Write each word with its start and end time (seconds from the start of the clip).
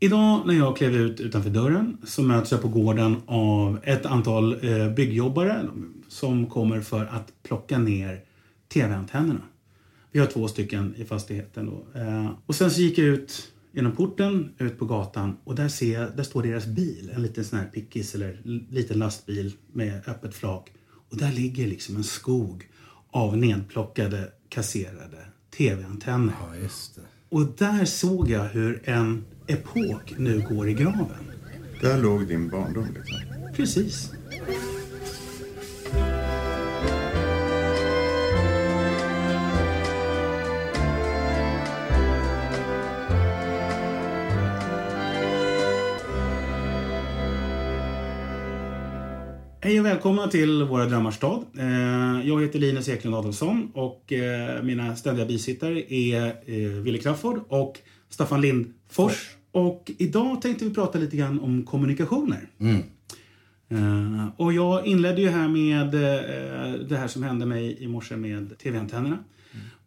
Idag 0.00 0.46
när 0.46 0.54
jag 0.54 0.76
klev 0.76 0.94
ut 0.96 1.20
utanför 1.20 1.50
dörren 1.50 1.98
så 2.04 2.22
möts 2.22 2.52
jag 2.52 2.62
på 2.62 2.68
gården 2.68 3.16
av 3.26 3.78
ett 3.82 4.06
antal 4.06 4.64
eh, 4.64 4.90
byggjobbare 4.94 5.68
som 6.08 6.46
kommer 6.46 6.80
för 6.80 7.04
att 7.04 7.32
plocka 7.42 7.78
ner 7.78 8.20
tv-antennerna. 8.68 9.40
Vi 10.12 10.20
har 10.20 10.26
två 10.26 10.48
stycken 10.48 10.94
i 10.96 11.04
fastigheten. 11.04 11.66
Då. 11.66 12.00
Eh, 12.00 12.30
och 12.46 12.54
sen 12.54 12.70
så 12.70 12.80
gick 12.80 12.98
jag 12.98 13.06
ut 13.06 13.52
genom 13.72 13.92
porten, 13.92 14.50
ut 14.58 14.78
på 14.78 14.84
gatan 14.84 15.36
och 15.44 15.54
där 15.54 15.68
ser 15.68 16.00
jag, 16.00 16.16
där 16.16 16.22
står 16.24 16.42
deras 16.42 16.66
bil. 16.66 17.10
En 17.14 17.22
liten 17.22 17.44
sån 17.44 17.58
här 17.58 17.66
pickis 17.66 18.14
eller 18.14 18.40
liten 18.70 18.98
lastbil 18.98 19.52
med 19.72 20.00
öppet 20.06 20.34
flak. 20.34 20.72
Och 21.10 21.16
där 21.16 21.32
ligger 21.32 21.66
liksom 21.66 21.96
en 21.96 22.04
skog 22.04 22.68
av 23.10 23.36
nedplockade, 23.36 24.32
kasserade 24.48 25.26
tv-antenner. 25.56 26.34
Ja. 26.40 26.68
Och 27.28 27.46
där 27.58 27.84
såg 27.84 28.30
jag 28.30 28.44
hur 28.44 28.82
en 28.84 29.24
epok 29.48 30.14
nu 30.18 30.44
går 30.48 30.68
i 30.68 30.72
graven. 30.74 31.32
Där 31.80 32.02
låg 32.02 32.28
din 32.28 32.48
barndom 32.48 32.86
liksom. 32.94 33.18
Precis. 33.56 34.12
Hej 49.60 49.80
och 49.80 49.86
välkomna 49.86 50.28
till 50.28 50.62
Våra 50.62 50.84
drömmars 50.86 51.14
stad. 51.14 51.44
Eh, 51.58 52.28
Jag 52.28 52.42
heter 52.42 52.58
Linus 52.58 52.88
Eklund 52.88 53.16
Adolfsson 53.16 53.70
och 53.74 54.12
eh, 54.12 54.62
mina 54.62 54.96
ständiga 54.96 55.26
bisittare 55.26 55.94
är 55.94 56.26
eh, 56.26 56.56
Wille 56.82 56.98
Crafoord 56.98 57.40
och 57.48 57.78
Staffan 58.16 58.40
Lindfors. 58.40 59.36
Och 59.52 59.90
idag 59.98 60.42
tänkte 60.42 60.64
vi 60.64 60.74
prata 60.74 60.98
lite 60.98 61.16
grann 61.16 61.40
om 61.40 61.62
kommunikationer. 61.64 62.48
Eh, 63.68 64.28
Och 64.36 64.52
jag 64.52 64.86
inledde 64.86 65.20
ju 65.20 65.28
här 65.28 65.48
med 65.48 65.94
eh, 65.94 66.80
det 66.88 66.96
här 66.96 67.08
som 67.08 67.22
hände 67.22 67.46
mig 67.46 67.76
i 67.80 67.88
morse 67.88 68.16
med 68.16 68.58
tv-antennerna. 68.58 69.18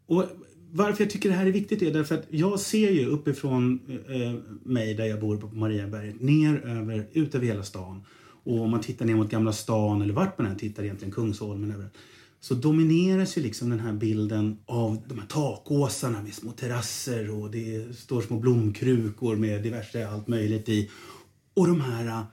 Och 0.06 0.26
varför 0.72 1.04
jag 1.04 1.12
tycker 1.12 1.30
det 1.30 1.36
här 1.36 1.46
är 1.46 1.52
viktigt 1.52 1.82
är 1.82 1.94
därför 1.94 2.16
att 2.16 2.26
jag 2.30 2.60
ser 2.60 2.92
ju 2.92 3.06
uppifrån 3.06 3.80
eh, 4.10 4.34
mig 4.64 4.94
där 4.94 5.06
jag 5.06 5.20
bor 5.20 5.38
på 5.38 5.48
Mariaberget 5.48 6.22
ner 6.22 6.62
över, 6.66 7.08
ut 7.14 7.36
över 7.36 7.46
hela 7.46 7.64
stan. 7.64 8.04
Och 8.44 8.62
om 8.62 8.72
man 8.72 8.82
tittar 8.82 9.06
ner 9.06 9.16
mot 9.16 9.32
Gamla 9.32 9.54
stan 9.54 10.02
eller 10.02 10.14
vart 10.14 10.38
man 10.38 10.48
än 10.48 10.58
tittar 10.58 10.84
egentligen, 10.84 11.14
Kungsholmen 11.14 11.72
överallt. 11.72 11.94
Så 12.42 12.54
domineras 12.54 13.38
ju 13.38 13.42
liksom 13.42 13.70
den 13.70 13.80
här 13.80 13.94
bilden 13.94 14.58
av 14.66 14.98
de 15.08 15.20
här 15.20 15.28
takåsarna 15.28 16.22
med 16.22 16.34
små 16.34 16.52
terrasser 16.52 17.30
och 17.30 17.52
det 17.52 17.98
står 17.98 18.22
små 18.22 18.40
blomkrukor 18.40 19.36
med 19.36 19.64
diverse 19.64 20.08
allt 20.08 20.28
möjligt 20.28 20.70
i. 20.70 20.90
Och 21.54 21.68
de 21.68 21.82
här 21.82 22.26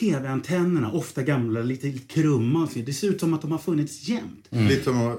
tv-antennerna, 0.00 0.92
ofta 0.92 1.22
gamla, 1.22 1.62
lite, 1.62 1.86
lite 1.86 2.14
krumma. 2.14 2.62
och 2.62 2.68
så. 2.70 2.78
Det 2.78 2.92
ser 2.92 3.08
ut 3.08 3.20
som 3.20 3.34
att 3.34 3.42
de 3.42 3.52
har 3.52 3.58
funnits 3.58 4.08
jämt. 4.08 4.46
Lite 4.50 4.84
som 4.84 5.06
att 5.06 5.18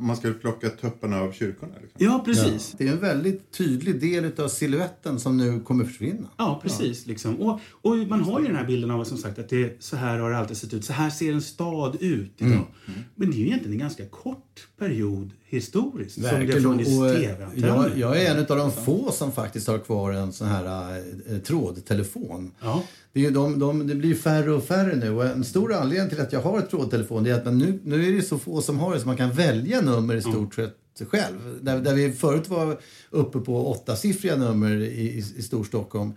man 0.00 0.16
skulle 0.16 0.34
plocka 0.34 0.70
tupparna 0.70 1.20
av 1.20 1.32
kyrkorna. 1.32 1.72
Liksom. 1.82 2.06
Ja, 2.06 2.22
precis. 2.24 2.74
Det 2.78 2.88
är 2.88 2.92
en 2.92 3.00
väldigt 3.00 3.52
tydlig 3.52 4.00
del 4.00 4.40
av 4.40 4.48
siluetten 4.48 5.20
som 5.20 5.36
nu 5.36 5.60
kommer 5.60 5.84
försvinna. 5.84 6.28
Ja, 6.36 6.60
precis. 6.62 7.06
Liksom. 7.06 7.40
Och, 7.40 7.60
och 7.70 7.96
man 7.96 8.20
har 8.20 8.40
ju 8.40 8.46
den 8.46 8.56
här 8.56 8.66
bilden 8.66 8.90
av 8.90 9.04
som 9.04 9.18
sagt 9.18 9.38
att 9.38 9.48
det, 9.48 9.82
så 9.82 9.96
här 9.96 10.18
har 10.18 10.30
det 10.30 10.38
alltid 10.38 10.56
sett 10.56 10.74
ut. 10.74 10.84
Så 10.84 10.92
här 10.92 11.10
ser 11.10 11.32
en 11.32 11.42
stad 11.42 11.96
ut 12.00 12.32
idag. 12.38 12.66
Men 13.14 13.30
det 13.30 13.36
är 13.36 13.38
ju 13.38 13.46
egentligen 13.46 13.72
en 13.72 13.78
ganska 13.78 14.06
kort 14.06 14.68
period 14.78 15.30
historiskt 15.48 16.14
som 16.14 16.22
det 16.22 16.30
Verkligen. 16.30 16.62
funnits 16.62 16.90
eh, 16.90 17.20
tv-antenner. 17.20 17.68
jag, 17.68 17.98
jag 17.98 18.22
är 18.22 18.30
en 18.34 18.38
av 18.38 18.56
de 18.56 18.72
få 18.72 19.12
som 19.12 19.32
faktiskt 19.32 19.66
har 19.68 19.78
kvar 19.78 20.12
en 20.12 20.32
sån 20.32 20.46
här 20.46 20.98
eh, 21.30 21.38
trådtelefon. 21.38 22.52
Ja. 22.60 22.82
Det, 23.12 23.26
är 23.26 23.30
de, 23.30 23.58
de, 23.58 23.86
det 23.86 23.94
blir 23.94 24.14
färre 24.14 24.52
och 24.52 24.64
färre 24.64 24.96
nu 24.96 25.10
och 25.10 25.26
en 25.26 25.44
stor 25.44 25.74
anledning 25.74 26.08
till 26.08 26.20
att 26.20 26.32
jag 26.32 26.40
har 26.40 26.58
ett 26.58 26.70
trådtelefon 26.70 27.26
är 27.26 27.34
att 27.34 27.44
man 27.44 27.58
nu, 27.58 27.80
nu 27.84 28.08
är 28.08 28.12
det 28.12 28.22
så 28.22 28.38
få 28.38 28.62
som 28.62 28.78
har 28.78 28.94
det 28.94 29.00
så 29.00 29.06
man 29.06 29.16
kan 29.16 29.32
välja 29.32 29.80
nummer 29.80 30.14
i 30.14 30.22
stort 30.22 30.54
sett 30.54 30.74
själv. 31.08 31.58
Där, 31.60 31.80
där 31.80 31.94
vi 31.94 32.12
förut 32.12 32.48
var 32.48 32.80
uppe 33.10 33.38
på 33.38 33.70
åttasiffriga 33.70 34.36
nummer 34.36 34.76
i, 34.76 34.84
i, 34.84 35.24
i 35.36 35.42
Storstockholm 35.42 36.12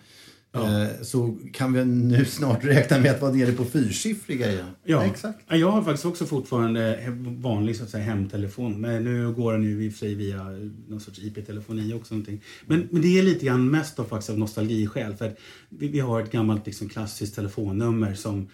eh, 0.54 1.02
så 1.02 1.38
kan 1.54 1.74
vi 1.74 1.86
nu 1.86 2.26
snart 2.26 2.64
räkna 2.66 3.00
med 3.00 3.12
att 3.12 3.22
vara 3.22 3.32
nere 3.32 3.52
på 3.52 3.66
fyrsiffriga 3.66 4.52
igen. 4.52 4.66
Ja, 4.84 5.06
Exakt. 5.06 5.40
Ja, 5.48 5.56
Jag 5.56 5.72
har 5.72 5.84
faktiskt 5.84 6.06
också 6.06 6.26
fortfarande 6.26 7.00
vanlig 7.26 7.76
så 7.76 7.84
att 7.84 7.90
säga, 7.90 8.04
hemtelefon. 8.04 8.82
Men 8.82 9.04
nu 9.04 9.32
går 9.34 9.54
den 9.54 9.64
ju 9.64 9.86
i 9.86 9.90
och 9.90 9.94
för 9.94 10.00
sig 10.00 10.16
via 10.16 10.44
någon 10.88 11.00
sorts 11.00 11.20
IP-telefoni 11.20 11.94
också. 11.94 12.14
Någonting. 12.14 12.42
Men, 12.66 12.88
men 12.92 13.02
det 13.02 13.20
är 13.20 13.24
lite 13.24 13.46
grann 13.46 13.70
mest 13.72 14.00
av, 14.00 14.06
faktiskt 14.06 14.30
av 14.30 14.40
nostalgiskäl. 14.40 15.16
För 15.16 15.36
vi, 15.70 15.88
vi 15.88 16.00
har 16.00 16.22
ett 16.22 16.32
gammalt 16.32 16.66
liksom, 16.66 16.90
klassiskt 16.90 17.36
telefonnummer 17.36 18.14
som, 18.14 18.48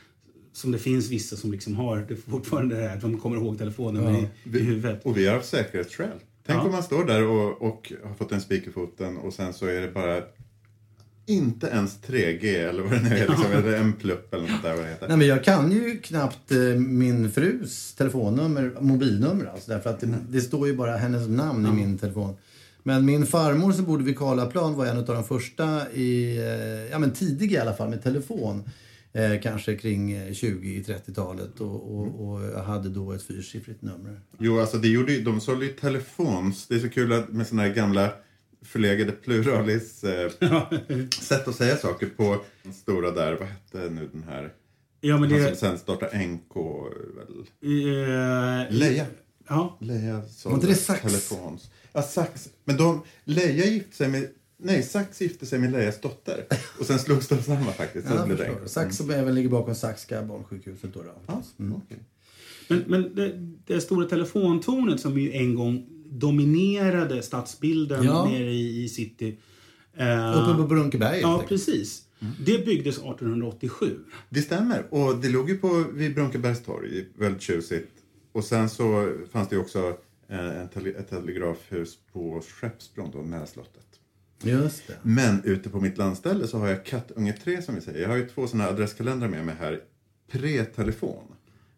som 0.54 0.72
det 0.72 0.78
finns 0.80 1.10
vissa 1.10 1.36
som 1.36 1.52
liksom 1.52 1.76
har 1.76 2.06
det 2.10 2.16
fortfarande 2.16 2.76
det 2.76 2.82
här, 2.88 2.96
att 2.96 3.02
de 3.02 3.20
kommer 3.20 3.38
ihåg 3.38 3.58
telefonnummer 3.58 4.20
i, 4.44 4.58
i 4.58 4.60
huvudet. 4.64 5.06
Och 5.06 5.18
vi 5.18 5.28
har 5.28 5.34
haft 5.36 5.50
säkerhetsskäl. 5.50 6.08
Tänk 6.46 6.60
Ja. 6.60 6.64
om 6.66 6.72
man 6.72 6.84
står 6.84 7.06
där 7.06 7.24
och, 7.28 7.62
och 7.62 7.92
har 8.04 8.14
fått 8.14 8.32
en 8.32 8.42
spik 8.42 8.68
i 8.68 8.72
foten 8.72 9.18
och 9.18 9.34
sen 9.34 9.54
så 9.54 9.66
är 9.66 9.82
det 9.82 9.88
bara 9.88 10.22
inte 11.28 11.68
ens 11.68 12.00
3G 12.08 12.70
eller 12.70 12.84
vad 12.84 12.92
det 12.92 13.02
nu 13.02 13.10
är. 13.10 13.28
Liksom, 13.28 13.52
eller 13.52 13.74
en 13.74 13.94
plupp 13.94 14.34
eller 14.34 14.48
något 14.48 14.64
där 14.64 14.76
vad 14.76 14.84
det 14.84 14.90
heter. 14.90 15.08
Nej, 15.08 15.18
men 15.18 15.28
jag 15.28 15.44
kan 15.44 15.72
ju 15.72 15.98
knappt 15.98 16.52
eh, 16.52 16.58
min 16.78 17.32
frus 17.32 17.94
telefonnummer, 17.94 18.74
mobilnummer 18.80 19.46
alltså, 19.46 19.72
därför 19.72 19.90
att 19.90 20.00
det, 20.00 20.08
det 20.30 20.42
står 20.42 20.68
ju 20.68 20.76
bara 20.76 20.98
hennes 20.98 21.28
namn 21.28 21.66
i 21.66 21.72
min 21.72 21.98
telefon. 21.98 22.36
Men 22.84 23.06
min 23.06 23.26
farmor 23.26 23.72
som 23.72 23.86
bodde 23.86 24.04
vid 24.04 24.18
Karlaplan 24.18 24.76
var 24.76 24.86
en 24.86 24.98
av 24.98 25.06
de 25.06 25.24
första 25.24 25.92
i, 25.92 26.38
eh, 26.38 26.92
ja 26.92 27.00
men 27.00 27.12
tidig 27.12 27.52
i 27.52 27.58
alla 27.58 27.74
fall 27.74 27.90
med 27.90 28.04
telefon. 28.04 28.64
Eh, 29.14 29.42
kanske 29.42 29.76
kring 29.76 30.12
eh, 30.12 30.32
20-30-talet 30.32 31.60
och, 31.60 32.00
och, 32.00 32.28
och 32.28 32.44
jag 32.44 32.64
hade 32.64 32.90
då 32.90 33.12
ett 33.12 33.24
fyrsiffrigt 33.24 33.82
nummer. 33.82 34.22
Jo, 34.40 34.60
alltså 34.60 34.78
det 34.78 34.88
gjorde 34.88 35.14
ju, 35.14 35.24
de 35.24 35.42
sålde 35.42 35.66
ju 35.66 35.72
telefons. 35.72 36.68
Det 36.68 36.76
är 36.76 36.80
så 36.80 36.90
kul 36.90 37.14
att 37.14 37.30
med 37.30 37.48
såna 37.48 37.62
här 37.62 37.74
gamla 37.74 38.12
förlegade 38.68 39.12
pluralis 39.12 40.04
eh, 40.04 40.32
sätt 41.22 41.48
att 41.48 41.56
säga 41.56 41.78
saker 41.78 42.08
på 42.18 42.38
stora 42.74 43.12
där. 43.12 43.34
Vad 43.34 43.48
hette 43.48 43.90
nu 43.94 44.10
den 44.14 44.24
här? 44.24 44.54
Ja, 45.02 45.18
men 45.18 45.32
Han 45.32 45.40
det... 45.40 45.46
som 45.48 45.56
sen 45.56 45.78
startade 45.78 46.18
NK 46.28 46.56
väl? 47.16 47.46
Eh, 47.62 48.74
Leia. 48.76 49.06
Ja, 49.48 49.78
Leia 49.82 50.22
sålde 50.30 50.56
inte 50.56 50.68
det 50.68 50.76
Sax? 50.76 51.02
telefons. 51.02 51.70
Ja, 51.94 52.02
Sax. 52.02 52.50
Men 52.66 52.78
de, 52.78 53.02
Leia 53.24 53.66
gifte 53.66 53.96
sig 53.96 54.08
med, 54.08 54.28
nej 54.58 54.84
Sax 54.84 55.22
gifte 55.22 55.46
sig 55.46 55.60
med 55.60 55.72
Leias 55.72 56.02
dotter. 56.02 56.46
Och 56.80 56.86
sen 56.86 57.00
slogs 57.00 57.28
de 57.28 57.42
samman 57.42 57.74
faktiskt. 57.74 58.08
Ja, 58.10 58.26
blev 58.26 58.38
det. 58.38 58.70
Sax 58.70 58.98
som 58.98 59.10
även 59.12 59.36
ligger 59.36 59.50
bakom 59.50 59.76
Saxka 59.76 60.22
barnsjukhuset. 60.24 60.94
Då, 60.94 61.02
då. 61.04 61.12
Ja, 61.28 61.44
Mm. 61.60 61.74
okej. 61.76 61.98
Men, 62.70 62.84
men 62.88 63.16
det, 63.16 63.32
det 63.66 63.82
stora 63.82 64.06
telefontornet 64.06 65.00
som 65.00 65.20
ju 65.20 65.32
en 65.34 65.56
gång 65.56 65.86
dominerade 66.12 67.22
stadsbilden 67.22 68.04
Ja. 68.04 68.26
nere 68.26 68.52
i, 68.52 68.84
i 68.84 68.90
city. 68.90 69.38
eh, 69.98 70.38
Uppe 70.44 70.62
på 70.62 70.68
Brunkeberg 70.68 71.20
Ja, 71.22 71.44
precis. 71.48 72.04
Det 72.46 72.66
byggdes 72.66 72.96
1887. 72.98 74.00
Det 74.30 74.42
stämmer. 74.42 74.86
Och 74.90 75.16
det 75.18 75.30
låg 75.30 75.50
ju 75.50 75.58
på, 75.58 75.84
vid 75.94 76.16
Brunkebergs 76.16 76.64
torg. 76.64 77.06
Väldigt 77.18 77.42
tjusigt. 77.42 77.92
Och 78.32 78.44
sen 78.44 78.70
så 78.70 79.14
fanns 79.32 79.50
det 79.50 79.56
ju 79.56 79.62
också 79.62 79.98
eh, 80.30 80.62
en 80.62 80.68
tele, 80.70 80.90
ett 80.90 81.10
telegrafhus 81.10 81.98
på 82.14 82.42
Skeppsbron, 82.42 83.12
då, 83.14 83.18
nära 83.22 83.46
slottet. 83.46 83.84
Just 84.44 84.88
det. 84.88 84.94
Men 85.04 85.42
ute 85.44 85.70
på 85.70 85.80
mitt 85.82 85.98
landställe 85.98 86.48
så 86.48 86.58
har 86.58 86.68
jag 86.68 86.86
kattunge 86.86 87.34
3 87.34 87.62
som 87.62 87.76
vi 87.76 87.82
säger. 87.82 88.02
Jag 88.02 88.10
har 88.10 88.16
ju 88.18 88.28
två 88.28 88.48
sådana 88.48 88.70
adresskalendrar 88.70 89.28
med 89.30 89.46
mig 89.46 89.56
här. 89.60 89.80
Pre-telefon. 90.32 91.24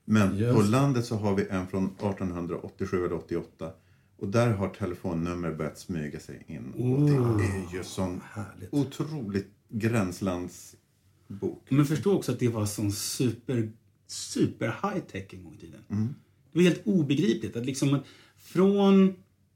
Men 0.05 0.37
Just 0.37 0.55
på 0.55 0.61
det. 0.61 0.67
landet 0.67 1.05
så 1.05 1.15
har 1.15 1.35
vi 1.35 1.45
en 1.49 1.67
från 1.67 1.85
1887 1.85 3.05
eller 3.05 3.15
88. 3.15 3.71
Och 4.19 4.27
där 4.27 4.53
har 4.53 4.69
telefonnummer 4.69 5.51
börjat 5.51 5.79
smyga 5.79 6.19
sig 6.19 6.43
in. 6.47 6.73
Och 6.73 7.37
det 7.39 7.45
är 7.45 7.73
ju 7.73 7.83
sån 7.83 8.21
Härligt. 8.31 8.73
otroligt 8.73 9.47
gränslandsbok. 9.69 11.67
Men 11.69 11.85
förstå 11.85 12.15
också 12.15 12.31
att 12.31 12.39
det 12.39 12.47
var 12.47 12.65
sån 12.65 12.91
super, 12.91 13.71
super 14.07 14.67
high 14.67 14.99
tech 14.99 15.33
en 15.33 15.43
gång 15.43 15.55
i 15.55 15.57
tiden. 15.57 15.81
Mm. 15.89 16.15
Det 16.51 16.59
var 16.59 16.63
helt 16.63 16.87
obegripligt 16.87 17.55
att 17.55 17.65
liksom 17.65 17.93
att 17.93 18.03
från 18.37 19.15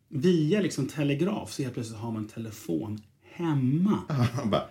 via 0.09 0.61
liksom 0.61 0.87
telegraf 0.87 1.51
så 1.51 1.61
helt 1.61 1.73
plötsligt 1.73 1.99
har 1.99 2.11
man 2.11 2.27
telefon 2.27 3.01
hemma. 3.21 3.99
Bara, 4.45 4.67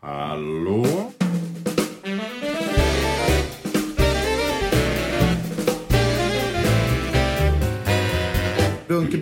hallå? 0.00 1.11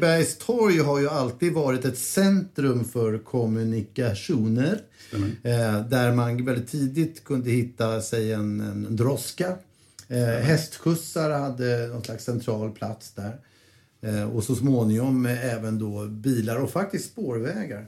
Brunkebergs 0.01 0.39
torg 0.39 0.79
har 0.79 1.01
ju 1.01 1.09
alltid 1.09 1.53
varit 1.53 1.85
ett 1.85 1.99
centrum 1.99 2.85
för 2.85 3.19
kommunikationer. 3.19 4.81
Eh, 5.43 5.87
där 5.87 6.13
man 6.13 6.45
väldigt 6.45 6.71
tidigt 6.71 7.25
kunde 7.25 7.51
hitta 7.51 8.01
sig 8.01 8.33
en, 8.33 8.61
en 8.61 8.97
droska. 8.97 9.57
Eh, 10.09 10.19
hästskjutsar 10.25 11.31
hade 11.31 11.87
någon 11.87 12.05
slags 12.05 12.25
central 12.25 12.71
plats 12.71 13.13
där. 13.13 13.41
Eh, 14.01 14.37
och 14.37 14.45
så 14.45 14.55
småningom 14.55 15.27
eh, 15.27 15.55
även 15.55 15.79
då 15.79 16.07
bilar 16.07 16.57
och 16.57 16.71
faktiskt 16.71 17.13
spårvägar. 17.13 17.87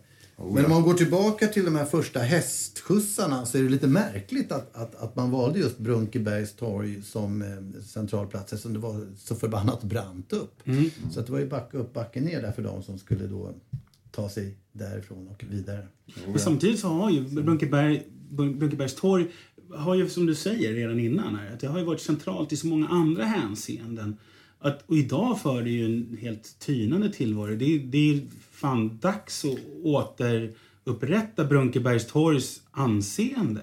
Men 0.50 0.64
om 0.64 0.70
man 0.70 0.82
går 0.82 0.94
tillbaka 0.94 1.46
till 1.46 1.64
de 1.64 1.76
här 1.76 1.84
första 1.84 2.20
hästskjutsarna 2.20 3.46
så 3.46 3.58
är 3.58 3.62
det 3.62 3.68
lite 3.68 3.86
märkligt 3.86 4.52
att, 4.52 4.76
att, 4.76 4.94
att 4.94 5.16
man 5.16 5.30
valde 5.30 5.58
just 5.58 5.78
Brunkebergs 5.78 6.56
torg 6.56 7.02
som 7.02 7.42
eh, 7.42 7.82
centralplats 7.82 8.52
eftersom 8.52 8.72
det 8.72 8.78
var 8.78 9.06
så 9.16 9.34
förbannat 9.34 9.82
brant 9.82 10.32
upp. 10.32 10.62
Så 11.12 11.20
att 11.20 11.26
det 11.26 11.32
var 11.32 11.38
ju 11.38 11.48
backe 11.48 11.76
upp, 11.76 11.92
backe 11.92 12.20
ner 12.20 12.42
där 12.42 12.52
för 12.52 12.62
de 12.62 12.82
som 12.82 12.98
skulle 12.98 13.26
då 13.26 13.54
ta 14.10 14.28
sig 14.28 14.56
därifrån 14.72 15.28
och 15.28 15.44
vidare. 15.50 15.86
Men 16.26 16.38
samtidigt 16.38 16.80
så 16.80 16.88
har 16.88 17.10
ju 17.10 17.20
Brunkeberg, 17.20 18.02
Brunkebergs 18.30 18.94
torg 18.94 19.26
har 19.74 19.94
ju 19.94 20.08
som 20.08 20.26
du 20.26 20.34
säger 20.34 20.72
redan 20.72 21.00
innan 21.00 21.34
här, 21.34 21.52
att 21.52 21.60
det 21.60 21.66
har 21.66 21.78
ju 21.78 21.84
varit 21.84 22.00
centralt 22.00 22.52
i 22.52 22.56
så 22.56 22.66
många 22.66 22.88
andra 22.88 23.24
hänseenden. 23.24 24.16
Att, 24.62 24.82
och 24.86 24.96
idag 24.96 25.40
för 25.40 25.62
det 25.62 25.70
ju 25.70 25.84
en 25.84 26.18
helt 26.20 26.58
tynande 26.58 27.12
tillvaro. 27.12 27.56
Det, 27.56 27.78
det 27.78 28.10
är 28.14 28.20
fan 28.50 28.98
dags 28.98 29.44
att 29.44 29.58
återupprätta 29.82 31.44
Brunkebergs 31.44 32.06
torgs 32.06 32.62
anseende. 32.70 33.60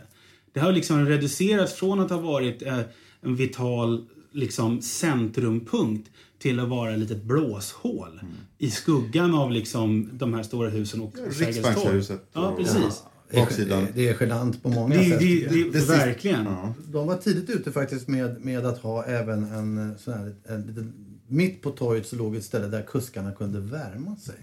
Det 0.53 0.59
har 0.59 0.71
liksom 0.71 1.05
reducerats 1.05 1.73
från 1.73 1.99
att 1.99 2.09
ha 2.09 2.17
varit 2.17 2.61
eh, 2.61 2.79
en 3.21 3.35
vital 3.35 4.05
liksom, 4.31 4.81
centrumpunkt 4.81 6.11
till 6.39 6.59
att 6.59 6.69
vara 6.69 6.91
ett 6.91 6.99
litet 6.99 7.23
blåshål 7.23 8.21
i 8.57 8.71
skuggan 8.71 9.33
av 9.33 9.51
liksom, 9.51 10.09
de 10.13 10.33
här 10.33 10.43
stora 10.43 10.69
husen 10.69 11.01
och. 11.01 11.15
Riksbankshuset 11.39 12.29
Ja, 12.33 12.55
precis. 12.57 13.03
Baksidan. 13.33 13.87
Det 13.95 14.09
är 14.09 14.17
genant 14.19 14.63
på 14.63 14.69
många 14.69 14.95
Det, 14.95 15.09
sätt. 15.09 15.19
det, 15.19 15.69
det, 15.73 15.85
verkligen. 15.87 16.45
Ja. 16.45 16.73
De 16.91 17.07
var 17.07 17.17
tidigt 17.17 17.49
ute 17.49 17.71
faktiskt 17.71 18.07
med, 18.07 18.45
med 18.45 18.65
att 18.65 18.77
ha 18.77 19.05
även 19.05 19.43
en 19.43 19.89
eh, 19.89 19.97
sån 19.97 20.13
här, 20.13 20.35
en, 20.47 20.93
mitt 21.27 21.61
på 21.61 21.71
torget 21.71 22.07
så 22.07 22.15
låg 22.15 22.35
ett 22.35 22.43
ställe 22.43 22.67
där 22.67 22.81
kuskarna 22.81 23.31
kunde 23.31 23.59
värma 23.59 24.15
sig. 24.15 24.35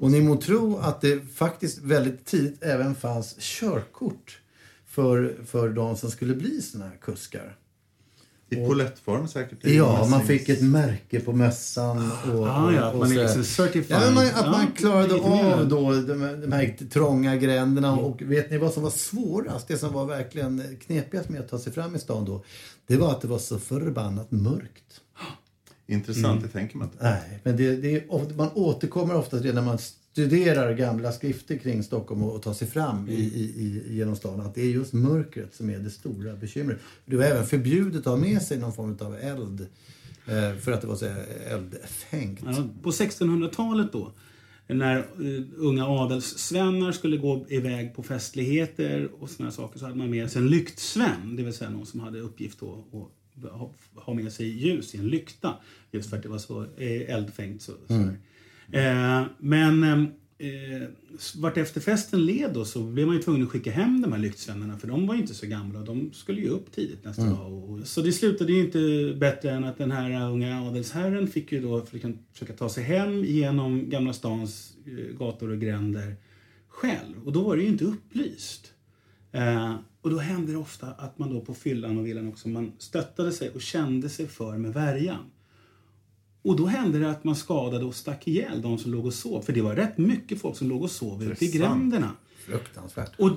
Och 0.00 0.10
ni 0.10 0.20
må 0.20 0.36
tro 0.36 0.76
att 0.78 1.00
det 1.00 1.20
faktiskt 1.34 1.78
väldigt 1.78 2.24
tidigt 2.24 2.62
även 2.62 2.94
fanns 2.94 3.36
körkort 3.38 4.40
för, 4.86 5.36
för 5.46 5.68
de 5.68 5.96
som 5.96 6.10
skulle 6.10 6.34
bli 6.34 6.62
såna 6.62 6.84
här 6.84 6.96
kuskar. 7.00 7.56
I 8.50 8.66
polettform 8.66 9.28
säkert. 9.28 9.64
i 9.64 9.76
Ja, 9.76 10.06
man 10.10 10.22
fick 10.26 10.48
ett 10.48 10.62
märke 10.62 11.20
på 11.20 11.32
mössan. 11.32 12.10
Och, 12.32 12.46
Ah, 12.48 12.72
ja, 12.72 12.84
att 12.84 12.94
och, 12.94 13.00
man 13.00 13.12
är 13.12 13.22
liksom 13.22 13.44
certified. 13.44 14.02
Ja, 14.02 14.10
man, 14.10 14.26
att 14.26 14.32
Ja, 14.36 14.50
man 14.50 14.72
klarade 14.72 15.14
av 15.14 15.68
då 15.68 15.92
de, 15.92 16.40
de 16.40 16.52
här 16.52 16.88
trånga 16.90 17.36
gränderna. 17.36 17.92
Och 17.96 18.22
vet 18.22 18.50
ni 18.50 18.58
vad 18.58 18.72
som 18.72 18.82
var 18.82 18.90
svårast? 18.90 19.68
Det 19.68 19.78
som 19.78 19.92
var 19.92 20.06
verkligen 20.06 20.76
knepigast 20.86 21.28
med 21.28 21.40
att 21.40 21.48
ta 21.48 21.58
sig 21.58 21.72
fram 21.72 21.96
i 21.96 21.98
stan 21.98 22.24
då. 22.24 22.44
Det 22.86 22.96
var 22.96 23.10
att 23.10 23.20
det 23.20 23.28
var 23.28 23.38
så 23.38 23.58
förbannat 23.58 24.30
mörkt. 24.30 25.00
Intressant, 25.86 26.42
det 26.42 26.48
tänker 26.48 26.76
man 26.78 26.86
inte. 26.92 27.04
Nej, 27.04 27.40
men 27.42 27.56
det, 27.56 27.76
det 27.76 27.94
är, 27.94 28.36
man 28.36 28.50
återkommer 28.54 29.16
ofta 29.16 29.40
till 29.40 29.54
när 29.54 29.62
man 29.62 29.78
studerar 30.12 30.74
gamla 30.74 31.12
skrifter 31.12 31.56
kring 31.56 31.82
Stockholm 31.82 32.22
och, 32.22 32.34
och 32.34 32.42
tar 32.42 32.54
sig 32.54 32.68
fram 32.68 33.08
i, 33.08 33.12
i, 33.12 33.42
i, 33.42 33.94
genom 33.96 34.16
stan. 34.16 34.40
Att 34.40 34.54
det 34.54 34.60
är 34.62 34.70
just 34.70 34.92
mörkret 34.92 35.54
som 35.54 35.70
är 35.70 35.78
det 35.78 35.90
stora 35.90 36.36
bekymret. 36.36 36.78
Det 37.06 37.16
var 37.16 37.24
även 37.24 37.46
förbjudet 37.46 38.00
att 38.00 38.04
ha 38.04 38.16
med 38.16 38.42
sig 38.42 38.58
någon 38.58 38.72
form 38.72 38.98
av 39.00 39.16
eld. 39.16 39.66
Eh, 40.26 40.56
för 40.56 40.72
att 40.72 40.80
det 40.80 40.86
var 40.86 40.96
så 40.96 41.06
eldfängt. 41.50 42.40
Ja, 42.44 42.68
på 42.82 42.90
1600-talet 42.90 43.92
då, 43.92 44.12
när 44.66 44.98
eh, 44.98 45.44
unga 45.56 45.86
adelssvennar 45.86 46.92
skulle 46.92 47.16
gå 47.16 47.46
iväg 47.48 47.94
på 47.94 48.02
festligheter 48.02 49.10
och 49.20 49.30
såna 49.30 49.50
saker 49.50 49.78
så 49.78 49.84
hade 49.84 49.96
man 49.96 50.10
med 50.10 50.30
sig 50.30 50.42
en 50.42 50.48
lyktsven, 50.48 51.36
det 51.36 51.42
vill 51.42 51.54
säga 51.54 51.70
någon 51.70 51.86
som 51.86 52.00
hade 52.00 52.20
uppgift 52.20 52.62
att 52.62 53.02
ha- 53.94 54.14
med 54.14 54.32
sig 54.32 54.46
ljus 54.46 54.94
i 54.94 54.98
en 54.98 55.08
lykta. 55.08 55.54
Just 55.92 56.10
för 56.10 56.16
att 56.16 56.22
det 56.22 56.28
var 56.28 56.38
så 56.38 56.62
eh, 56.62 57.14
eldfängt. 57.14 57.62
Så, 57.62 57.72
så 57.88 58.08
eh, 58.72 59.22
men 59.38 59.82
eh, 60.38 60.88
vart 61.34 61.56
efter 61.56 61.80
festen 61.80 62.26
led 62.26 62.50
då 62.54 62.64
så 62.64 62.82
blev 62.82 63.06
man 63.06 63.16
ju 63.16 63.22
tvungen 63.22 63.42
att 63.42 63.48
skicka 63.48 63.70
hem 63.70 64.00
de 64.00 64.12
här 64.12 64.18
lyktsvennarna 64.18 64.78
för 64.78 64.88
de 64.88 65.06
var 65.06 65.14
ju 65.14 65.20
inte 65.20 65.34
så 65.34 65.46
gamla 65.46 65.78
och 65.78 65.84
de 65.84 66.12
skulle 66.12 66.40
ju 66.40 66.48
upp 66.48 66.72
tidigt 66.72 67.04
nästa 67.04 67.24
dag. 67.24 67.70
Och, 67.70 67.86
så 67.86 68.02
det 68.02 68.12
slutade 68.12 68.52
ju 68.52 68.60
inte 68.60 69.14
bättre 69.18 69.50
än 69.50 69.64
att 69.64 69.78
den 69.78 69.90
här 69.90 70.30
unga 70.30 70.62
adelsherren 70.62 71.28
fick 71.28 71.52
ju 71.52 71.60
då 71.60 71.80
försöka, 71.86 72.12
försöka 72.32 72.52
ta 72.52 72.68
sig 72.68 72.84
hem 72.84 73.24
genom 73.24 73.90
Gamla 73.90 74.12
stans 74.12 74.72
eh, 74.86 75.16
gator 75.16 75.50
och 75.50 75.60
gränder 75.60 76.16
själv. 76.68 77.14
Och 77.24 77.32
då 77.32 77.42
var 77.42 77.56
det 77.56 77.62
ju 77.62 77.68
inte 77.68 77.84
upplyst. 77.84 78.72
Eh, 79.32 79.74
och 80.00 80.10
då 80.10 80.18
hände 80.18 80.52
det 80.52 80.58
ofta 80.58 80.86
att 80.86 81.18
man 81.18 81.34
då 81.34 81.40
på 81.40 81.54
fyllan 81.54 81.98
och 81.98 82.06
villan 82.06 82.28
också, 82.28 82.48
man 82.48 82.72
stöttade 82.78 83.32
sig 83.32 83.50
och 83.50 83.60
kände 83.60 84.08
sig 84.08 84.26
för 84.26 84.58
med 84.58 84.72
värjan. 84.74 85.30
Och 86.42 86.56
då 86.56 86.66
hände 86.66 86.98
det 86.98 87.10
att 87.10 87.24
man 87.24 87.36
skadade 87.36 87.84
och 87.84 87.94
stack 87.94 88.28
ihjäl 88.28 88.62
de 88.62 88.78
som 88.78 88.92
låg 88.92 89.06
och 89.06 89.14
sov. 89.14 89.42
För 89.42 89.52
det 89.52 89.62
var 89.62 89.74
rätt 89.74 89.98
mycket 89.98 90.40
folk 90.40 90.56
som 90.56 90.68
låg 90.68 90.82
och 90.82 90.90
sov 90.90 91.22
ute 91.22 91.44
i 91.44 91.50
gränderna. 91.50 92.10
Fruktansvärt. 92.46 93.12
Och, 93.18 93.30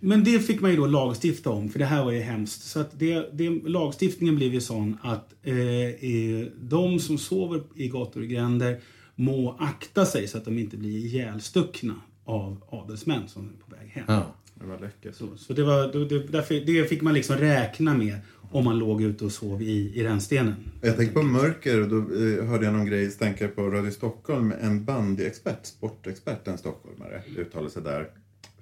men 0.00 0.24
det 0.24 0.40
fick 0.40 0.60
man 0.60 0.70
ju 0.70 0.76
då 0.76 0.86
lagstifta 0.86 1.50
om, 1.50 1.68
för 1.68 1.78
det 1.78 1.84
här 1.84 2.04
var 2.04 2.12
ju 2.12 2.20
hemskt. 2.20 2.62
Så 2.62 2.80
att 2.80 2.98
det, 2.98 3.30
det, 3.32 3.50
lagstiftningen 3.50 4.36
blev 4.36 4.54
ju 4.54 4.60
sån 4.60 4.96
att 5.02 5.34
eh, 5.42 5.56
eh, 5.56 6.46
de 6.60 7.00
som 7.00 7.18
sover 7.18 7.62
i 7.74 7.88
gator 7.88 8.20
och 8.20 8.28
gränder 8.28 8.80
må 9.14 9.56
akta 9.58 10.06
sig 10.06 10.28
så 10.28 10.38
att 10.38 10.44
de 10.44 10.58
inte 10.58 10.76
blir 10.76 10.98
ihjälstuckna 10.98 11.94
av 12.24 12.64
adelsmän 12.68 13.28
som 13.28 13.48
är 13.48 13.70
på 13.70 13.76
väg 13.76 13.88
hem. 13.88 14.04
Ja. 14.08 14.34
Det 14.60 14.66
var 14.66 14.78
läckert. 14.78 15.14
Så, 15.14 15.36
så 15.36 15.52
det, 15.52 15.64
var, 15.64 15.92
det, 15.92 16.04
det, 16.04 16.26
därför, 16.26 16.54
det 16.54 16.88
fick 16.88 17.02
man 17.02 17.14
liksom 17.14 17.36
räkna 17.36 17.94
med 17.94 18.18
om 18.50 18.64
man 18.64 18.78
låg 18.78 19.02
ute 19.02 19.24
och 19.24 19.32
sov 19.32 19.62
i, 19.62 19.92
i 19.94 20.04
rännstenen. 20.04 20.54
Jag 20.80 20.96
tänker 20.96 21.14
på 21.14 21.22
mörker 21.22 21.82
och 21.82 21.88
då 21.88 21.96
eh, 21.96 22.44
hörde 22.44 22.64
jag 22.64 22.74
någon 22.74 22.86
grej 22.86 23.10
stänka 23.10 23.48
på 23.48 23.62
Radio 23.62 23.90
Stockholm. 23.90 24.52
En 24.60 24.84
bandyexpert, 24.84 25.66
sportexpert, 25.66 26.48
en 26.48 26.58
stockholmare, 26.58 27.22
uttalade 27.36 27.70
sig 27.70 27.82
där 27.82 28.06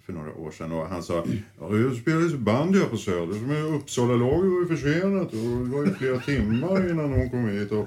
för 0.07 0.13
några 0.13 0.33
år 0.35 0.51
sedan 0.51 0.73
och 0.73 0.87
han 0.87 1.03
sa 1.03 1.27
ja, 1.61 1.69
det 1.69 1.97
spelades 1.97 2.35
bandy 2.35 2.79
här 2.79 2.87
på 2.87 2.97
Söder 2.97 3.35
som 3.35 3.51
är 3.51 3.75
Uppsala-laget 3.75 4.51
var 4.53 4.61
ju 4.61 4.67
försenat 4.77 5.33
och 5.33 5.39
det 5.67 5.77
var 5.77 5.87
ju 5.87 5.95
flera 5.95 6.19
timmar 6.19 6.91
innan 6.91 7.11
de 7.11 7.31
kom 7.31 7.49
hit 7.49 7.73
och, 7.73 7.79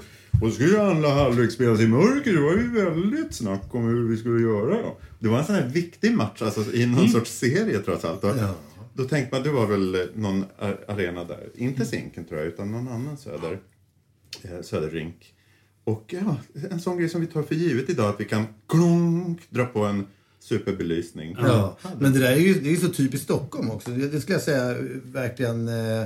och 0.42 0.50
så 0.50 0.52
skulle 0.52 0.70
ju 0.70 0.78
andra 0.78 1.10
halvlek 1.10 1.52
spelas 1.52 1.80
i 1.82 1.88
mörker. 1.88 2.34
Det 2.34 2.42
var 2.42 2.54
ju 2.54 2.86
väldigt 2.86 3.34
snack 3.34 3.76
om 3.76 3.84
hur 3.84 4.08
vi 4.10 4.18
skulle 4.18 4.42
göra 4.42 4.82
då. 4.82 4.98
Det 5.20 5.28
var 5.28 5.40
en 5.40 5.46
sån 5.46 5.56
här 5.56 5.68
viktig 5.68 6.14
match 6.14 6.42
alltså, 6.42 6.74
i 6.74 6.86
någon 6.86 7.10
sorts 7.10 7.32
serie 7.40 7.80
trots 7.80 8.06
allt. 8.06 8.24
Och, 8.24 8.30
Ja. 8.30 8.56
Då 8.98 9.04
tänkte 9.04 9.36
man, 9.36 9.44
det 9.44 9.52
var 9.52 9.68
väl 9.68 9.96
eh, 9.96 10.02
någon 10.14 10.46
arena 10.88 11.24
där, 11.24 11.50
inte 11.56 11.86
Zinken 11.86 12.26
tror 12.26 12.40
jag, 12.40 12.48
utan 12.48 12.72
någon 12.72 12.88
annan 12.88 13.18
söder, 13.18 13.60
eh, 14.42 14.62
söderrink. 14.62 15.34
Och 15.84 16.14
ja, 16.18 16.38
en 16.72 16.80
sån 16.80 16.98
grej 16.98 17.10
som 17.10 17.22
vi 17.22 17.28
tar 17.28 17.44
för 17.44 17.56
givet 17.56 17.90
idag, 17.90 18.10
att 18.10 18.20
vi 18.20 18.26
kan 18.26 18.46
klonk, 18.68 19.40
dra 19.50 19.66
på 19.66 19.80
en 19.86 20.08
superbelysning. 20.40 21.36
Ja, 21.40 21.78
men 22.00 22.14
det 22.14 22.20
där 22.20 22.32
är 22.32 22.38
ju 22.38 22.54
det 22.54 22.72
är 22.72 22.76
så 22.76 22.90
typiskt 22.90 23.24
Stockholm 23.24 23.72
också. 23.72 23.92
Det, 23.92 24.08
det 24.08 24.22
skulle 24.22 24.36
jag 24.36 24.44
säga 24.44 24.72
eh, 24.72 24.84
verkligen. 25.04 25.68
Eh, 25.68 26.06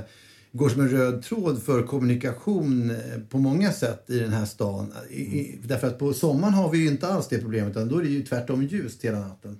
går 0.52 0.68
som 0.68 0.80
en 0.80 0.88
röd 0.88 1.22
tråd 1.22 1.62
för 1.62 1.82
kommunikation 1.82 2.90
eh, 2.90 2.96
på 3.28 3.38
många 3.38 3.72
sätt 3.72 4.10
i 4.10 4.18
den 4.18 4.32
här 4.32 4.44
stan. 4.44 4.92
I, 5.10 5.20
i, 5.20 5.58
därför 5.64 5.86
att 5.86 5.98
på 5.98 6.12
sommaren 6.12 6.54
har 6.54 6.70
vi 6.70 6.78
ju 6.78 6.88
inte 6.88 7.08
alls 7.08 7.28
det 7.28 7.38
problemet 7.38 7.70
utan 7.70 7.88
då 7.88 7.98
är 7.98 8.02
det 8.02 8.08
ju 8.08 8.22
tvärtom 8.22 8.62
ljust 8.62 9.04
hela 9.04 9.20
natten. 9.20 9.58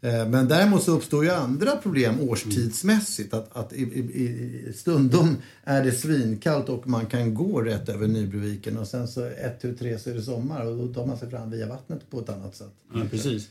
Eh, 0.00 0.28
Men 0.28 0.48
däremot 0.48 0.82
så 0.82 0.92
uppstår 0.92 1.24
ju 1.24 1.30
andra 1.30 1.76
problem 1.76 2.20
årstidsmässigt. 2.20 3.34
Att, 3.34 3.56
att 3.56 3.72
i, 3.72 3.82
i, 3.82 4.22
i 4.68 4.72
stundom 4.72 5.36
är 5.64 5.84
det 5.84 5.92
svinkallt 5.92 6.68
och 6.68 6.88
man 6.88 7.06
kan 7.06 7.34
gå 7.34 7.60
rätt 7.60 7.88
över 7.88 8.06
Nybroviken 8.08 8.78
och 8.78 8.88
sen 8.88 9.08
så 9.08 9.24
ett, 9.24 9.60
tu, 9.60 9.76
tre 9.76 9.98
så 9.98 10.10
är 10.10 10.14
det 10.14 10.22
sommar 10.22 10.66
och 10.66 10.76
då 10.76 10.94
tar 10.94 11.06
man 11.06 11.18
sig 11.18 11.30
fram 11.30 11.50
via 11.50 11.66
vattnet 11.68 12.10
på 12.10 12.20
ett 12.20 12.28
annat 12.28 12.56
sätt. 12.56 12.72
Ja, 12.94 13.00
precis. 13.10 13.48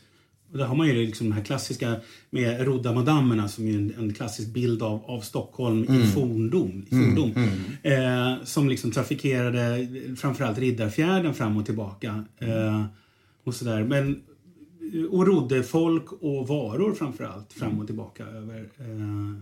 Och 0.51 0.57
där 0.57 0.65
har 0.65 0.75
man 0.75 0.87
ju 0.87 0.93
liksom 0.93 1.27
den 1.27 1.37
här 1.37 1.43
klassiska 1.43 1.95
med 2.29 2.61
Roddamadammerna 2.65 3.47
som 3.47 3.67
är 3.67 3.73
en, 3.73 3.93
en 3.99 4.13
klassisk 4.13 4.49
bild 4.53 4.83
av, 4.83 5.05
av 5.05 5.21
Stockholm 5.21 5.83
Mm. 5.89 6.01
i 6.01 6.05
forndom. 6.05 6.85
I 6.87 6.89
fordom. 6.89 7.33
Eh, 7.83 8.43
som 8.43 8.69
liksom 8.69 8.91
trafikerade 8.91 9.87
framförallt 10.17 10.57
Riddarfjärden 10.57 11.33
fram 11.33 11.57
och 11.57 11.65
tillbaka. 11.65 12.23
Eh, 12.37 12.83
och 13.43 13.53
sådär. 13.55 13.83
Men, 13.83 14.21
och 15.11 15.27
rodde 15.27 15.63
folk 15.63 16.11
och 16.11 16.47
varor 16.47 16.93
framförallt 16.93 17.53
fram 17.53 17.79
och 17.79 17.85
tillbaka 17.87 18.25
över, 18.25 18.59
eh. 18.59 19.41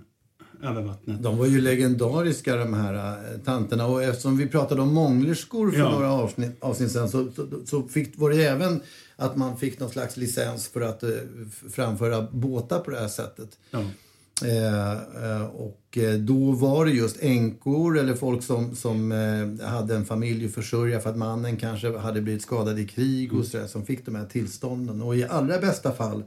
De 1.20 1.38
var 1.38 1.46
ju 1.46 1.62
legendariska 1.62 2.56
de 2.56 2.74
här 2.74 2.94
äh, 3.34 3.40
tanterna 3.46 3.86
och 3.86 4.04
eftersom 4.04 4.38
vi 4.38 4.48
pratade 4.48 4.82
om 4.82 4.94
månglerskor 4.94 5.72
för 5.72 5.80
Ja. 5.80 5.92
några 5.92 6.12
avsnitt, 6.12 6.52
avsnitt 6.60 6.92
sedan 6.92 7.10
så, 7.10 7.32
så, 7.36 7.48
så 7.66 7.84
fick, 7.88 8.18
var 8.18 8.30
det 8.30 8.44
även 8.46 8.82
att 9.16 9.36
man 9.38 9.58
fick 9.58 9.80
någon 9.80 9.90
slags 9.90 10.18
licens 10.18 10.68
för 10.68 10.82
att 10.82 11.04
eh, 11.04 11.10
framföra 11.72 12.22
båtar 12.32 12.80
på 12.80 12.92
det 12.92 13.00
här 13.00 13.08
sättet. 13.08 13.58
Ja. 13.72 13.82
Eh, 14.44 14.92
eh, 14.92 15.46
och 15.46 15.98
eh, 15.98 16.14
då 16.14 16.52
var 16.52 16.86
det 16.86 16.92
just 16.92 17.24
änkor 17.24 17.98
eller 17.98 18.16
folk 18.16 18.44
som, 18.44 18.76
som 18.76 19.12
eh, 19.12 19.68
hade 19.68 19.96
en 19.96 20.06
familj 20.06 20.46
att 20.46 20.54
försörja 20.54 21.00
för 21.00 21.10
att 21.10 21.18
mannen 21.18 21.58
kanske 21.58 21.98
hade 21.98 22.22
blivit 22.22 22.42
skadad 22.42 22.80
i 22.80 22.88
krig 22.88 23.34
och 23.34 23.46
sådär 23.46 23.68
som 23.68 23.86
fick 23.86 24.06
de 24.06 24.16
här 24.16 24.26
tillstånden. 24.26 25.02
Och 25.02 25.16
i 25.16 25.26
allra 25.26 25.60
bästa 25.60 25.92
fall 25.92 26.24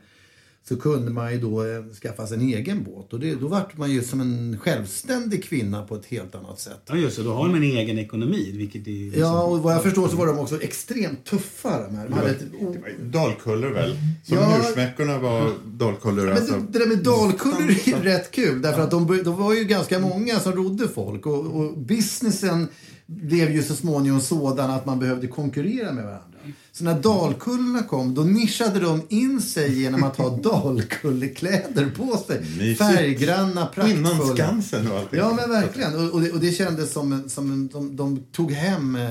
så 0.69 0.77
kunde 0.77 1.11
man 1.11 1.33
ju 1.33 1.41
då 1.41 1.65
eh, 1.65 1.85
skaffa 2.03 2.27
sig 2.27 2.37
en 2.37 2.43
egen 2.49 2.85
båt 2.85 3.13
och 3.13 3.21
det, 3.21 3.35
då 3.35 3.49
vart 3.49 3.77
man 3.77 3.91
ju 3.91 4.03
som 4.03 4.21
en 4.21 4.59
självständig 4.61 5.45
kvinna 5.45 5.83
på 5.83 5.95
ett 5.95 6.07
helt 6.07 6.35
annat 6.35 6.61
sätt. 6.61 6.81
Ja, 6.87 6.97
just 6.97 7.17
det. 7.17 7.23
Då 7.23 7.33
har 7.33 7.47
de 7.49 7.55
en 7.55 7.63
egen 7.63 7.99
ekonomi. 7.99 8.53
Vilket 8.57 8.87
är 8.87 8.91
liksom, 8.91 9.21
Ja, 9.23 9.43
och 9.43 9.59
vad 9.63 9.75
jag 9.75 9.83
förstår 9.83 10.09
så 10.09 10.17
var 10.17 10.27
de 10.27 10.39
också 10.39 10.63
extremt 10.63 11.25
tuffa 11.25 11.83
de 11.89 11.97
här. 11.97 12.09
De 12.09 12.15
hade 12.15 12.31
ett, 12.31 12.41
Det 12.61 12.67
var 12.81 12.89
ju 12.89 12.95
Dalkullor 13.11 13.71
väl? 13.71 13.97
Som 14.25 14.37
Ja. 14.37 14.59
njursmäckorna 14.59 15.19
var 15.19 15.53
dalkullor. 15.67 16.25
Men 16.27 16.37
Alltså, 16.37 16.53
det, 16.55 16.67
det 16.73 16.79
där 16.79 16.87
med 16.87 16.99
dalkullor 16.99 17.71
är 17.71 17.89
ju 17.89 17.95
rätt 17.95 18.31
kul. 18.31 18.63
Därför 18.63 18.81
att 18.83 18.91
de, 18.91 19.23
de 19.25 19.37
var 19.37 19.55
ju 19.55 19.65
ganska 19.65 19.99
många 19.99 20.41
som 20.41 20.53
rodde 20.53 20.89
folk. 20.89 21.27
Och, 21.27 21.47
och 21.47 21.79
businessen 21.79 22.69
blev 23.09 23.51
ju 23.51 23.63
så 23.63 23.75
småningom 23.75 24.21
sådan 24.21 24.71
att 24.71 24.87
man 24.87 24.99
behövde 24.99 25.27
konkurrera 25.27 25.93
med 25.93 26.05
varandra. 26.05 26.25
Så 26.73 26.85
när 26.85 27.01
dalkullorna 27.01 27.83
kom, 27.83 28.15
då 28.15 28.23
nischade 28.23 28.81
de 28.81 29.03
in 29.09 29.41
sig 29.41 29.83
genom 29.83 30.05
att 30.05 30.17
ha 30.17 30.37
dalkullekläder 30.43 31.91
på 31.97 32.17
sig. 32.17 32.41
Mysigt. 32.41 32.79
Färggranna, 32.79 33.51
Innan 33.51 33.69
praktfulla. 33.75 34.35
Skansen 34.37 34.91
och 34.91 34.99
allting. 34.99 35.19
Ja, 35.19 35.35
men 35.37 35.51
verkligen. 35.51 35.95
Och, 35.95 36.15
och, 36.15 36.21
det, 36.21 36.33
och 36.33 36.41
det 36.41 36.53
kändes 36.53 36.93
som, 36.93 37.29
som 37.29 37.69
de, 37.73 37.97
de 37.97 38.25
tog 38.33 38.53
hem 38.53 38.97
eh, 38.97 39.09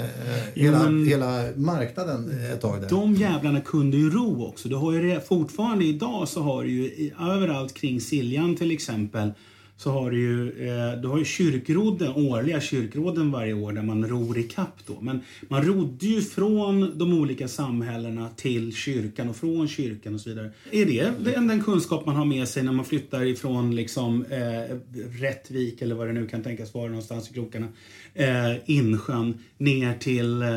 hela, 0.53 0.83
men- 0.83 1.05
hela 1.07 1.43
marknaden 1.55 2.31
ett 2.53 2.61
tag 2.61 2.81
där. 2.81 2.89
De 2.89 3.15
jävlarna 3.15 3.61
kunde 3.61 3.97
ju 3.97 4.09
ro 4.09 4.45
också. 4.45 4.69
Du 4.69 4.75
har 4.75 4.93
ju 4.93 5.09
det, 5.09 5.27
fortfarande 5.27 5.85
idag 5.85 6.27
så 6.27 6.41
har 6.41 6.63
du 6.63 6.69
ju 6.69 7.11
överallt 7.19 7.73
kring 7.73 8.01
Siljan 8.01 8.55
till 8.55 8.71
exempel 8.71 9.31
så 9.77 9.91
har 9.91 10.11
du 10.11 10.19
ju, 10.19 10.67
eh, 10.67 11.01
du 11.01 11.07
har 11.07 11.17
ju 11.17 11.25
kyrkrodden, 11.25 12.11
årliga 12.15 12.61
kyrkrodden 12.61 13.31
varje 13.31 13.53
år 13.53 13.73
där 13.73 13.81
man 13.81 14.07
ror 14.07 14.37
i 14.37 14.43
kapp 14.43 14.75
då. 14.87 14.97
Men 15.01 15.21
man 15.47 15.63
rodde 15.63 16.05
ju 16.05 16.21
från 16.21 16.97
de 16.97 17.13
olika 17.13 17.47
samhällena 17.47 18.29
till 18.35 18.75
kyrkan 18.75 19.29
och 19.29 19.35
från 19.35 19.67
kyrkan 19.67 20.13
och 20.13 20.21
så 20.21 20.29
vidare. 20.29 20.51
Är 20.71 20.85
det 20.85 21.11
den, 21.19 21.47
den 21.47 21.63
kunskap 21.63 22.05
man 22.05 22.15
har 22.15 22.25
med 22.25 22.47
sig 22.47 22.63
när 22.63 22.71
man 22.71 22.85
flyttar 22.85 23.25
ifrån 23.25 23.75
liksom 23.75 24.25
eh, 24.25 24.77
Rättvik 25.19 25.81
eller 25.81 25.95
vad 25.95 26.07
det 26.07 26.13
nu 26.13 26.27
kan 26.27 26.43
tänkas 26.43 26.73
vara 26.73 26.87
någonstans 26.87 27.31
i 27.31 27.33
krokarna, 27.33 27.67
eh, 28.13 28.55
Insjön 28.65 29.37
ner 29.57 29.93
till, 29.93 30.41
eh, 30.41 30.49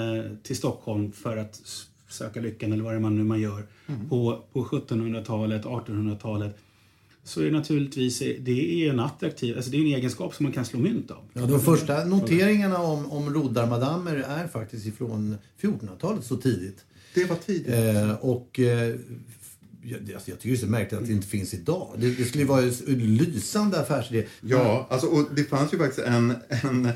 till 0.42 0.56
Stockholm 0.56 1.12
för 1.12 1.36
att 1.36 1.60
söka 2.08 2.40
lyckan 2.40 2.72
eller 2.72 2.84
vad 2.84 2.92
det 2.92 2.96
är 2.96 3.00
man 3.00 3.16
nu 3.16 3.24
man 3.24 3.40
gör 3.40 3.62
på, 4.08 4.42
på 4.52 4.64
1700-talet, 4.64 5.64
1800-talet 5.64 6.56
så 7.24 7.40
är 7.40 7.44
det 7.44 7.50
naturligtvis 7.50 8.18
det 8.18 8.84
är 8.84 8.90
en 8.90 9.00
attraktiv, 9.00 9.56
alltså 9.56 9.70
det 9.70 9.76
är 9.76 9.80
en 9.80 9.86
egenskap 9.86 10.34
som 10.34 10.44
man 10.44 10.52
kan 10.52 10.64
slå 10.64 10.80
mynt 10.80 11.10
av. 11.10 11.22
Ja, 11.32 11.46
de 11.46 11.60
första 11.60 12.04
noteringarna 12.04 12.78
om, 12.78 13.12
om 13.12 13.34
roddarmadammer 13.34 14.16
är 14.16 14.48
faktiskt 14.48 14.86
ifrån 14.86 15.36
1400-talet 15.60 16.24
så 16.24 16.36
tidigt. 16.36 16.84
Det 17.14 17.24
var 17.24 17.36
tidigt. 17.36 17.74
Eh, 17.74 18.12
och 18.12 18.60
eh, 18.60 18.94
jag, 19.82 20.12
alltså 20.14 20.30
jag 20.30 20.40
tycker 20.40 20.48
det 20.48 20.54
är 20.54 20.56
så 20.56 20.66
märkligt 20.66 21.00
att 21.00 21.06
det 21.06 21.12
inte 21.12 21.26
finns 21.26 21.54
idag. 21.54 21.94
Det, 21.98 22.10
det 22.10 22.24
skulle 22.24 22.42
ju 22.42 22.48
vara 22.48 22.62
en 22.62 23.16
lysande 23.16 23.80
affärsidé. 23.80 24.26
Ja, 24.40 24.86
alltså, 24.90 25.06
och 25.06 25.28
det 25.34 25.44
fanns 25.44 25.74
ju 25.74 25.78
faktiskt 25.78 26.06
en, 26.06 26.34
en, 26.48 26.88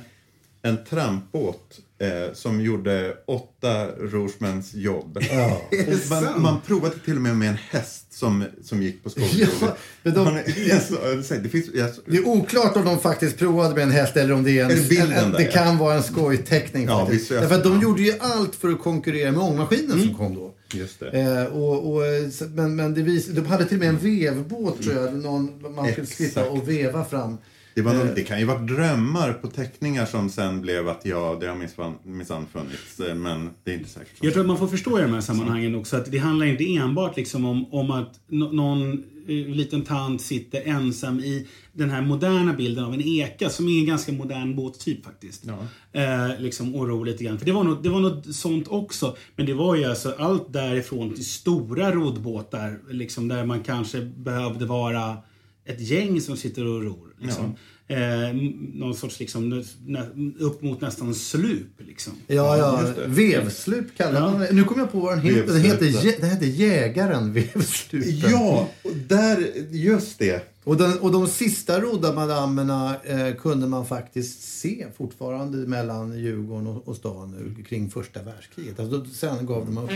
en 0.62 0.84
trampbåt 0.84 1.80
eh, 1.98 2.34
som 2.34 2.60
gjorde 2.60 3.14
åtta 3.26 3.86
rorsmäns 4.00 4.74
jobb. 4.74 5.18
Ja. 5.30 5.62
Man, 6.10 6.42
man 6.42 6.60
provade 6.66 6.94
till 7.04 7.16
och 7.16 7.22
med 7.22 7.36
med 7.36 7.48
en 7.48 7.58
häst 7.70 8.12
som, 8.12 8.44
som 8.64 8.82
gick 8.82 9.02
på 9.04 9.10
skolgården. 9.10 9.48
Ja, 9.60 9.76
men 10.02 10.14
de- 10.14 10.24
Man- 10.24 10.38
alltså, 10.72 11.34
det 11.42 11.48
finns, 11.48 11.68
alltså, 11.82 12.00
Det 12.06 12.16
är 12.16 12.28
oklart 12.28 12.76
om 12.76 12.84
de 12.84 12.98
faktiskt 12.98 13.38
provade 13.38 13.74
med 13.74 13.82
en 13.82 13.90
häst 13.90 14.16
eller 14.16 14.34
om 14.34 14.42
det 14.44 14.58
är 14.58 14.64
en... 14.64 14.70
Är 14.70 14.74
det 14.76 14.88
bilden 14.88 15.12
en, 15.12 15.24
en 15.24 15.30
där, 15.30 15.38
det 15.38 15.44
ja? 15.44 15.50
kan 15.52 15.78
vara 15.78 15.94
en 15.94 16.02
skojteckning 16.02 16.84
Ja, 16.84 17.00
faktiskt. 17.00 17.30
visst. 17.30 17.40
Därför 17.40 17.54
att 17.54 17.64
de 17.64 17.80
gjorde 17.80 18.02
ju 18.02 18.12
allt 18.20 18.54
för 18.54 18.68
att 18.68 18.82
konkurrera 18.82 19.32
med 19.32 19.40
ångmaskinen 19.40 20.00
som 20.02 20.14
kom 20.14 20.34
då. 20.34 20.54
just 20.72 21.00
det. 21.00 21.10
Eh, 21.10 21.44
och, 21.44 21.92
och, 21.94 22.06
eh, 22.06 22.22
men 22.54 22.76
men 22.76 22.94
vis, 23.04 23.26
de 23.26 23.46
hade 23.46 23.64
till 23.64 23.76
och 23.76 23.80
med 23.80 23.88
en 23.88 23.98
vevbåt 23.98 24.82
tror 24.82 24.94
jag. 24.96 25.14
Någon, 25.16 25.74
man 25.74 25.92
skulle 25.92 26.06
slippa 26.06 26.44
och 26.48 26.68
veva 26.68 27.04
fram. 27.04 27.38
Det, 27.74 27.82
var 27.82 27.92
Eh. 27.92 27.98
någon, 27.98 28.14
det 28.14 28.22
kan 28.22 28.38
ju 28.38 28.44
vara 28.44 28.58
drömmar 28.58 29.32
på 29.32 29.46
teckningar 29.48 30.06
som 30.06 30.30
sen 30.30 30.60
blev 30.60 30.88
att 30.88 31.00
ja, 31.04 31.36
det 31.40 31.46
har 31.46 31.56
minsann- 32.04 32.46
funnits. 32.52 33.00
eh, 33.00 33.14
Men 33.14 33.50
det 33.64 33.70
är 33.70 33.74
inte 33.78 33.90
säkert. 33.90 34.12
Jag 34.20 34.32
tror 34.32 34.40
att 34.42 34.46
man 34.48 34.58
får 34.58 34.66
förstå 34.68 34.98
i 34.98 35.02
de 35.02 35.12
här 35.12 35.20
sammanhangen 35.20 35.74
också 35.74 35.96
att 35.96 36.10
det 36.12 36.18
handlar 36.18 36.46
inte 36.46 36.74
enbart 36.76 37.16
liksom 37.16 37.44
om, 37.44 37.74
om 37.74 37.90
att 37.90 38.20
någon 38.28 38.92
eh, 39.28 39.34
liten 39.48 39.82
tant 39.82 40.20
sitter 40.22 40.62
ensam 40.64 41.20
i 41.20 41.46
den 41.72 41.90
här 41.90 42.02
moderna 42.02 42.52
bilden 42.52 42.84
av 42.84 42.94
en 42.94 43.00
eka 43.00 43.50
som 43.50 43.68
är 43.68 43.78
en 43.80 43.86
ganska 43.86 44.12
modern 44.12 44.56
båttyp 44.56 45.04
faktiskt. 45.04 45.44
Eh, 45.92 46.40
liksom 46.40 46.74
oro 46.74 47.04
lite 47.04 47.24
grann. 47.24 47.38
För 47.38 47.46
det 47.46 47.52
var, 47.52 47.64
något, 47.64 47.82
det 47.82 47.88
var 47.88 48.00
något 48.00 48.34
sånt 48.34 48.68
också. 48.68 49.16
Men 49.36 49.46
det 49.46 49.54
var 49.54 49.76
ju 49.76 49.84
alltså 49.84 50.14
allt 50.18 50.52
därifrån 50.52 51.14
till 51.14 51.24
stora 51.26 51.92
roddbåtar 51.92 52.78
liksom 52.90 53.28
där 53.28 53.44
man 53.44 53.62
kanske 53.62 54.00
behövde 54.00 54.66
vara 54.66 55.16
ett 55.64 55.80
gäng 55.80 56.21
som 56.21 56.37
sitter 56.37 56.66
och 56.66 56.83
ror. 56.83 57.14
Liksom. 57.21 57.54
Eh, 57.88 58.28
m- 58.30 58.71
någon 58.75 58.94
sorts 58.94 59.21
liksom, 59.21 59.64
nä, 59.87 60.06
upp 60.38 60.62
mot 60.62 60.80
nästan 60.80 61.14
slup. 61.14 61.73
Liksom. 61.78 62.12
Ja, 62.26 62.56
ja. 62.56 62.83
det. 62.97 63.06
Vevslup 63.06 63.97
kallar 63.97 64.21
man 64.21 64.40
det. 64.40 64.52
Nu 64.52 64.64
kommer 64.64 64.83
jag 64.83 64.92
på 64.92 65.00
vad 65.00 65.12
den 65.16 65.21
heter. 65.25 65.52
Den 65.52 65.62
heter, 65.62 66.21
den 66.21 66.30
heter 66.30 66.47
Jägaren 66.47 67.33
Vevslupen. 67.33 68.30
Ja, 68.30 68.68
och 68.83 68.97
där, 69.09 69.52
just 69.71 70.18
det. 70.18 70.50
Och, 70.64 70.76
den, 70.76 70.99
och 70.99 71.12
de 71.12 71.26
sista 71.26 71.80
roddarmadammerna 71.80 72.97
eh, 73.04 73.35
kunde 73.35 73.66
man 73.66 73.87
faktiskt 73.87 74.42
se 74.61 74.87
fortfarande 74.97 75.59
mellan 75.59 76.18
Djurgården 76.18 76.66
och, 76.66 76.88
och 76.88 76.97
stan 76.97 77.30
nu, 77.56 77.62
kring 77.64 77.90
första 77.90 78.23
världskriget. 78.23 78.80
Alltså, 78.80 78.99
då, 78.99 79.04
sen 79.11 79.47
gav 79.47 79.66
de 79.66 79.78
upp. 79.78 79.90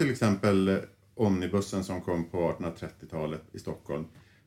Till 0.00 0.10
exempel 0.10 0.68
eh, 0.68 0.76
omnibussen 1.14 1.84
som 1.84 2.00
kom 2.00 2.24
på 2.24 2.52
1830-talet 2.58 3.42
i 3.52 3.58
Stockholm. 3.58 4.04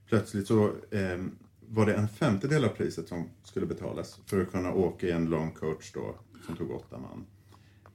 Plötsligt 0.10 0.48
så 0.48 0.66
eh, 0.92 1.24
var 1.60 1.86
det 1.86 1.94
en 1.94 2.08
femtedel 2.08 2.66
av 2.66 2.70
priset 2.70 3.08
som 3.08 3.30
skulle 3.44 3.66
betalas 3.66 4.20
för 4.26 4.42
att 4.42 4.52
kunna 4.52 4.74
åka 4.74 5.08
i 5.08 5.12
en 5.12 5.26
lång 5.26 5.52
coach 5.52 5.92
då, 5.94 6.16
som 6.46 6.56
tog 6.56 6.72
åtta 6.72 6.98
man. 6.98 7.26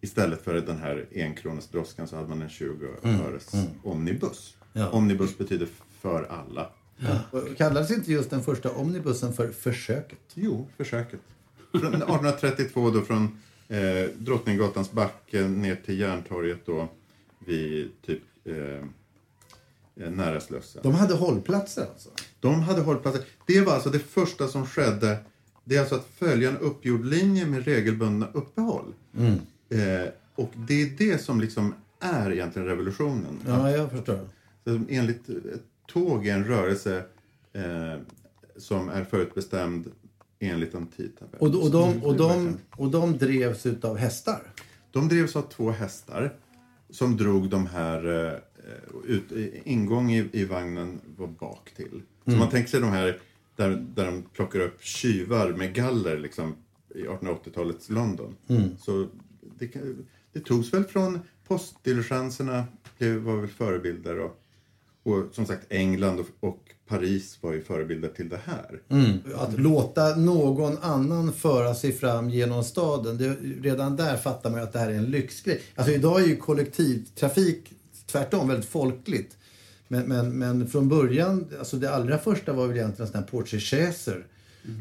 Istället 0.01 0.43
för 0.43 0.55
den 0.55 0.79
här 0.79 1.07
enkronas 1.15 1.69
droskan 1.69 2.09
så 2.09 2.17
hade 2.17 2.29
man 2.29 2.43
en 2.43 2.49
20 2.49 2.87
öres 3.03 3.53
omnibus. 3.83 4.57
Ja. 4.73 4.91
Omnibus 4.91 5.39
betyder 5.39 5.69
för 6.01 6.25
alla. 6.25 6.71
Och 7.31 7.57
Kallades 7.57 7.91
inte 7.91 8.13
just 8.13 8.31
den 8.31 8.43
första 8.43 8.71
omnibussen 8.71 9.33
för 9.33 9.53
Försöket? 9.53 10.19
Jo, 10.35 10.69
försöket. 10.77 11.21
Från 11.71 11.95
1832 11.95 12.91
då 12.91 13.01
från 13.01 13.39
eh, 13.69 14.11
Drottninggatans 14.19 14.93
backe 14.93 15.49
ner 15.49 15.77
till 15.77 15.99
Järntorget 15.99 16.67
då 16.67 16.89
vid 17.49 17.91
typ 18.07 18.23
eh, 18.45 20.11
nära 20.11 20.41
Slussen. 20.41 20.83
De 20.83 20.95
hade 20.95 21.15
hållplatser 21.15 21.87
alltså? 21.87 22.09
De 22.41 22.61
hade 22.63 22.81
hållplatser. 22.81 23.23
Det 23.47 23.61
var 23.61 23.75
alltså 23.75 23.91
det 23.91 23.99
första 23.99 24.49
som 24.49 24.67
skedde. 24.67 25.19
Det 25.65 25.77
är 25.77 25.81
alltså 25.81 25.95
att 25.95 26.07
följa 26.17 26.49
en 26.49 26.59
uppgjord 26.59 27.05
linje 27.05 27.47
med 27.47 27.65
regelbundna 27.65 28.29
uppehåll. 28.33 28.95
Eh, 29.69 30.09
och 30.35 30.51
det 30.55 30.83
är 30.83 30.91
det 30.99 31.19
som 31.19 31.41
liksom 31.41 31.75
är 32.01 32.33
egentligen 32.33 32.69
revolutionen. 32.69 33.41
Ja, 33.47 33.71
jag 33.71 33.91
förstår. 33.91 34.21
Enligt 34.89 35.29
ett 35.29 35.63
tåg 35.87 36.27
är 36.27 36.35
en 36.35 36.45
rörelse 36.45 37.03
eh, 37.53 37.97
som 38.57 38.89
är 38.89 39.05
förutbestämd 39.05 39.91
enligt 40.39 40.75
en 40.75 40.87
tidtabell. 40.87 41.41
Och, 41.41 41.63
och, 41.63 41.71
de, 41.71 42.03
och, 42.05 42.17
de, 42.17 42.57
och 42.71 42.91
de 42.91 43.19
drevs 43.19 43.67
utav 43.67 43.97
hästar. 43.97 44.43
De 44.91 45.09
drevs 45.09 45.37
av 45.37 45.43
två 45.43 45.71
hästar 45.71 46.35
som 46.91 47.17
drog 47.17 47.51
de 47.51 47.67
här... 47.67 48.27
Eh, 48.27 48.39
ut, 49.05 49.33
ingång 49.65 50.13
i, 50.13 50.29
i 50.33 50.45
vagnen 50.45 51.01
var 51.17 51.27
bak 51.27 51.71
till. 51.77 52.03
Så 52.25 52.31
man 52.31 52.51
tänker 52.51 52.71
sig 52.71 52.81
de 52.81 52.91
här 52.91 53.19
där, 53.59 53.71
där 53.95 54.07
de 54.07 54.23
plockar 54.23 54.61
upp 54.61 54.83
tjuvar 54.83 55.53
med 55.53 55.75
galler 55.75 56.19
liksom, 56.19 56.57
i 56.95 57.03
1880-talets 57.03 57.91
London. 57.91 58.37
Så 58.79 59.09
det, 59.59 59.75
det 60.33 60.41
togs 60.41 60.75
väl 60.75 60.85
från 60.85 61.21
postdiligenserna, 61.47 62.65
det 62.99 63.17
var 63.17 63.37
väl 63.37 63.49
förebilder. 63.49 64.19
Och, 64.19 64.43
och 65.03 65.35
som 65.35 65.47
sagt 65.47 65.67
England 65.69 66.21
och, 66.21 66.49
och 66.49 66.71
Paris 66.89 67.39
var 67.41 67.53
ju 67.53 67.63
förebilder 67.63 68.09
till 68.09 68.29
det 68.29 68.41
här. 68.45 68.81
Att 69.37 69.59
låta 69.61 70.17
någon 70.17 70.79
annan 70.79 71.33
föra 71.33 71.75
sig 71.75 71.93
fram 71.93 72.31
genom 72.31 72.65
staden. 72.65 73.19
Det, 73.19 73.37
redan 73.69 73.97
där 73.97 74.17
fattar 74.17 74.51
man 74.51 74.61
ju 74.61 74.65
att 74.65 74.73
det 74.73 74.79
här 74.79 74.91
är 74.91 74.95
en 74.95 75.05
lyxgrej. 75.05 75.61
Alltså 75.75 75.93
idag 75.93 76.21
är 76.23 76.27
ju 76.27 76.37
kollektivtrafik 76.37 77.73
tvärtom 78.07 78.49
väldigt 78.49 78.69
folkligt. 78.69 79.37
Men, 79.89 80.03
men, 80.09 80.39
men 80.39 80.69
från 80.69 80.89
början, 80.89 81.47
alltså 81.59 81.77
det 81.77 81.95
allra 81.95 82.19
första 82.19 82.53
var 82.53 82.67
väl 82.67 82.77
egentligen 82.77 83.07
sådana 83.07 83.27
här 83.27 83.31
portugäser. 83.31 84.27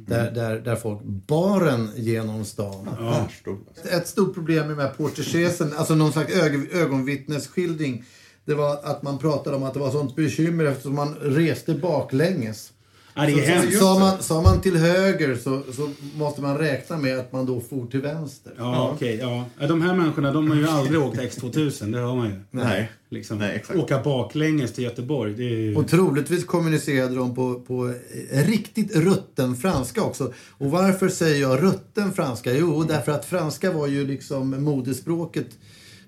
Där, 0.07 0.31
där, 0.31 0.59
där 0.59 0.75
folk 0.75 1.03
bar 1.03 1.61
en 1.61 1.89
genom 1.95 2.45
stan. 2.45 2.87
Alltså. 2.87 3.87
Ett 3.89 4.07
stort 4.07 4.33
problem 4.33 4.67
med 4.67 4.77
de 4.77 4.81
här 4.83 4.93
portugesen, 4.93 5.73
alltså 5.77 5.95
någon 5.95 6.11
slags 6.11 6.33
ög- 6.33 6.69
ögonvittnesskildring. 6.73 8.03
Det 8.47 8.55
var 8.55 8.77
att 8.83 9.03
man 9.03 9.17
pratade 9.17 9.55
om 9.55 9.63
att 9.63 9.73
det 9.73 9.79
var 9.79 9.91
sånt 9.91 10.15
bekymmer 10.15 10.65
eftersom 10.65 10.95
man 10.95 11.15
reste 11.21 11.73
baklänges. 11.73 12.71
Ja, 13.15 13.25
det 13.25 13.31
är 13.31 13.35
Så, 13.35 13.41
hemskt. 13.51 13.79
sa, 13.79 13.99
man, 13.99 14.23
sa 14.23 14.41
man 14.41 14.61
till 14.61 14.77
höger 14.77 15.35
så, 15.35 15.61
så 15.73 15.89
måste 16.15 16.41
man 16.41 16.57
räkna 16.57 16.97
med 16.97 17.19
att 17.19 17.31
man 17.31 17.45
då 17.45 17.61
for 17.61 17.85
till 17.87 18.01
vänster. 18.01 18.53
Ja, 18.57 18.91
okej. 18.95 19.17
ja. 19.21 19.45
Ja, 19.59 19.67
De 19.67 19.81
här 19.81 19.95
människorna 19.95 20.31
de 20.33 20.49
har 20.49 20.55
ju 20.57 20.67
aldrig 20.67 20.99
åkt 21.01 21.17
X2000, 21.17 21.91
det 21.91 21.97
hör 21.99 22.15
man 22.15 22.27
ju. 22.27 22.35
Nej. 22.51 22.91
Liksom. 23.09 23.37
Nej, 23.37 23.55
exakt. 23.55 23.79
Åka 23.79 23.99
baklänges 24.03 24.73
till 24.73 24.83
Göteborg, 24.83 25.33
det 25.33 25.43
är 25.43 25.57
ju... 25.57 25.75
Och 25.75 25.87
troligtvis 25.87 26.45
kommunicerade 26.45 27.15
de 27.15 27.35
på, 27.35 27.59
på 27.59 27.93
riktigt 28.31 28.95
rutten 28.95 29.55
franska 29.55 30.03
också. 30.03 30.33
Och 30.49 30.71
varför 30.71 31.09
säger 31.09 31.41
jag 31.41 31.63
rutten 31.63 32.13
franska? 32.13 32.53
Jo, 32.53 32.83
därför 32.83 33.11
att 33.11 33.25
franska 33.25 33.71
var 33.71 33.87
ju 33.87 34.07
liksom 34.07 34.63
modespråket 34.63 35.47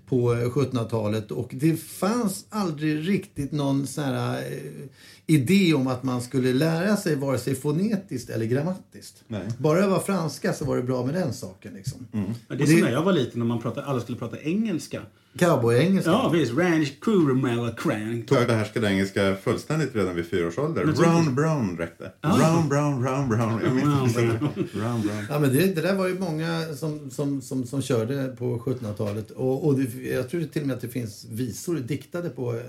på 0.10 0.34
eh, 0.34 0.38
1700-talet 0.40 1.32
och 1.32 1.50
det 1.54 1.76
fanns 1.78 2.46
aldrig 2.50 3.08
riktigt 3.10 3.52
någon 3.52 3.88
sån 3.88 4.04
här 4.04 4.38
eh, 4.42 4.88
idé 5.28 5.74
om 5.74 5.88
att 5.88 6.04
man 6.04 6.22
skulle 6.22 6.54
lära 6.54 6.98
sig 6.98 7.16
vare 7.16 7.38
sig 7.38 7.56
fonetiskt 7.56 8.30
eller 8.30 8.46
grammatiskt. 8.46 9.24
Nej. 9.28 9.48
Bara 9.58 9.82
det 9.82 9.88
var 9.88 10.00
franska 10.00 10.54
så 10.54 10.66
var 10.66 10.78
det 10.78 10.84
bra 10.84 11.06
med 11.06 11.14
den 11.14 11.34
saken 11.34 11.74
liksom. 11.74 12.08
Ja, 12.12 12.20
det 12.48 12.54
är 12.56 12.62
Och 12.62 12.68
som 12.68 12.76
det- 12.76 12.82
när 12.84 12.92
jag 12.92 13.04
var 13.04 13.14
liten 13.14 13.42
och 13.42 13.48
man 13.48 13.62
pratade, 13.62 13.86
alla 13.88 14.00
skulle 14.02 14.18
prata 14.18 14.42
engelska. 14.42 15.02
Cowboyengelska. 15.38 16.12
Ja, 16.12 16.30
visst. 16.30 16.54
Ranch 16.54 17.00
Curumella 17.00 17.72
Crank. 17.72 18.32
Jag 18.32 18.48
behärskade 18.48 18.88
engelska 18.88 19.36
fullständigt 19.36 19.96
redan 19.96 20.16
vid 20.16 20.30
fyra 20.30 20.48
års 20.48 20.58
ålder. 20.58 20.86
Naturligtvis. 20.86 21.08
Brown 21.08 21.36
Brown 21.36 21.78
räckte. 21.78 22.12
Brown 22.22 22.70
Brown 22.70 23.02
Brown 23.02 23.30
Brown. 23.30 23.62
Jag 23.64 23.76
minns 23.76 24.16
Brown, 24.16 24.30
inte. 24.30 24.78
Brown 24.78 25.02
Brown. 25.02 25.26
Ja, 25.30 25.40
men 25.40 25.54
det, 25.54 25.76
det 25.76 25.82
där 25.82 25.96
var 25.96 26.08
ju 26.08 26.20
många 26.20 26.76
som, 26.76 27.10
som, 27.12 27.42
som, 27.42 27.66
som 27.66 27.82
körde 27.82 28.36
på 28.40 28.58
1700-talet. 28.58 29.32
Och, 29.32 29.68
och 29.68 29.80
det, 29.80 30.10
jag 30.10 30.30
tror 30.30 30.44
till 30.44 30.62
och 30.62 30.68
med 30.68 30.76
att 30.76 30.82
det 30.82 30.90
finns 30.90 31.26
visor 31.30 31.76
diktade 31.76 32.30
på 32.30 32.54
eh, 32.54 32.60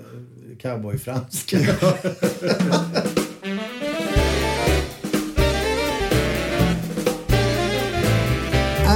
cowboyfranska. 0.61 1.57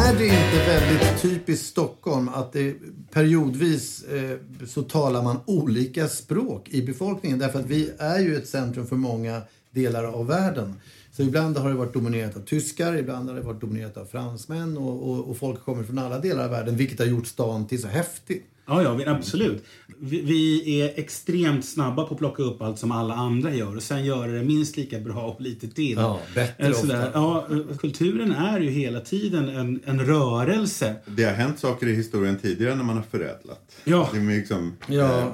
Är 0.06 0.20
det 0.20 0.26
inte 0.26 0.66
väldigt 0.68 1.22
typiskt 1.22 1.66
Stockholm 1.66 2.30
att 2.30 2.54
det 2.54 2.76
periodvis 3.16 4.04
eh, 4.04 4.38
så 4.68 4.84
talar 4.84 5.24
man 5.24 5.38
olika 5.46 6.08
språk 6.08 6.70
i 6.70 6.82
befolkningen? 6.82 7.40
Därför 7.40 7.60
att 7.60 7.66
vi 7.66 7.92
är 7.98 8.20
ju 8.20 8.36
ett 8.36 8.48
centrum 8.48 8.88
för 8.88 8.96
många 8.96 9.42
delar 9.72 10.04
av 10.04 10.28
världen. 10.28 10.74
Så 11.12 11.22
ibland 11.22 11.58
har 11.58 11.70
det 11.70 11.76
varit 11.76 11.94
dominerat 11.94 12.36
av 12.36 12.42
tyskar, 12.42 12.96
ibland 12.96 13.30
har 13.30 13.36
det 13.36 13.42
varit 13.42 13.62
dominerat 13.62 13.98
av 13.98 14.06
fransmän 14.06 14.78
och, 14.78 15.10
och, 15.10 15.30
och 15.30 15.38
folk 15.38 15.64
kommer 15.66 15.84
från 15.84 16.00
alla 16.00 16.20
delar 16.20 16.44
av 16.44 16.52
världen 16.52 16.78
vilket 16.78 17.00
har 17.00 17.06
gjort 17.06 17.28
stan 17.28 17.68
till 17.68 17.82
så 17.82 17.88
häftig. 17.88 18.44
Ja, 18.68 18.84
ja, 18.84 18.94
vi- 18.94 19.06
absolut. 19.06 19.64
Vi, 20.00 20.22
vi 20.22 20.82
är 20.82 21.00
extremt 21.00 21.66
snabba 21.66 22.04
på 22.06 22.14
att 22.14 22.20
plocka 22.20 22.44
upp 22.44 22.62
allt 22.62 22.80
som 22.80 22.92
alla 22.92 23.14
andra 23.14 23.54
gör 23.54 23.76
och 23.76 23.84
sen 23.84 24.06
göra 24.06 24.32
det 24.32 24.44
minst 24.44 24.78
lika 24.78 25.00
bra 25.00 25.22
och 25.24 25.42
lite 25.42 25.68
till. 25.68 25.98
Ja, 25.98 26.20
bättre 26.36 26.74
sådär. 26.74 27.08
ofta. 27.08 27.20
Ja, 27.20 27.48
kulturen 27.80 28.32
är 28.32 28.60
ju 28.60 28.70
hela 28.70 29.00
tiden 29.00 29.50
en, 29.50 29.80
en 29.86 30.00
rörelse. 30.06 30.96
Det 31.06 31.24
har 31.24 31.34
hänt 31.34 31.60
saker 31.60 31.88
i 31.88 31.94
historien 31.96 32.38
tidigare 32.42 32.76
när 32.76 32.84
man 32.84 32.96
har 32.96 33.04
förädlat. 33.04 33.72
Ja. 33.84 34.10
Det 34.14 34.20
är 34.20 34.38
liksom, 34.38 34.74
Ja. 34.88 35.20
eh, 35.20 35.30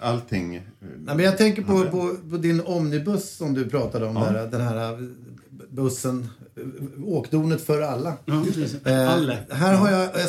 allting. 0.00 0.56
eh, 0.56 0.62
Nej, 0.80 1.16
men 1.16 1.24
jag 1.24 1.38
tänker 1.38 1.62
på, 1.62 1.84
på, 1.84 2.16
på 2.30 2.36
din 2.36 2.60
omnibus 2.60 3.36
som 3.36 3.54
du 3.54 3.64
pratade 3.70 4.06
om 4.06 4.14
där. 4.14 4.48
Den 4.50 4.60
här 4.60 5.08
bussen, 5.76 6.28
åkdonet 7.04 7.66
för 7.66 7.80
alla. 7.82 8.16
Ja. 8.24 8.44
Eh, 8.84 9.12
Alla. 9.12 9.36
Här 9.50 9.74
har 9.74 9.90
jag 9.90 10.20
eh, 10.20 10.26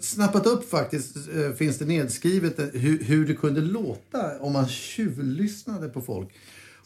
snappat 0.00 0.46
upp 0.46 0.70
faktiskt, 0.70 1.16
eh, 1.16 1.52
finns 1.52 1.78
det 1.78 1.84
nedskrivet 1.84 2.58
eh, 2.58 2.66
hur, 2.66 3.04
hur 3.04 3.26
det 3.26 3.34
kunde 3.34 3.60
låta 3.60 4.38
om 4.40 4.52
man 4.52 4.68
tjuvlyssnade 4.68 5.88
på 5.88 6.00
folk. 6.00 6.28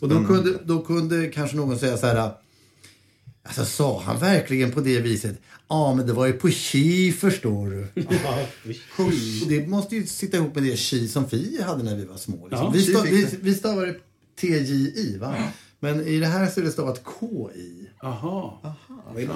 Och 0.01 0.09
då 0.09 0.25
kunde, 0.25 0.59
då 0.65 0.83
kunde 0.83 1.27
kanske 1.27 1.57
någon 1.57 1.79
säga 1.79 1.97
så 1.97 2.07
här. 2.07 2.31
Alltså 3.43 3.65
sa 3.65 4.03
han 4.03 4.19
verkligen 4.19 4.73
på 4.73 4.81
det 4.81 5.01
viset? 5.01 5.41
Ja, 5.69 5.95
men 5.95 6.07
det 6.07 6.13
var 6.13 6.27
ju 6.27 6.33
på 6.33 6.49
chi 6.49 7.13
förstår 7.13 7.71
du. 7.71 7.87
Det 9.49 9.67
måste 9.67 9.97
ju 9.97 10.07
sitta 10.07 10.37
ihop 10.37 10.55
med 10.55 10.65
det 10.65 10.77
chi 10.77 11.09
som 11.09 11.27
vi 11.31 11.63
hade 11.63 11.83
när 11.83 11.97
vi 11.97 12.05
var 12.05 12.17
små. 12.17 12.49
Liksom. 12.49 12.67
Ja, 12.67 12.71
vi, 12.71 12.83
stav, 12.83 13.05
vi, 13.05 13.29
vi 13.41 13.55
stavade 13.55 13.95
TJI 14.41 15.19
va? 15.21 15.35
Men 15.81 16.01
i 16.01 16.19
det 16.19 16.27
här 16.27 16.47
så 16.47 16.61
är 16.61 16.65
det 16.65 16.71
stavat 16.71 17.03
KI. 17.21 17.89
Jaha. 18.03 18.51
Vad 19.07 19.23
är 19.23 19.27
det 19.27 19.33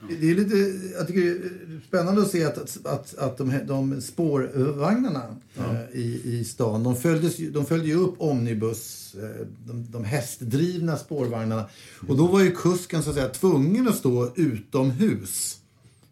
Ja. 0.00 0.16
Det 0.20 0.30
är 0.30 0.34
lite 0.34 0.56
jag 0.96 1.06
tycker 1.06 1.20
det 1.20 1.74
är 1.76 1.80
spännande 1.88 2.22
att 2.22 2.30
se 2.30 2.44
att, 2.44 2.86
att, 2.86 3.18
att 3.18 3.38
de, 3.38 3.60
de 3.66 4.00
spårvagnarna 4.00 5.36
eh, 5.56 6.00
i, 6.00 6.20
i 6.24 6.44
stan, 6.44 6.82
de, 6.82 6.96
följdes, 6.96 7.36
de 7.36 7.66
följde 7.66 7.88
ju 7.88 7.94
upp 7.94 8.14
Omnibus, 8.18 9.14
eh, 9.14 9.46
de, 9.66 9.86
de 9.90 10.04
hästdrivna 10.04 10.96
spårvagnarna. 10.96 11.64
Och 12.08 12.16
då 12.16 12.26
var 12.26 12.40
ju 12.40 12.50
kusken 12.50 13.02
så 13.02 13.10
att 13.10 13.16
säga 13.16 13.28
tvungen 13.28 13.88
att 13.88 13.96
stå 13.96 14.32
utomhus 14.36 15.58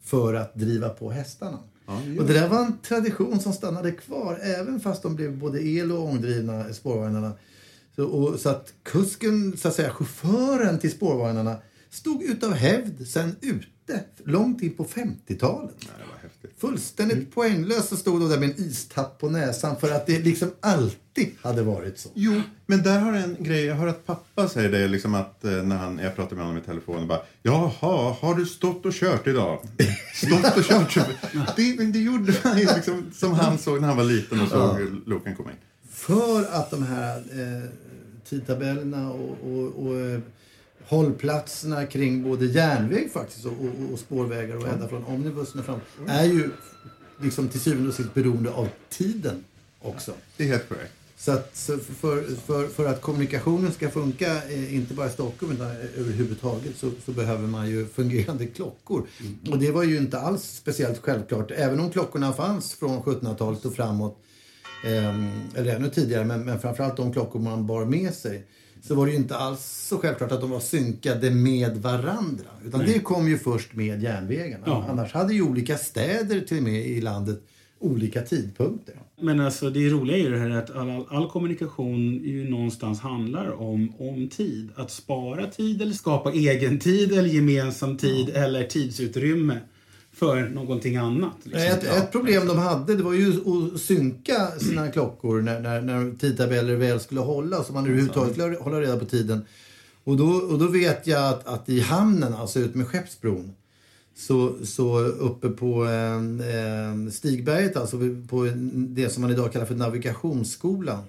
för 0.02 0.34
att 0.34 0.54
driva 0.54 0.88
på 0.88 1.10
hästarna. 1.10 1.58
och 2.20 2.26
det 2.26 2.32
där 2.32 2.48
var 2.48 2.60
en 2.60 2.78
tradition 2.78 3.40
som 3.40 3.52
stannade 3.52 3.92
kvar 3.92 4.38
även 4.42 4.80
fast 4.80 5.02
de 5.02 5.16
blev 5.16 5.38
både 5.38 5.66
el 5.66 5.92
och 5.92 6.04
ångdrivna 6.04 6.72
spårvagnarna. 6.72 7.32
Så, 7.96 8.04
och, 8.04 8.40
så 8.40 8.48
att 8.48 8.72
kusken, 8.82 9.56
så 9.56 9.68
att 9.68 9.74
säga 9.74 9.90
chauffören 9.90 10.78
till 10.78 10.90
spårvagnarna 10.90 11.56
stod 11.90 12.22
utav 12.22 12.52
hävd 12.52 13.08
sen 13.08 13.36
ute 13.40 14.04
långt 14.24 14.62
in 14.62 14.74
på 14.76 14.84
50-talet. 14.84 15.74
Nej, 15.78 15.88
det 15.98 16.04
var 16.12 16.22
häftigt. 16.22 16.60
Fullständigt 16.60 17.34
poänglöst 17.34 17.88
så 17.88 17.96
stod 17.96 18.20
de 18.20 18.28
där 18.28 18.38
med 18.38 18.50
en 18.50 18.56
istapp 18.56 19.18
på 19.18 19.30
näsan 19.30 19.76
för 19.76 19.90
att 19.90 20.06
det 20.06 20.18
liksom 20.18 20.50
alltid 20.60 21.30
hade 21.42 21.62
varit 21.62 21.98
så. 21.98 22.08
Jo, 22.14 22.40
men 22.66 22.82
där 22.82 22.98
har 22.98 23.12
en 23.12 23.36
grej. 23.38 23.64
Jag 23.64 23.74
hör 23.74 23.86
att 23.86 24.06
pappa 24.06 24.48
säger 24.48 24.70
det 24.70 24.88
liksom 24.88 25.14
att 25.14 25.44
eh, 25.44 25.50
när 25.50 25.76
han, 25.76 25.98
jag 25.98 26.16
pratar 26.16 26.36
med 26.36 26.44
honom 26.44 26.62
i 26.62 26.66
telefon 26.66 27.08
bara 27.08 27.20
Jaha, 27.42 28.16
har 28.20 28.34
du 28.34 28.46
stått 28.46 28.86
och 28.86 28.92
kört 28.92 29.26
idag? 29.26 29.58
Stått 30.14 30.56
och 30.56 30.64
kört? 30.64 30.98
det, 31.56 31.78
men 31.78 31.92
det 31.92 31.98
gjorde 31.98 32.34
han 32.42 32.56
liksom 32.56 33.10
som 33.14 33.32
han 33.32 33.58
såg 33.58 33.80
när 33.80 33.88
han 33.88 33.96
var 33.96 34.04
liten 34.04 34.40
och 34.40 34.48
såg 34.48 34.80
loken 35.06 35.36
komma 35.36 35.50
in. 35.50 35.56
För 35.90 36.44
att 36.44 36.70
de 36.70 36.82
här 36.82 37.16
eh, 37.16 37.70
tidtabellerna 38.34 39.12
och, 39.12 39.36
och, 39.52 39.86
och 39.86 40.00
eh, 40.00 40.20
hållplatserna 40.86 41.86
kring 41.86 42.22
både 42.22 42.46
järnväg 42.46 43.10
faktiskt 43.12 43.46
och, 43.46 43.52
och, 43.52 43.92
och 43.92 43.98
spårvägar 43.98 44.56
och 44.56 44.68
ända 44.68 44.88
från 44.88 45.04
omnibussen 45.04 45.60
och 45.60 45.66
fram 45.66 45.80
är 46.06 46.24
ju 46.24 46.50
liksom 47.20 47.48
till 47.48 47.60
syvende 47.60 47.88
och 47.88 47.94
sist 47.94 48.14
beroende 48.14 48.50
av 48.50 48.68
tiden 48.88 49.44
också. 49.80 50.12
Det 50.36 50.44
är 50.44 50.48
helt 50.48 50.68
korrekt. 50.68 50.92
Så, 51.16 51.32
att, 51.32 51.56
så 51.56 51.78
för, 51.78 52.22
för, 52.46 52.68
för 52.68 52.86
att 52.86 53.00
kommunikationen 53.00 53.72
ska 53.72 53.90
funka, 53.90 54.42
eh, 54.44 54.74
inte 54.74 54.94
bara 54.94 55.06
i 55.06 55.10
Stockholm 55.10 55.52
utan 55.52 55.70
överhuvudtaget, 55.96 56.76
så, 56.76 56.90
så 57.04 57.12
behöver 57.12 57.46
man 57.46 57.70
ju 57.70 57.86
fungerande 57.86 58.46
klockor. 58.46 59.06
Och 59.50 59.58
det 59.58 59.70
var 59.70 59.82
ju 59.82 59.96
inte 59.96 60.18
alls 60.18 60.42
speciellt 60.42 60.98
självklart. 60.98 61.50
Även 61.50 61.80
om 61.80 61.90
klockorna 61.90 62.32
fanns 62.32 62.74
från 62.74 63.02
1700-talet 63.02 63.64
och 63.64 63.74
framåt, 63.74 64.12
eh, 64.12 64.33
eller 65.54 65.76
ännu 65.76 65.90
tidigare, 65.90 66.24
men, 66.24 66.44
men 66.44 66.60
framförallt 66.60 66.96
de 66.96 67.12
klockor 67.12 67.40
man 67.40 67.66
bar 67.66 67.84
med 67.84 68.14
sig, 68.14 68.46
så 68.82 68.94
var 68.94 69.06
det 69.06 69.12
ju 69.12 69.18
inte 69.18 69.36
alls 69.36 69.86
så 69.88 69.98
självklart 69.98 70.32
att 70.32 70.40
de 70.40 70.50
var 70.50 70.60
synkade 70.60 71.30
med 71.30 71.76
varandra. 71.76 72.48
Utan 72.64 72.80
det 72.80 72.98
kom 72.98 73.28
ju 73.28 73.38
först 73.38 73.74
med 73.74 74.02
järnvägen. 74.02 74.60
Ja. 74.66 74.84
Annars 74.88 75.12
hade 75.12 75.34
ju 75.34 75.42
olika 75.42 75.78
städer 75.78 76.40
till 76.40 76.56
och 76.56 76.62
med 76.62 76.86
i 76.86 77.00
landet 77.00 77.40
olika 77.78 78.22
tidpunkter. 78.22 78.94
Men 79.20 79.40
alltså 79.40 79.70
det 79.70 79.88
roliga 79.88 80.16
är 80.16 80.20
ju 80.20 80.30
det 80.30 80.38
här 80.38 80.50
att 80.50 80.70
all, 80.70 80.90
all, 80.90 81.06
all 81.08 81.30
kommunikation 81.30 82.12
ju 82.24 82.50
någonstans 82.50 83.00
handlar 83.00 83.50
om, 83.60 83.92
om 83.98 84.28
tid. 84.28 84.70
Att 84.76 84.90
spara 84.90 85.46
tid 85.46 85.82
eller 85.82 85.92
skapa 85.92 86.32
egen 86.32 86.78
tid 86.78 87.12
eller 87.12 87.28
gemensam 87.28 87.96
tid 87.96 88.28
eller 88.28 88.64
tidsutrymme 88.64 89.58
för 90.14 90.48
någonting 90.48 90.96
annat. 90.96 91.36
Liksom. 91.42 91.62
Ett, 91.62 91.84
ett 91.84 92.12
problem 92.12 92.46
de 92.46 92.58
hade 92.58 92.96
det 92.96 93.02
var 93.02 93.12
ju 93.12 93.32
att 93.74 93.80
synka 93.80 94.50
sina 94.60 94.90
klockor 94.90 95.40
när, 95.42 95.60
när, 95.60 95.80
när 95.80 96.14
tidtabeller 96.18 96.74
väl 96.74 97.00
skulle 97.00 97.20
hålla 97.20 97.64
så 97.64 97.72
man 97.72 97.84
överhuvudtaget 97.86 98.32
skulle 98.32 98.56
hålla 98.56 98.80
reda 98.80 98.98
på 98.98 99.04
tiden. 99.04 99.44
Och 100.04 100.16
då, 100.16 100.26
och 100.26 100.58
då 100.58 100.66
vet 100.66 101.06
jag 101.06 101.28
att, 101.28 101.46
att 101.46 101.68
i 101.68 101.80
hamnen, 101.80 102.34
alltså 102.34 102.60
ut 102.60 102.74
med 102.74 102.86
Skeppsbron, 102.86 103.52
så, 104.16 104.54
så 104.64 104.98
uppe 104.98 105.48
på 105.48 105.84
eh, 105.84 107.10
Stigberget, 107.12 107.76
alltså 107.76 107.96
på 108.28 108.50
det 108.74 109.10
som 109.10 109.22
man 109.22 109.30
idag 109.30 109.52
kallar 109.52 109.66
för 109.66 109.74
navigationsskolan, 109.74 111.02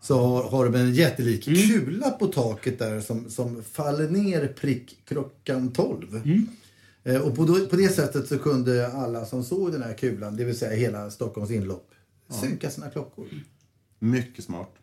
så 0.00 0.18
har, 0.18 0.42
har 0.42 0.64
de 0.64 0.74
en 0.74 0.94
jättelik 0.94 1.48
Mm. 1.48 1.60
kula 1.60 2.10
på 2.10 2.26
taket 2.26 2.78
där 2.78 3.00
som, 3.00 3.30
som 3.30 3.62
faller 3.72 4.08
ner 4.08 4.46
prick 4.60 4.98
klockan 5.08 5.72
12. 5.72 6.22
Mm. 6.24 6.46
Eh, 7.04 7.20
och 7.20 7.36
på, 7.36 7.44
det 7.76 7.88
sättet 7.94 8.28
så 8.28 8.38
kunde 8.38 8.92
alla 8.92 9.24
som 9.24 9.44
såg 9.44 9.72
den 9.72 9.82
här 9.82 9.94
kulan, 9.94 10.36
det 10.36 10.44
vill 10.44 10.58
säga 10.58 10.76
hela 10.76 11.10
Stockholms 11.10 11.50
inlopp, 11.50 11.90
synka 12.28 12.70
sina 12.70 12.90
klockor. 12.90 13.26
Mycket 13.98 14.44
smart. 14.44 14.74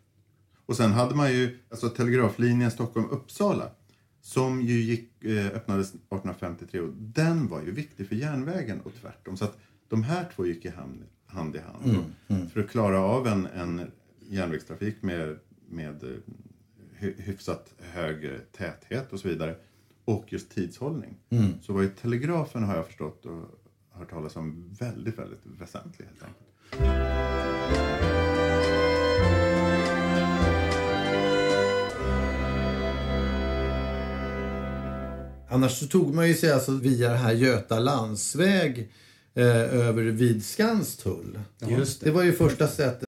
Och 0.66 0.76
sen 0.76 0.92
hade 0.92 1.14
man 1.14 1.32
ju 1.32 1.58
alltså 1.70 1.88
telegraflinjen 1.88 2.70
Stockholm-Uppsala 2.70 3.70
som 4.20 4.62
ju 4.62 4.80
gick, 4.80 5.24
eh, 5.24 5.46
öppnades 5.46 5.88
1853 5.88 6.80
och 6.80 6.92
den 6.98 7.48
var 7.48 7.62
ju 7.62 7.70
viktig 7.70 8.08
för 8.08 8.16
järnvägen 8.16 8.80
och 8.80 8.92
tvärtom. 9.00 9.36
Så 9.36 9.44
att 9.44 9.58
de 9.88 10.02
här 10.02 10.28
två 10.36 10.46
gick 10.46 10.64
i 10.64 10.68
hand, 10.68 11.02
hand 11.26 11.56
i 11.56 11.58
hand. 11.58 11.96
Och 11.96 12.50
För 12.52 12.60
att 12.60 12.70
klara 12.70 13.00
av 13.00 13.26
en, 13.26 13.46
en 13.46 13.90
järnvägstrafik 14.28 15.02
med, 15.02 15.38
med 15.70 16.02
eh, 16.04 16.08
hy- 16.98 17.14
hyfsat 17.22 17.74
hög 17.78 18.40
täthet 18.52 19.12
och 19.12 19.20
så 19.20 19.28
vidare 19.28 19.56
och 20.08 20.32
just 20.32 20.50
tidshållning 20.50 21.16
så 21.62 21.72
var 21.72 21.82
ju 21.82 21.88
telegrafen 21.88 22.62
har 22.62 22.76
jag 22.76 22.86
förstått 22.86 23.26
och 23.26 23.60
hört 23.90 24.10
talas 24.10 24.36
om 24.36 24.76
väldigt, 24.80 25.18
väldigt 25.18 25.40
väsentlig 25.44 26.06
helt 26.06 26.22
enkelt. 26.22 26.48
Annars 35.50 35.78
så 35.78 35.86
tog 35.86 36.14
man 36.14 36.28
ju 36.28 36.34
sig 36.34 36.52
alltså 36.52 36.72
via 36.72 37.08
det 37.08 37.16
här 37.16 37.32
Göta 37.32 37.78
landsväg 37.78 38.92
eh, 39.34 39.44
över 39.74 40.02
vid 40.02 40.44
Skanstull. 40.44 41.40
Just 41.68 42.04
Det 42.04 42.10
var 42.10 42.22
ju 42.22 42.32
första 42.32 42.68
sättet. 42.68 43.07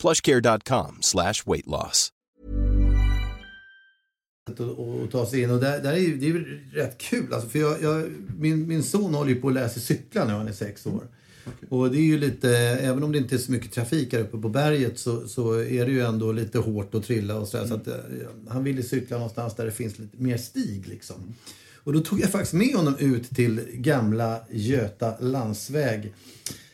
plushcare.com 0.00 0.98
slash 1.00 1.34
weight 1.46 1.66
loss. 1.66 2.12
och, 4.58 5.10
ta 5.10 5.26
sig 5.26 5.42
in. 5.42 5.50
Och 5.50 5.60
där, 5.60 5.82
där 5.82 5.92
är 5.92 5.96
ju, 5.96 6.16
det 6.16 6.26
är 6.26 6.28
ju 6.28 6.60
rätt 6.72 6.98
kul. 6.98 7.32
Alltså, 7.32 7.48
för 7.48 7.58
jag, 7.58 7.82
jag, 7.82 8.10
min, 8.38 8.68
min 8.68 8.82
son 8.82 9.14
håller 9.14 9.30
ju 9.30 9.40
på 9.40 9.48
att 9.48 9.54
lära 9.54 9.68
sig 9.68 9.82
cykla 9.82 10.24
nu, 10.24 10.32
han 10.32 10.48
är 10.48 10.52
sex 10.52 10.86
år. 10.86 11.02
Och 11.68 11.90
det 11.90 11.98
är 11.98 12.02
ju 12.02 12.18
lite, 12.18 12.50
även 12.58 13.02
om 13.02 13.12
det 13.12 13.18
inte 13.18 13.34
är 13.34 13.38
så 13.38 13.52
mycket 13.52 13.72
trafik 13.72 14.12
här 14.12 14.20
uppe 14.20 14.38
på 14.38 14.48
berget 14.48 14.98
så, 14.98 15.28
så 15.28 15.52
är 15.52 15.86
det 15.86 15.92
ju 15.92 16.00
ändå 16.00 16.32
lite 16.32 16.58
hårt 16.58 16.94
att 16.94 17.04
trilla 17.04 17.36
och 17.36 17.48
sådär. 17.48 17.66
Så 17.66 17.74
att, 17.74 17.86
eh, 17.86 17.94
han 18.48 18.64
vill 18.64 18.76
ju 18.76 18.82
cykla 18.82 19.16
någonstans 19.16 19.54
där 19.54 19.64
det 19.64 19.72
finns 19.72 19.98
lite 19.98 20.22
mer 20.22 20.36
stig 20.36 20.88
liksom. 20.88 21.34
Och 21.84 21.92
då 21.92 22.00
tog 22.00 22.20
jag 22.20 22.30
faktiskt 22.30 22.52
med 22.52 22.74
honom 22.74 22.96
ut 22.98 23.30
till 23.30 23.60
gamla 23.72 24.40
Göta 24.50 25.18
landsväg. 25.20 26.14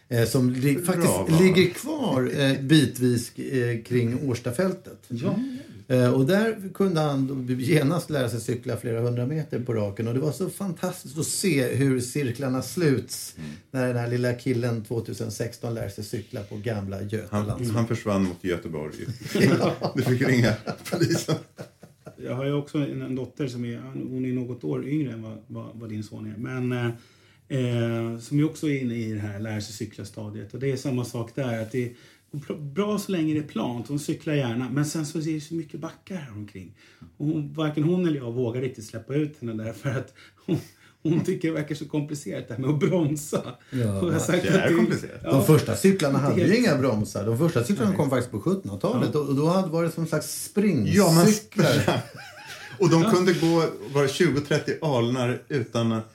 Eh, 0.09 0.25
som 0.25 0.51
li- 0.51 0.79
faktiskt 0.79 1.09
val. 1.09 1.31
ligger 1.40 1.71
kvar 1.71 2.31
eh, 2.40 2.61
bitvis 2.61 3.38
eh, 3.38 3.83
kring 3.83 4.29
Årstafältet. 4.29 4.99
Ja. 5.09 5.38
Eh, 5.88 6.11
och 6.14 6.27
där 6.27 6.73
kunde 6.75 7.01
han 7.01 7.47
genast 7.61 8.11
lära 8.11 8.29
sig 8.29 8.40
cykla 8.40 8.77
flera 8.77 9.01
hundra 9.01 9.27
meter 9.27 9.61
på 9.61 9.75
raken. 9.75 10.09
Och 10.09 10.14
det 10.14 10.21
var 10.21 10.33
så 10.33 10.51
fantastiskt 10.51 11.19
att 11.19 11.27
se 11.27 11.66
hur 11.75 12.01
cirklarna 12.01 12.62
sluts 12.62 13.35
när 13.71 13.87
den 13.87 13.97
här 13.97 14.09
lilla 14.11 14.33
killen 14.35 14.85
2016 14.85 15.75
lär 15.75 15.88
sig 15.88 16.05
cykla 16.05 16.42
på 16.42 16.57
gamla 16.57 16.97
Han, 16.97 17.09
Götalands. 17.09 17.71
han 17.71 17.87
försvann 17.87 18.23
mot 18.25 18.45
Göteborg. 18.45 18.95
Du 19.95 20.03
fick 20.03 20.23
ringa 20.29 20.53
polisen. 20.90 21.35
Jag 22.25 22.35
har 22.35 22.45
ju 22.45 22.53
också 22.53 22.79
en, 22.79 23.03
en 23.03 23.14
dotter 23.14 23.47
som 23.49 23.64
är, 23.64 23.79
hon 24.11 24.25
är 24.25 24.33
något 24.33 24.64
år 24.64 24.88
yngre 24.88 25.12
än 25.12 25.23
vad, 25.23 25.38
vad, 25.47 25.66
vad 25.75 25.88
din 25.88 26.03
son 26.03 26.27
är. 26.27 26.35
Men 26.38 26.92
eh, 27.48 28.18
som 28.20 28.38
ju 28.38 28.44
också 28.44 28.68
är 28.68 28.80
inne 28.80 28.94
i 28.94 29.12
det 29.12 29.20
här 29.20 29.40
lära 29.40 29.61
sig 29.61 29.74
cykla-stadiet. 29.74 30.54
Och 30.54 30.61
det 30.61 30.72
är 30.72 30.76
samma 30.76 31.04
sak 31.04 31.30
där. 31.35 31.62
Att 31.62 31.72
det 31.72 31.85
är 31.85 31.92
bra 32.59 32.98
så 32.98 33.12
länge 33.12 33.35
det 33.35 33.40
är 33.40 33.42
plant. 33.48 33.88
Hon 33.88 33.98
cyklar 33.98 34.35
gärna. 34.35 34.68
Men 34.70 34.87
sen 34.87 35.06
så 35.06 35.18
är 35.18 35.22
det 35.35 35.40
så 35.40 35.54
mycket 35.54 35.80
backar 35.80 36.16
här 36.16 36.32
omkring. 36.32 36.74
Och 37.16 37.26
hon, 37.26 37.52
varken 37.52 37.82
hon 37.85 38.06
eller 38.06 38.16
jag 38.16 38.32
vågar 38.32 38.61
riktigt 38.61 38.85
släppa 38.87 39.14
ut 39.14 39.37
henne 39.40 39.64
där 39.64 39.72
för 39.72 39.88
att 39.90 40.14
hon, 40.46 40.59
hon 41.02 41.20
tycker 41.24 41.48
det 41.48 41.54
verkar 41.54 41.74
så 41.74 41.85
komplicerat 41.85 42.48
det 42.48 42.54
här 42.54 42.61
med 42.61 42.70
att 42.70 42.78
bromsa. 42.78 43.42
Ja, 43.70 44.00
Och 44.00 44.09
jag 44.09 44.12
har 44.12 44.18
sagt 44.18 44.42
det 44.42 44.48
är 44.48 44.66
att 44.70 44.76
komplicerat. 44.76 45.20
Ja, 45.24 45.30
De 45.32 45.44
första 45.46 45.76
cyklarna 45.76 46.18
hade 46.18 46.40
ju 46.40 46.46
Helt- 46.46 46.59
inga 46.59 46.78
bromsar. 46.78 47.26
De 47.26 47.38
första 47.38 47.64
cyklarna 47.64 47.96
kom 47.96 48.11
faktiskt 48.11 48.30
på 48.30 48.40
1700-talet. 48.40 49.14
Och 49.14 49.35
då 49.35 49.46
hade 49.46 49.68
var 49.68 49.82
det 49.85 49.90
som 49.90 50.02
en 50.02 50.09
slags 50.09 50.44
springcyklar. 50.44 52.00
Och 52.78 52.90
de 52.90 53.04
kunde 53.04 53.32
gå 53.32 53.64
var 53.92 54.02
det 54.02 54.09
20-30 54.09 54.96
alnar 54.98 55.42
utan 55.48 55.92
att 55.92 56.12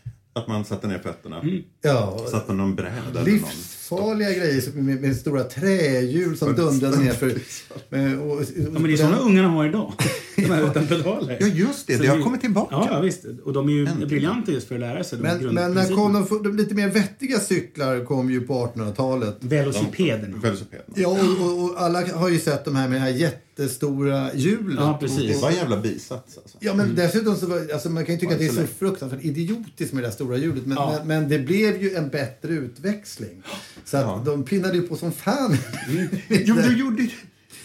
man 0.47 0.65
satte 0.65 0.87
ner 0.87 0.99
fötterna. 0.99 1.43
Ja, 1.81 2.17
Satt 2.31 2.47
på 2.47 2.53
någon 2.53 2.75
bräda 2.75 3.19
eller 3.19 3.31
någon. 3.31 3.49
Livsfarliga 3.91 4.31
grejer 4.33 4.63
med, 4.81 5.01
med 5.01 5.15
stora 5.17 5.43
trähjul 5.43 6.37
som 6.37 6.55
dundrade 6.55 6.97
ner 6.97 7.11
för... 7.13 7.33
med- 7.89 8.19
och- 8.19 8.41
Ja, 8.55 8.69
men 8.71 8.83
det 8.83 8.93
är 8.93 8.97
sådana 8.97 9.17
ungarna 9.19 9.47
har 9.47 9.65
idag. 9.65 9.93
De 10.35 10.45
här 10.45 10.71
utan 10.71 10.87
pedaler. 10.87 11.37
Ja, 11.41 11.47
just 11.47 11.87
det. 11.87 11.95
Så 11.97 12.01
Det 12.03 12.07
har 12.09 12.17
ju- 12.17 12.23
kommit 12.23 12.41
tillbaka. 12.41 12.75
Ja, 12.75 12.87
ja, 12.91 12.99
visst. 13.01 13.25
Och 13.43 13.53
de 13.53 13.69
är 13.69 13.73
ju 13.73 13.85
Äntligen. 13.85 14.07
briljanta 14.09 14.51
just 14.51 14.67
för 14.67 14.75
att 14.75 14.81
lära 14.81 15.03
sig 15.03 15.17
de 15.19 15.23
Men, 15.23 15.53
men 15.53 15.73
när 15.73 15.95
kom 15.95 16.13
de, 16.13 16.43
de 16.43 16.57
lite 16.57 16.75
mer 16.75 16.89
vettiga 16.89 17.39
cyklar 17.39 18.05
kom 18.05 18.31
ju 18.31 18.41
på 18.41 18.71
1800-talet. 18.75 19.37
Velocipeden. 19.39 20.39
Velocipeden. 20.41 20.85
Ja, 20.95 21.07
och, 21.07 21.45
och, 21.45 21.63
och 21.63 21.81
alla 21.81 22.07
har 22.15 22.29
ju 22.29 22.39
sett 22.39 22.65
de 22.65 22.75
här 22.75 22.87
med 22.87 22.97
det 22.97 23.01
här 23.01 23.09
jättestora 23.09 24.33
hjulet. 24.33 24.75
Ja, 24.79 24.97
precis. 25.01 25.35
Det 25.35 25.41
var 25.41 25.49
en 25.49 25.55
jävla 25.55 25.77
bisats 25.77 26.37
alltså. 26.37 26.57
Ja, 26.59 26.73
men 26.73 26.95
dessutom 26.95 27.35
så 27.35 27.45
var, 27.45 27.67
alltså 27.73 27.89
man 27.89 28.05
kan 28.05 28.15
ju 28.15 28.21
tycka 28.21 28.33
att 28.33 28.39
det 28.39 28.45
är 28.45 28.49
så 28.49 28.67
fruktansvärt 28.79 29.25
idiotiskt 29.25 29.93
med 29.93 30.03
det 30.03 30.07
där 30.07 30.13
stora 30.13 30.37
hjulet. 30.37 30.65
Men, 30.65 30.77
Ja. 30.77 30.95
men, 30.97 31.07
men 31.07 31.29
det 31.29 31.39
blev 31.39 31.81
ju 31.81 31.95
en 31.95 32.09
bättre 32.09 32.53
utväxling. 32.53 33.41
Så 33.85 33.97
att 33.97 34.03
Ja. 34.03 34.21
de 34.25 34.43
pinnade 34.43 34.75
ju 34.77 34.81
på 34.87 34.95
som 34.95 35.11
fan. 35.11 35.57
Jo, 36.29 36.55
du 36.55 36.77
gjorde 36.77 37.07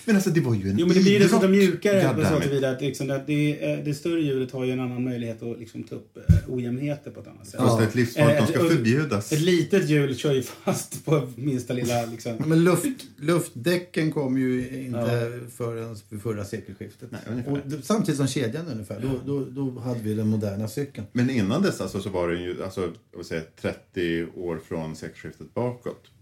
Men 0.07 0.17
alltså 0.17 0.31
det 0.31 0.41
var 0.41 0.55
ju 0.55 0.71
en 0.71 0.79
Jo, 0.79 0.87
men 0.87 0.97
det 0.97 1.03
blir 1.03 1.19
dessutom 1.19 1.55
idrott. 1.55 1.71
mjukare 1.71 2.15
på 2.15 2.25
så 2.35 2.41
tillvida 2.41 2.71
att 2.71 2.81
liksom, 2.81 3.11
att 3.11 3.27
det, 3.27 3.73
eh, 3.73 3.85
det 3.85 3.95
större 3.95 4.21
hjulet 4.21 4.51
har 4.53 4.65
ju 4.65 4.73
en 4.73 4.81
annan 4.81 5.05
möjlighet 5.05 5.43
att 5.43 5.59
liksom, 5.59 5.83
ta 5.83 5.95
upp 5.95 6.17
eh, 6.17 6.35
ojämnheter 6.55 7.11
på 7.11 7.21
ett 7.21 7.27
annat 7.27 7.47
sätt. 7.47 7.61
Fast 7.61 7.79
det 7.79 7.85
är 7.85 7.89
ett 7.89 7.95
livsfarligt. 7.95 8.39
De 8.39 8.47
ska 8.47 8.59
Eh, 8.61 8.67
ett- 8.67 8.73
förbjudas. 8.73 9.33
Ett 9.33 9.41
litet 9.41 9.89
hjul 9.89 10.17
kör 10.17 10.33
ju 10.33 10.43
fast 10.43 11.05
på 11.05 11.29
minsta 11.37 11.73
lilla 11.75 12.07
liksom. 12.07 12.33
Men 12.47 12.65
luft, 12.65 12.87
luftdäcken 13.17 14.13
kom 14.13 14.39
ju 14.39 14.69
inte 14.85 15.41
förrän 15.57 15.97
vid 16.11 16.23
förra 16.23 16.45
sekelskiftet. 16.45 17.11
Nej, 17.11 17.21
och 17.47 17.59
samtidigt 17.83 18.17
som 18.19 18.27
kedjan 18.27 18.67
ungefär. 18.73 19.01
Då, 19.01 19.21
då, 19.27 19.45
då 19.45 19.81
hade 19.81 20.01
vi 20.01 20.15
den 20.15 20.29
moderna 20.29 20.69
cykeln. 20.69 21.07
Men 21.13 21.31
innan 21.31 21.63
dess 21.63 21.81
alltså, 21.81 22.01
så 22.01 22.11
var 22.11 22.29
det 22.29 22.39
ju 22.41 22.63
alltså, 22.65 22.81
jag 22.81 23.19
vill 23.19 23.27
säga, 23.27 23.43
30 23.61 24.27
år 24.37 24.61
från 24.69 24.97
sekelskiftet 24.97 25.55
bakåt 25.55 26.03
eh, 26.07 26.16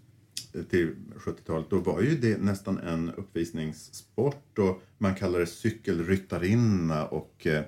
till 0.71 0.95
70-talet. 1.17 1.67
Då 1.71 1.79
var 1.79 2.01
ju 2.01 2.17
det 2.19 2.39
nästan 2.43 2.79
en 2.79 3.11
uppvisningssport 3.17 4.59
och 4.59 4.83
man 4.99 5.15
kallade 5.15 5.45
det 5.45 5.51
cykelryttarinna 5.51 7.07
och 7.07 7.47
eh, 7.47 7.63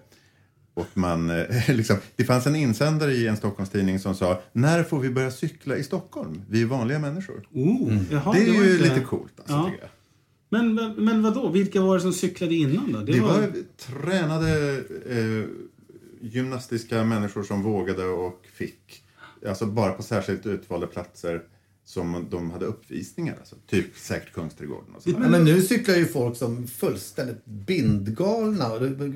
och 0.74 0.86
man, 0.94 1.30
eh, 1.30 1.68
liksom, 1.76 1.96
det 2.16 2.24
fanns 2.24 2.46
en 2.46 2.56
insändare 2.56 3.12
i 3.12 3.26
en 3.26 3.36
Stockholmstidning 3.36 3.98
som 3.98 4.14
sa 4.14 4.42
När 4.52 4.82
får 4.82 5.00
vi 5.00 5.10
börja 5.10 5.30
cykla 5.30 5.76
i 5.76 5.82
Stockholm? 5.82 6.42
Vi 6.48 6.62
är 6.62 6.66
vanliga 6.66 6.98
människor. 6.98 7.48
Oh, 7.52 7.98
jaha, 8.10 8.32
det 8.32 8.42
är 8.42 8.46
var 8.58 8.64
ju 8.64 8.72
inte- 8.72 8.84
lite 8.88 9.00
coolt. 9.04 9.32
Alltså, 9.38 9.54
Ja. 9.54 9.64
tycker 9.70 9.80
jag. 9.82 9.90
Men, 10.48 10.74
men, 10.74 10.92
men 11.04 11.22
vad 11.22 11.34
då? 11.34 11.48
Vilka 11.48 11.80
var 11.80 11.94
det 11.94 12.00
som 12.00 12.12
cyklade 12.12 12.54
innan 12.54 12.92
då? 12.92 13.00
Det 13.00 13.20
var 13.20 13.52
tränade 13.76 14.78
eh, 15.08 15.44
gymnastiska 16.20 17.04
människor 17.04 17.42
som 17.42 17.62
vågade 17.62 18.04
och 18.04 18.46
fick. 18.52 19.02
Alltså 19.48 19.66
bara 19.66 19.92
på 19.92 20.02
särskilt 20.02 20.46
utvalda 20.46 20.86
platser 20.86 21.42
som 21.86 22.26
de 22.30 22.50
hade 22.50 22.64
uppvisningar. 22.64 23.36
Alltså, 23.38 23.56
typ 23.70 23.86
säkert 23.96 24.32
Kungsträdgården 24.32 24.94
och 24.96 25.02
sådär. 25.02 25.18
Ja, 25.22 25.28
men 25.28 25.44
nu 25.44 25.62
cyklar 25.62 25.94
ju 25.94 26.06
folk 26.06 26.36
som 26.36 26.66
fullständigt 26.66 27.44
bindgalna. 27.44 28.70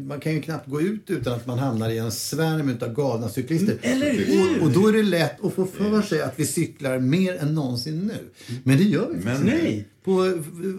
Man 0.09 0.21
kan 0.21 0.33
ju 0.33 0.43
knappt 0.43 0.71
gå 0.71 0.81
ut 0.81 1.11
utan 1.11 1.33
att 1.33 1.47
man 1.47 1.59
hamnar 1.59 1.91
i 1.91 1.99
en 1.99 2.13
svärm 2.13 2.79
av 2.81 2.95
galna 2.95 3.29
cyklister. 3.29 3.79
Eller 3.83 4.11
hur? 4.11 4.61
Och, 4.61 4.67
och 4.67 4.73
då 4.73 4.89
är 4.89 4.93
det 4.93 5.03
lätt 5.03 5.45
att 5.45 5.55
få 5.55 5.67
för 5.67 6.03
sig 6.03 6.23
att 6.23 6.39
vi 6.39 6.47
cyklar 6.47 6.99
mer 6.99 7.37
än 7.37 7.55
någonsin 7.55 8.01
nu. 8.07 8.31
Men 8.65 8.77
det 8.79 8.85
gör 8.85 9.09
vi 9.09 9.25
Men 9.25 9.43
Nej! 9.43 9.89
På, 10.05 10.39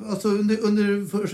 alltså 0.10 0.28
under, 0.28 0.62
under, 0.62 0.86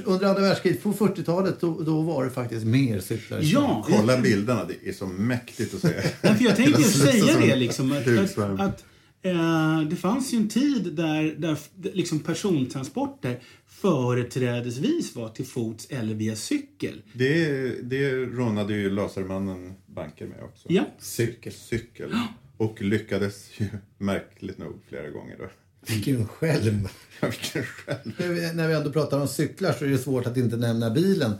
under 0.06 0.28
andra 0.28 0.42
världskriget, 0.42 0.84
på 0.84 0.94
40-talet, 0.94 1.62
då, 1.62 1.82
då 1.82 2.02
var 2.02 2.26
det 2.26 2.30
faktiskt 2.30 2.66
mer 2.66 3.00
cyklar. 3.00 3.40
Ja, 3.42 3.86
kolla 3.90 4.18
bilderna, 4.18 4.66
det 4.66 4.90
är 4.90 4.94
så 4.94 5.06
mäktigt 5.06 5.74
att 5.74 5.82
se. 5.82 5.94
Jag 6.22 6.56
tänkte 6.56 6.82
ju 6.82 6.88
säga 6.88 7.40
det 7.40 7.56
liksom. 7.56 7.92
Att, 7.92 8.60
att 8.60 8.84
eh, 9.22 9.82
det 9.90 9.96
fanns 9.96 10.34
ju 10.34 10.38
en 10.38 10.48
tid 10.50 10.94
där, 10.96 11.36
där 11.38 11.58
liksom 11.94 12.20
persontransporter 12.20 13.40
företrädesvis 13.68 15.16
var 15.16 15.30
till 15.30 15.46
fots 15.46 15.88
eller 15.90 16.14
via 16.16 16.36
cykel. 16.36 17.02
Det, 17.14 17.46
det 17.84 18.12
rånade 18.12 18.74
ju 18.74 18.90
Lasermannen 18.90 19.74
banker 19.86 20.28
med 20.28 20.44
också. 20.44 20.68
Ja. 20.72 20.84
Cykel. 21.00 21.54
Cykel. 21.54 22.12
Och 22.58 22.82
lyckades 22.82 23.50
ju 23.58 23.66
märkligt 23.98 24.58
nog 24.58 24.74
flera 24.90 25.10
gånger 25.10 25.36
då. 25.40 25.50
Vilken 25.88 26.28
skälm. 26.28 26.88
Ja, 27.22 27.28
vilken 27.30 27.64
själv. 27.64 27.98
När 28.20 28.28
vi- 28.28 28.54
När 28.54 28.68
vi 28.68 28.74
ändå 28.74 28.92
pratar 28.92 29.20
om 29.22 29.28
cyklar 29.28 29.72
så 29.72 29.86
är 29.86 29.90
det 29.90 29.98
svårt 29.98 30.26
att 30.28 30.38
inte 30.38 30.58
nämna 30.58 30.90
bilen. 30.90 31.32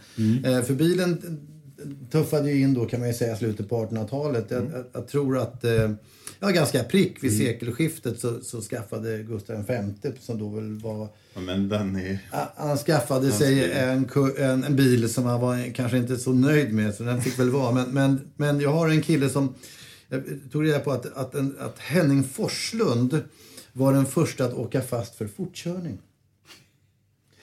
Eh, 0.46 0.62
för 0.64 0.74
bilen 0.74 1.40
tuffade 2.12 2.52
ju 2.52 2.62
in 2.62 2.74
då 2.74 2.86
kan 2.86 3.00
man 3.00 3.10
ju 3.10 3.14
säga 3.16 3.36
slutet 3.36 3.70
på 3.70 3.86
1800-talet. 3.86 4.52
Jag, 4.52 4.64
jag, 4.64 4.86
jag 4.94 5.08
tror 5.08 5.38
att, 5.38 5.64
eh, 5.64 5.92
ja 6.40 6.50
ganska 6.50 6.84
prick 6.84 7.24
vid 7.24 7.38
sekelskiftet 7.38 8.20
så, 8.20 8.42
så 8.42 8.62
skaffade 8.62 9.24
Gustav 9.24 9.66
V 9.68 10.12
som 10.20 10.40
då 10.40 10.50
väl 10.50 10.80
var 10.80 11.10
Ja, 11.38 11.42
men 11.42 11.70
den 11.70 11.96
är... 11.96 12.20
Han 12.56 12.78
skaffade 12.78 13.32
sig 13.32 13.72
en, 13.74 14.10
en, 14.38 14.64
en 14.64 14.76
bil 14.76 15.10
som 15.10 15.26
han 15.26 15.42
var 15.42 15.74
kanske 15.74 15.98
inte 15.98 16.18
så 16.18 16.34
nöjd 16.34 16.74
med, 16.74 16.96
så 16.96 17.04
den 17.04 17.22
fick 17.22 17.40
väl 17.40 17.50
vara. 17.50 17.72
Men, 17.72 17.90
men, 17.90 18.20
men 18.36 18.60
jag 18.60 18.72
har 18.74 18.90
en 18.90 19.02
kille 19.02 19.30
som... 19.30 19.54
Jag 20.10 20.24
tog 20.52 20.66
reda 20.66 20.80
på 20.80 20.92
att, 20.92 21.18
att, 21.18 21.36
en, 21.36 21.56
att 21.60 21.80
Henning 21.80 22.24
Forslund 22.24 23.22
var 23.74 23.94
den 23.94 24.06
första 24.06 24.46
att 24.46 24.54
åka 24.54 24.82
fast 24.82 25.16
för 25.16 25.28
fortkörning. 25.28 25.98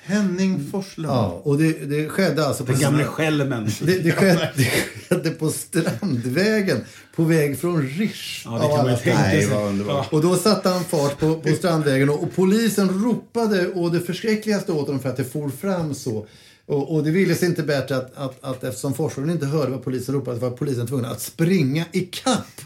Henning 0.07 0.71
Forslund. 0.71 1.12
Ja, 1.12 1.40
och 1.45 1.59
det, 1.59 1.73
det 1.73 2.09
skedde 2.09 2.47
alltså 2.47 2.64
på... 2.64 2.73
Den 2.73 2.81
gamle 2.81 3.05
skälmen. 3.05 3.69
Det, 3.81 3.99
det, 3.99 4.12
skedde, 4.12 4.53
det 4.57 4.64
skedde 4.64 5.31
på 5.31 5.51
Strandvägen 5.51 6.85
på 7.17 7.23
väg 7.25 7.61
från 7.61 7.83
Rish. 7.83 8.43
Ja, 8.45 8.51
det 8.51 8.77
kan 8.77 8.87
man 8.87 8.99
tänka. 8.99 9.19
Nej, 9.19 9.43
sig. 9.43 9.55
vad 9.55 9.69
underbart. 9.69 10.12
Och 10.12 10.23
då 10.23 10.37
satte 10.37 10.69
han 10.69 10.85
fart 10.85 11.19
på, 11.19 11.35
på 11.35 11.49
Strandvägen 11.49 12.11
och, 12.11 12.23
och 12.23 12.35
polisen 12.35 13.05
ropade 13.05 13.67
och 13.67 13.93
det 13.93 14.01
förskräckligaste 14.01 14.73
åt 14.73 14.87
honom 14.87 15.03
för 15.03 15.09
att 15.09 15.17
det 15.17 15.25
for 15.25 15.49
fram 15.49 15.95
så. 15.95 16.27
Och, 16.67 16.95
och 16.95 17.05
det 17.05 17.11
ville 17.11 17.35
sig 17.35 17.49
inte 17.49 17.62
bättre 17.62 17.97
att, 17.97 18.17
att, 18.17 18.45
att 18.45 18.64
eftersom 18.64 18.95
Forslund 18.95 19.31
inte 19.31 19.47
hörde 19.47 19.71
vad 19.71 19.85
polisen 19.85 20.14
ropade 20.14 20.40
var 20.40 20.51
polisen 20.51 20.87
tvungen 20.87 21.07
att 21.07 21.21
springa 21.21 21.85
i 21.93 22.01
kapp 22.01 22.61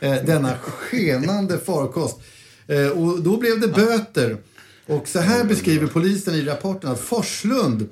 eh, 0.00 0.14
denna 0.14 0.58
skenande 0.58 1.58
farkost. 1.58 2.20
Eh, 2.66 2.88
och 2.88 3.22
då 3.22 3.36
blev 3.36 3.60
det 3.60 3.68
böter. 3.68 4.36
Och 4.88 5.08
så 5.08 5.18
här 5.18 5.44
beskriver 5.44 5.86
polisen 5.86 6.34
i 6.34 6.42
rapporten 6.42 6.90
att 6.90 7.00
Forslund 7.00 7.88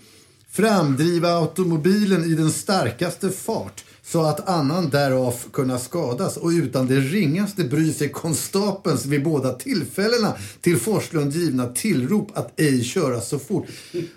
framdriva 0.51 1.29
automobilen 1.29 2.25
i 2.25 2.35
den 2.35 2.51
starkaste 2.51 3.31
fart 3.31 3.85
så 4.03 4.23
att 4.23 4.49
annan 4.49 4.91
därav 4.91 5.35
kunna 5.53 5.79
skadas 5.79 6.37
och 6.37 6.49
utan 6.49 6.87
det 6.87 7.01
ringaste 7.01 7.65
bry 7.65 7.93
sig 7.93 8.09
konstapelns 8.09 9.07
vid 9.07 9.25
båda 9.25 9.53
tillfällena 9.53 10.35
till 10.61 10.77
Forslund 10.77 11.33
givna 11.33 11.67
tillrop 11.67 12.31
att 12.35 12.61
ej 12.61 12.85
köra 12.85 13.21
så 13.21 13.39
fort. 13.39 13.67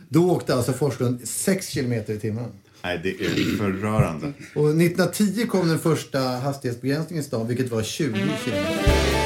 Då 0.10 0.32
åkte 0.32 0.56
alltså 0.56 0.74
Forslund 0.74 1.20
6 1.24 1.70
kilometer 1.70 2.14
i 2.14 2.20
timmen. 2.20 2.52
Nej, 2.84 3.00
det 3.04 3.10
är 3.10 3.58
förrörande. 3.58 4.34
Och 4.56 4.70
1910 4.70 5.48
kom 5.48 5.68
den 5.68 5.80
första 5.80 6.20
hastighetsbegränsningen 6.20 7.24
i 7.24 7.28
stan, 7.28 7.48
vilket 7.48 7.72
var 7.72 7.84
20 7.84 8.14
kilometer. 8.46 9.19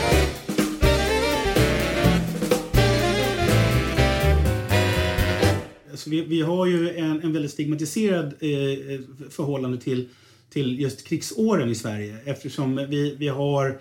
Så 6.03 6.09
vi, 6.09 6.21
vi 6.21 6.41
har 6.41 6.65
ju 6.65 6.97
en, 6.97 7.21
en 7.21 7.33
väldigt 7.33 7.51
stigmatiserad 7.51 8.25
eh, 8.25 8.99
förhållande 9.29 9.77
till, 9.77 10.09
till 10.49 10.79
just 10.79 11.07
krigsåren 11.07 11.69
i 11.69 11.75
Sverige 11.75 12.17
eftersom 12.25 12.87
vi, 12.89 13.15
vi 13.15 13.27
har 13.27 13.67
eh, 13.69 13.75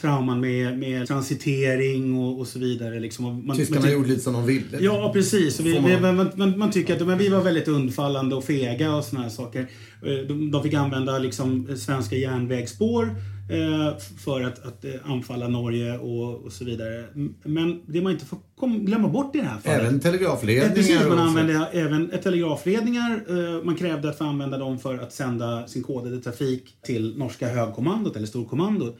trauman 0.00 0.40
med, 0.40 0.78
med 0.78 1.06
transitering 1.08 2.18
och, 2.18 2.40
och 2.40 2.46
så 2.46 2.58
vidare. 2.58 3.00
Liksom. 3.00 3.24
Och 3.24 3.34
man, 3.34 3.56
Tyskarna 3.56 3.80
man, 3.80 3.92
gjorde 3.92 4.08
lite 4.08 4.20
som 4.20 4.32
de 4.32 4.46
ville. 4.46 4.78
Ja, 4.80 5.10
precis. 5.12 5.60
Vi, 5.60 5.80
man- 5.80 6.16
man, 6.16 6.30
man, 6.34 6.58
man 6.58 6.70
tycker 6.70 6.96
att 6.96 7.06
men 7.06 7.18
vi 7.18 7.28
var 7.28 7.40
väldigt 7.42 7.68
undfallande 7.68 8.34
och 8.36 8.44
fega 8.44 8.94
och 8.94 9.04
såna 9.04 9.22
här 9.22 9.28
saker. 9.28 9.60
Eh, 10.02 10.26
De, 10.28 10.50
de 10.50 10.62
fick 10.62 10.74
använda 10.74 11.18
liksom 11.18 11.76
svenska 11.76 12.16
järnvägsspår 12.16 13.04
eh, 13.50 13.98
för 14.24 14.40
att, 14.40 14.66
att 14.66 14.84
eh, 14.84 14.90
anfalla 15.04 15.48
Norge 15.48 15.98
och, 15.98 16.34
och 16.44 16.52
så 16.52 16.64
vidare. 16.64 17.04
Men 17.44 17.80
det 17.86 18.00
man 18.00 18.12
inte 18.12 18.24
får 18.24 18.38
kom, 18.56 18.84
glömma 18.86 19.08
bort 19.08 19.36
i 19.36 19.38
det 19.38 19.44
här 19.44 19.58
fallet 19.58 19.80
Även 19.80 19.94
Ja, 19.94 20.00
telegrafledningar. 20.00 20.74
Precis, 20.74 21.08
man 21.08 21.18
använde 21.18 21.68
även 21.72 22.10
telegrafledningar. 22.22 23.64
Man 23.64 23.76
krävde 23.76 24.10
att 24.10 24.18
få 24.18 24.24
använda 24.24 24.58
dem 24.58 24.78
för 24.78 24.98
att 24.98 25.12
sända 25.12 25.66
sin 25.66 25.82
kodade 25.82 26.20
trafik 26.20 26.64
till 26.82 27.18
norska 27.18 27.48
högkommandot 27.48 28.16
eller 28.16 28.26
storkommandot. 28.26 28.98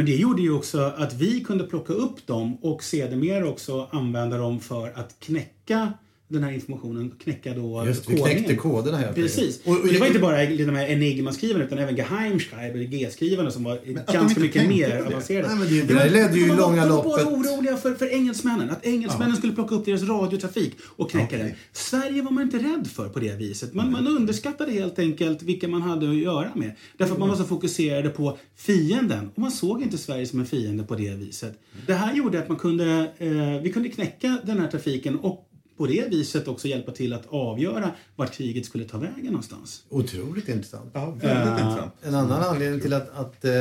Men 0.00 0.06
det 0.06 0.16
gjorde 0.16 0.42
ju 0.42 0.52
också 0.52 0.80
att 0.80 1.12
vi 1.12 1.40
kunde 1.40 1.64
plocka 1.64 1.92
upp 1.92 2.26
dem 2.26 2.56
och 2.62 2.84
sedermera 2.84 3.48
också 3.48 3.88
använda 3.90 4.38
dem 4.38 4.60
för 4.60 4.92
att 4.98 5.16
knäcka 5.20 5.92
den 6.32 6.42
här 6.44 6.52
informationen, 6.52 7.12
knäcka 7.22 7.54
då 7.54 7.84
Just, 7.86 8.02
vi 8.10 8.16
kodningen. 8.16 8.34
knäckte 8.44 8.56
koderna 8.56 8.96
helt 8.98 9.14
Precis. 9.14 9.38
enkelt. 9.66 9.84
Och, 9.84 9.92
det 9.92 9.98
var 9.98 10.06
inte 10.06 10.18
bara 10.18 10.46
de 10.46 10.64
här 10.76 10.86
Enigma-skrivarna 10.88 11.64
utan 11.64 11.78
även 11.78 11.96
Geheimschreiber, 11.96 12.78
G-skrivarna 12.80 13.50
som 13.50 13.64
var 13.64 13.78
ganska 14.12 14.40
mycket 14.40 14.68
mer 14.68 14.88
det. 14.88 15.06
avancerade. 15.06 15.48
Nej, 15.48 15.58
men 15.58 15.68
det- 15.68 15.82
det 15.82 15.94
var- 15.94 16.02
där 16.02 16.10
ledde 16.10 16.38
ju 16.38 16.44
i 16.44 16.48
långa 16.48 16.86
De 16.86 16.90
var 16.96 17.04
bara 17.04 17.22
loppet- 17.22 17.26
oroliga 17.56 17.76
för, 17.76 17.94
för 17.94 18.06
engelsmännen, 18.14 18.70
att 18.70 18.86
engelsmännen 18.86 19.36
skulle 19.36 19.52
plocka 19.52 19.74
upp 19.74 19.84
deras 19.84 20.02
radiotrafik 20.02 20.72
och 20.96 21.10
knäcka 21.10 21.36
den. 21.38 21.50
Sverige 21.72 22.22
var 22.22 22.30
man 22.30 22.42
inte 22.42 22.58
rädd 22.58 22.86
för 22.94 23.08
på 23.08 23.18
det 23.18 23.36
viset. 23.36 23.74
Man, 23.74 23.92
man 23.92 24.06
underskattade 24.08 24.72
helt 24.72 24.98
enkelt 24.98 25.42
vilka 25.42 25.68
man 25.68 25.82
hade 25.82 26.08
att 26.10 26.16
göra 26.16 26.50
med. 26.54 26.72
Därför 26.96 27.12
att 27.12 27.18
man 27.20 27.28
var 27.28 27.36
så 27.36 27.44
fokuserade 27.44 28.08
på 28.08 28.38
fienden. 28.56 29.30
Och 29.34 29.38
man 29.38 29.50
såg 29.50 29.82
inte 29.82 29.98
Sverige 29.98 30.26
som 30.26 30.40
en 30.40 30.46
fiende 30.46 30.82
på 30.84 30.94
det 30.94 31.10
viset. 31.14 31.58
Det 31.86 31.94
här 31.94 32.14
gjorde 32.14 32.38
att 32.38 32.48
man 32.48 32.56
kunde, 32.58 33.12
eh, 33.18 33.62
vi 33.62 33.70
kunde 33.74 33.88
knäcka 33.88 34.38
den 34.46 34.58
här 34.60 34.68
trafiken 34.68 35.16
och 35.16 35.46
på 35.80 35.86
det 35.86 36.10
viset 36.10 36.48
också 36.48 36.68
hjälpa 36.68 36.92
till 36.92 37.12
att 37.12 37.26
avgöra 37.28 37.90
vart 38.16 38.32
kriget 38.32 38.66
skulle 38.66 38.84
ta 38.84 38.98
vägen 38.98 39.24
någonstans. 39.24 39.84
Otroligt 39.88 40.48
intressant. 40.48 40.90
Ja, 40.92 41.10
väldigt 41.10 41.64
intressant. 41.64 41.92
En 42.02 42.14
annan 42.14 42.42
anledning 42.42 42.80
till 42.80 42.92
att, 42.92 43.10
att 43.14 43.44
eh, 43.44 43.52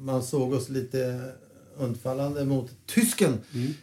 man 0.00 0.22
såg 0.22 0.52
oss 0.52 0.68
lite 0.68 1.20
undfallande 1.78 2.44
mot 2.44 2.70
tysken 2.86 3.32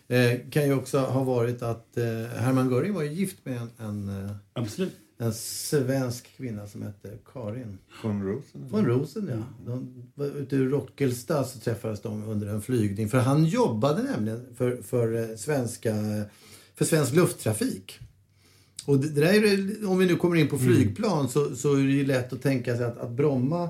eh, 0.07 0.49
kan 0.51 0.65
ju 0.65 0.73
också 0.73 0.99
ha 0.99 1.23
varit 1.23 1.61
att 1.61 1.97
eh, 1.97 2.05
Hermann 2.35 2.69
Göring 2.71 2.93
var 2.93 3.03
gift 3.03 3.45
med 3.45 3.57
en, 3.57 3.69
en, 3.77 4.25
eh, 4.25 4.31
Absolut. 4.53 4.93
en 5.17 5.33
svensk 5.33 6.37
kvinna 6.37 6.67
som 6.67 6.81
hette 6.81 7.09
Karin 7.33 7.77
Von 8.03 8.23
Rosen. 8.23 8.69
von 8.69 8.85
Rosen. 8.85 9.29
Ja. 9.29 9.65
De 9.65 10.03
var 10.15 10.25
ute 10.25 10.55
i 10.55 10.59
Rockelsta 10.59 11.43
så 11.43 11.59
träffades 11.59 12.01
de 12.01 12.23
under 12.23 12.47
en 12.47 12.61
flygning. 12.61 13.09
För 13.09 13.17
han 13.17 13.45
jobbade 13.45 14.03
nämligen 14.03 14.45
för, 14.55 14.81
för, 14.81 15.29
eh, 15.29 15.35
svenska, 15.35 15.95
för 16.77 16.85
svensk 16.85 17.13
lufttrafik. 17.13 17.99
Och 18.85 18.99
det, 18.99 19.09
det 19.09 19.21
där 19.21 19.33
är, 19.33 19.89
om 19.89 19.97
vi 19.97 20.05
nu 20.05 20.15
kommer 20.15 20.35
in 20.35 20.47
på 20.47 20.59
flygplan 20.59 21.29
så, 21.29 21.55
så 21.55 21.73
är 21.73 21.83
det 21.83 21.91
ju 21.91 22.05
lätt 22.05 22.33
att 22.33 22.41
tänka 22.41 22.77
sig 22.77 22.85
att, 22.85 22.97
att 22.97 23.11
Bromma 23.11 23.69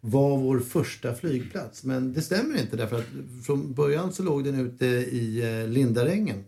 var 0.00 0.36
vår 0.38 0.58
första 0.60 1.14
flygplats. 1.14 1.84
Men 1.84 2.12
det 2.12 2.22
stämmer 2.22 2.60
inte 2.60 2.76
därför 2.76 2.98
att 2.98 3.06
från 3.46 3.72
början 3.74 4.12
så 4.12 4.22
låg 4.22 4.44
den 4.44 4.60
ute 4.60 4.86
i 4.86 5.42
eh, 5.42 5.68
Lindarängen. 5.68 6.44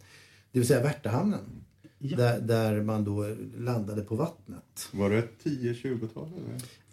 Det 0.52 0.58
vill 0.58 0.68
säga 0.68 0.82
Värtahamnen. 0.82 1.40
Där, 1.98 2.40
där 2.40 2.82
man 2.82 3.04
då 3.04 3.36
landade 3.58 4.02
på 4.02 4.14
vattnet. 4.16 4.88
Var 4.90 5.10
det 5.10 5.28
10-20-tal? 5.44 6.28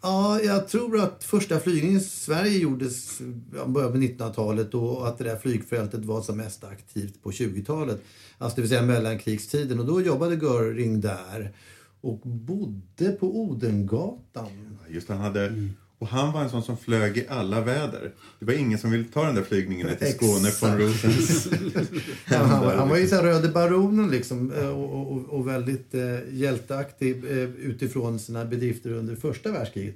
Ja, 0.01 0.41
jag 0.41 0.67
tror 0.67 0.99
att 0.99 1.23
första 1.23 1.59
flygningen 1.59 1.97
i 1.97 2.03
Sverige 2.03 2.57
gjordes 2.57 3.21
i 3.21 3.23
början 3.67 3.91
på 3.91 3.97
1900-talet 3.97 4.73
och 4.73 5.07
att 5.07 5.17
det 5.17 5.23
där 5.23 5.37
flygfältet 5.37 6.05
var 6.05 6.21
som 6.21 6.37
mest 6.37 6.63
aktivt 6.63 7.23
på 7.23 7.31
20-talet. 7.31 8.01
Alltså 8.37 8.55
det 8.55 8.61
vill 8.61 8.69
säga 8.69 8.81
mellankrigstiden. 8.81 9.79
Och 9.79 9.85
då 9.85 10.01
jobbade 10.01 10.35
Göring 10.35 11.01
där 11.01 11.53
och 12.01 12.19
bodde 12.19 13.11
på 13.11 13.39
Odengatan. 13.41 14.77
Just 14.89 15.09
han 15.09 15.17
hade... 15.17 15.69
Och 15.99 16.07
han 16.07 16.33
var 16.33 16.41
en 16.43 16.49
sån 16.49 16.63
som 16.63 16.77
flög 16.77 17.17
i 17.17 17.25
alla 17.29 17.61
väder. 17.61 18.11
Det 18.39 18.45
var 18.45 18.53
ingen 18.53 18.79
som 18.79 18.91
ville 18.91 19.03
ta 19.13 19.25
den 19.25 19.35
där 19.35 19.43
flygningen 19.43 19.87
till 19.99 20.13
Skåne 20.13 20.49
från 20.51 20.77
Rosens 20.79 21.47
Ja, 22.31 22.37
han, 22.37 22.65
var- 22.65 22.75
han 22.75 22.89
var 22.89 22.97
ju 22.97 23.07
så 23.07 23.15
här 23.15 23.23
röde 23.23 23.49
baronen 23.49 24.11
liksom 24.11 24.51
eh, 24.51 24.67
och, 24.69 25.11
och, 25.11 25.25
och 25.29 25.47
väldigt 25.47 25.93
eh, 25.95 26.01
hjälteaktig 26.31 27.23
eh, 27.31 27.37
utifrån 27.43 28.19
sina 28.19 28.45
bedrifter 28.45 28.91
under 28.91 29.15
första 29.15 29.51
världskriget. 29.51 29.95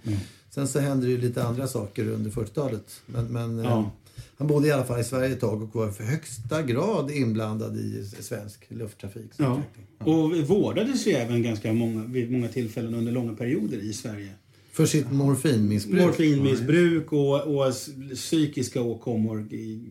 Sen 0.49 0.67
så 0.67 0.79
hände 0.79 1.05
det 1.05 1.11
ju 1.11 1.17
lite 1.17 1.43
andra 1.43 1.67
saker 1.67 2.07
under 2.09 2.31
40-talet. 2.31 3.01
Men, 3.05 3.25
men 3.25 3.59
eh, 3.59 3.65
Ja. 3.65 3.91
han 4.37 4.47
bodde 4.47 4.67
i 4.67 4.71
alla 4.71 4.83
fall 4.85 4.99
i 4.99 5.03
Sverige 5.03 5.31
ett 5.33 5.39
tag 5.39 5.63
och 5.63 5.75
var 5.75 5.91
för 5.91 6.03
högsta 6.03 6.61
grad 6.61 7.11
inblandad 7.11 7.77
i 7.77 8.09
svensk 8.19 8.65
lufttrafik. 8.69 9.31
Ja. 9.37 9.61
Och 9.99 10.37
vårdades 10.37 11.07
ju 11.07 11.11
även 11.11 11.43
ganska 11.43 11.73
många, 11.73 12.03
vid 12.05 12.31
många 12.31 12.47
tillfällen 12.47 12.93
under 12.95 13.11
långa 13.11 13.33
perioder 13.35 13.77
i 13.77 13.93
Sverige. 13.93 14.29
För 14.71 14.85
sitt 14.85 15.11
morfinmissbruk. 15.11 16.01
Morfinmissbruk 16.01 17.13
och, 17.13 17.41
och 17.41 17.73
psykiska 18.15 18.81
åkommor. 18.81 19.47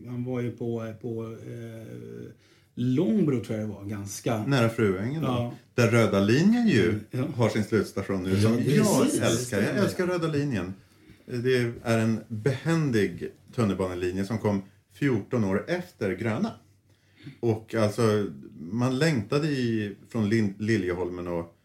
Han 0.07 0.23
var 0.23 0.41
ju 0.41 0.51
på, 0.51 0.93
på 1.01 1.23
eh, 1.25 2.31
Långbro 2.75 3.43
tror 3.43 3.59
jag 3.59 3.69
det 3.69 3.73
var, 3.73 3.83
ganska... 3.85 4.45
nära 4.45 4.69
Fruängen. 4.69 5.21
då. 5.21 5.27
Ja. 5.27 5.53
Där 5.75 5.91
Röda 5.91 6.19
linjen 6.19 6.67
ju 6.67 6.99
Ja. 7.11 7.23
har 7.35 7.49
sin 7.49 7.63
slutstation 7.63 8.23
nu. 8.23 8.41
Som 8.41 8.59
Ja, 8.65 9.05
jag 9.13 9.31
älskar. 9.31 9.61
Jag 9.61 9.77
älskar 9.77 10.07
Röda 10.07 10.27
linjen. 10.27 10.73
Det 11.25 11.73
är 11.83 11.97
en 11.97 12.19
behändig 12.27 13.31
tunnelbanelinje 13.55 14.25
som 14.25 14.37
kom 14.37 14.61
14 14.93 15.43
år 15.43 15.65
efter 15.67 16.11
Gröna. 16.11 16.51
Och 17.39 17.75
alltså, 17.75 18.25
man 18.71 18.99
längtade 18.99 19.47
i, 19.47 19.95
från 20.09 20.29
Liljeholmen 20.59 21.27
och, 21.27 21.55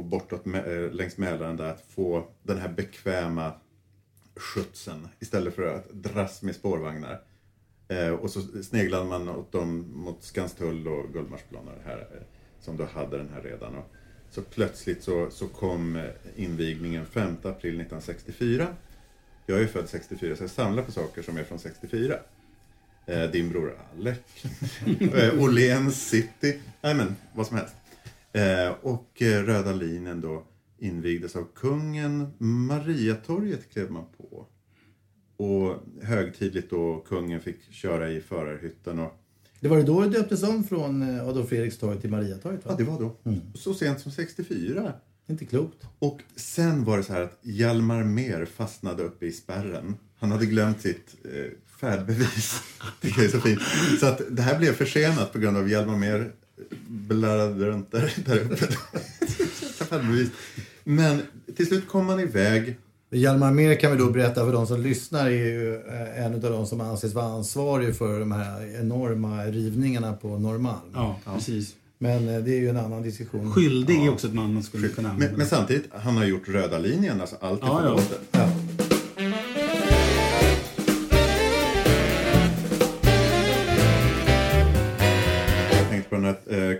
och 0.00 0.06
bortåt 0.06 0.46
eh, 0.46 0.92
längs 0.92 1.16
Mälaren 1.16 1.56
där 1.56 1.64
att 1.64 1.84
få 1.88 2.26
den 2.42 2.58
här 2.58 2.68
bekväma 2.68 3.52
skjutsen 4.36 5.08
istället 5.18 5.54
för 5.54 5.74
att 5.74 5.90
dras 5.90 6.42
med 6.42 6.54
spårvagnar. 6.54 7.20
Eh, 7.88 8.08
och 8.08 8.30
så 8.30 8.40
sneglade 8.62 9.04
man 9.04 9.28
åt 9.28 9.52
dem 9.52 9.92
mot 9.94 10.22
Skanstull 10.22 10.88
och 10.88 11.12
Gullmarsplan 11.12 11.68
och 11.68 11.74
det 11.74 11.90
här, 11.90 11.98
eh, 11.98 12.22
som 12.60 12.76
då 12.76 12.84
hade 12.84 13.18
den 13.18 13.28
här 13.34 13.42
redan. 13.42 13.76
Och 13.76 13.92
så 14.30 14.42
plötsligt 14.42 15.02
så, 15.02 15.30
så 15.30 15.48
kom 15.48 15.96
eh, 15.96 16.04
invigningen 16.36 17.06
5 17.06 17.36
april 17.42 17.80
1964. 17.80 18.66
Jag 19.46 19.60
är 19.60 19.66
född 19.66 19.88
64 19.88 20.36
så 20.36 20.42
jag 20.42 20.50
samlar 20.50 20.82
på 20.82 20.92
saker 20.92 21.22
som 21.22 21.36
är 21.36 21.44
från 21.44 21.58
64. 21.58 22.14
Eh, 23.06 23.30
din 23.30 23.48
bror 23.48 23.78
Alec. 23.98 24.18
Eh, 25.14 25.42
Åhléns 25.42 26.08
City. 26.08 26.60
Nej 26.80 26.94
men, 26.94 27.16
vad 27.32 27.46
som 27.46 27.56
helst. 27.56 27.74
Eh, 28.32 28.74
och 28.82 29.22
eh, 29.22 29.42
Röda 29.42 29.72
linjen 29.72 30.20
då 30.20 30.46
invigdes 30.78 31.36
av 31.36 31.46
kungen. 31.54 32.26
Mariatorget 32.38 33.70
klev 33.72 33.90
man 33.90 34.04
på. 34.18 34.46
Och 35.44 35.76
högtidligt 36.02 36.70
då 36.70 37.04
kungen 37.08 37.40
fick 37.40 37.72
köra 37.72 38.10
i 38.10 38.20
förarhytten. 38.20 38.98
Och, 38.98 39.12
Det 39.60 39.68
var 39.68 39.76
det 39.76 39.82
då 39.82 40.00
det 40.00 40.08
döptes 40.08 40.42
om 40.42 40.64
från 40.64 41.02
eh, 41.16 41.28
Adolf 41.28 41.48
Fredriks 41.48 41.78
torg 41.78 42.00
till 42.00 42.10
Mariatorget? 42.10 42.60
ja, 42.64 42.74
det 42.78 42.84
var 42.84 43.00
då. 43.00 43.16
Så 43.54 43.74
sent 43.74 44.00
som 44.00 44.12
64. 44.12 44.92
Inte 45.26 45.44
klokt. 45.44 45.86
Och 45.98 46.20
sen 46.36 46.84
var 46.84 46.96
det 46.96 47.02
så 47.04 47.12
här 47.12 47.20
att 47.22 47.38
Hjalmar 47.42 48.04
Mer 48.04 48.44
fastnade 48.44 49.02
uppe 49.02 49.26
i 49.26 49.32
spärren. 49.32 49.96
Han 50.18 50.30
hade 50.30 50.46
glömt 50.46 50.80
sitt 50.80 51.16
eh, 51.24 51.44
färdbevis. 51.80 52.62
Det 53.00 53.08
är 53.08 53.28
så 53.28 53.40
fint. 53.40 53.60
Så 54.00 54.06
att 54.06 54.20
det 54.30 54.42
här 54.42 54.58
blev 54.58 54.72
försenat 54.72 55.32
på 55.32 55.38
grund 55.38 55.56
av 55.56 55.70
Hjalmar 55.70 55.96
Mer 55.96 56.32
runt 57.58 57.92
där, 57.92 58.12
där 58.26 58.38
uppe. 58.40 58.66
Men 60.84 61.22
till 61.56 61.66
slut 61.66 61.88
kom 61.88 62.08
han 62.08 62.20
iväg. 62.20 62.76
Hjalmar 63.12 63.52
Mer 63.52 63.74
kan 63.74 63.92
vi 63.92 63.98
då 63.98 64.10
berätta 64.10 64.44
för 64.44 64.52
de 64.52 64.66
som 64.66 64.80
lyssnar 64.80 65.26
är 65.26 65.30
ju 65.30 65.74
eh, 65.74 66.24
en 66.24 66.34
av 66.34 66.40
de 66.40 66.66
som 66.66 66.80
anses 66.80 67.14
vara 67.14 67.26
ansvarig 67.26 67.96
för 67.96 68.20
de 68.20 68.32
här 68.32 68.80
enorma 68.80 69.44
rivningarna 69.44 70.12
på 70.12 70.38
Norrmalm. 70.38 70.78
Ja, 70.94 71.16
precis. 71.34 71.74
Men 71.98 72.28
eh, 72.28 72.40
det 72.40 72.50
är 72.50 72.60
ju 72.60 72.68
en 72.68 72.76
annan 72.76 73.02
diskussion. 73.02 73.52
Skyldig 73.52 74.06
är 74.06 74.10
också 74.10 74.26
ett 74.26 74.34
man 74.34 74.54
man 74.54 74.62
skulle 74.62 74.88
kunna 74.88 75.08
använda. 75.10 75.28
Men, 75.30 75.38
men 75.38 75.46
samtidigt, 75.46 75.84
han 75.92 76.16
har 76.16 76.24
gjort 76.24 76.48
röda 76.48 76.78
linjen, 76.78 77.20
alltså 77.20 77.36
allt 77.40 77.62
är 77.62 77.66
Ja, 77.66 77.72
ja. 77.74 77.80
förlåtet. 77.82 78.20
Ja. 78.30 78.48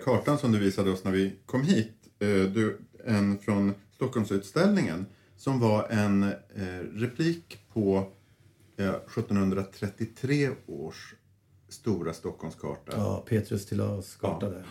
Kartan 0.05 0.39
som 0.39 0.53
du 0.53 0.59
visade 0.59 0.91
oss 0.91 1.05
när 1.05 1.13
vi 1.13 1.33
kom 1.47 1.63
hit. 1.63 1.93
Eh, 2.19 2.29
du, 2.29 2.79
en 3.05 3.39
från 3.39 3.75
Stockholmsutställningen 3.95 5.07
som 5.37 5.61
var 5.61 5.87
en 5.91 6.23
eh, 6.23 6.33
replik 6.93 7.59
på 7.73 8.07
eh, 8.79 8.89
1733 8.89 10.51
års 10.67 11.15
stora 11.69 12.13
Stockholmskarta. 12.13 12.93
Ja, 12.97 13.25
Petrus 13.29 13.67
Tillaus 13.67 14.17
karta 14.17 14.47
Ja. 14.47 14.53
där. 14.53 14.67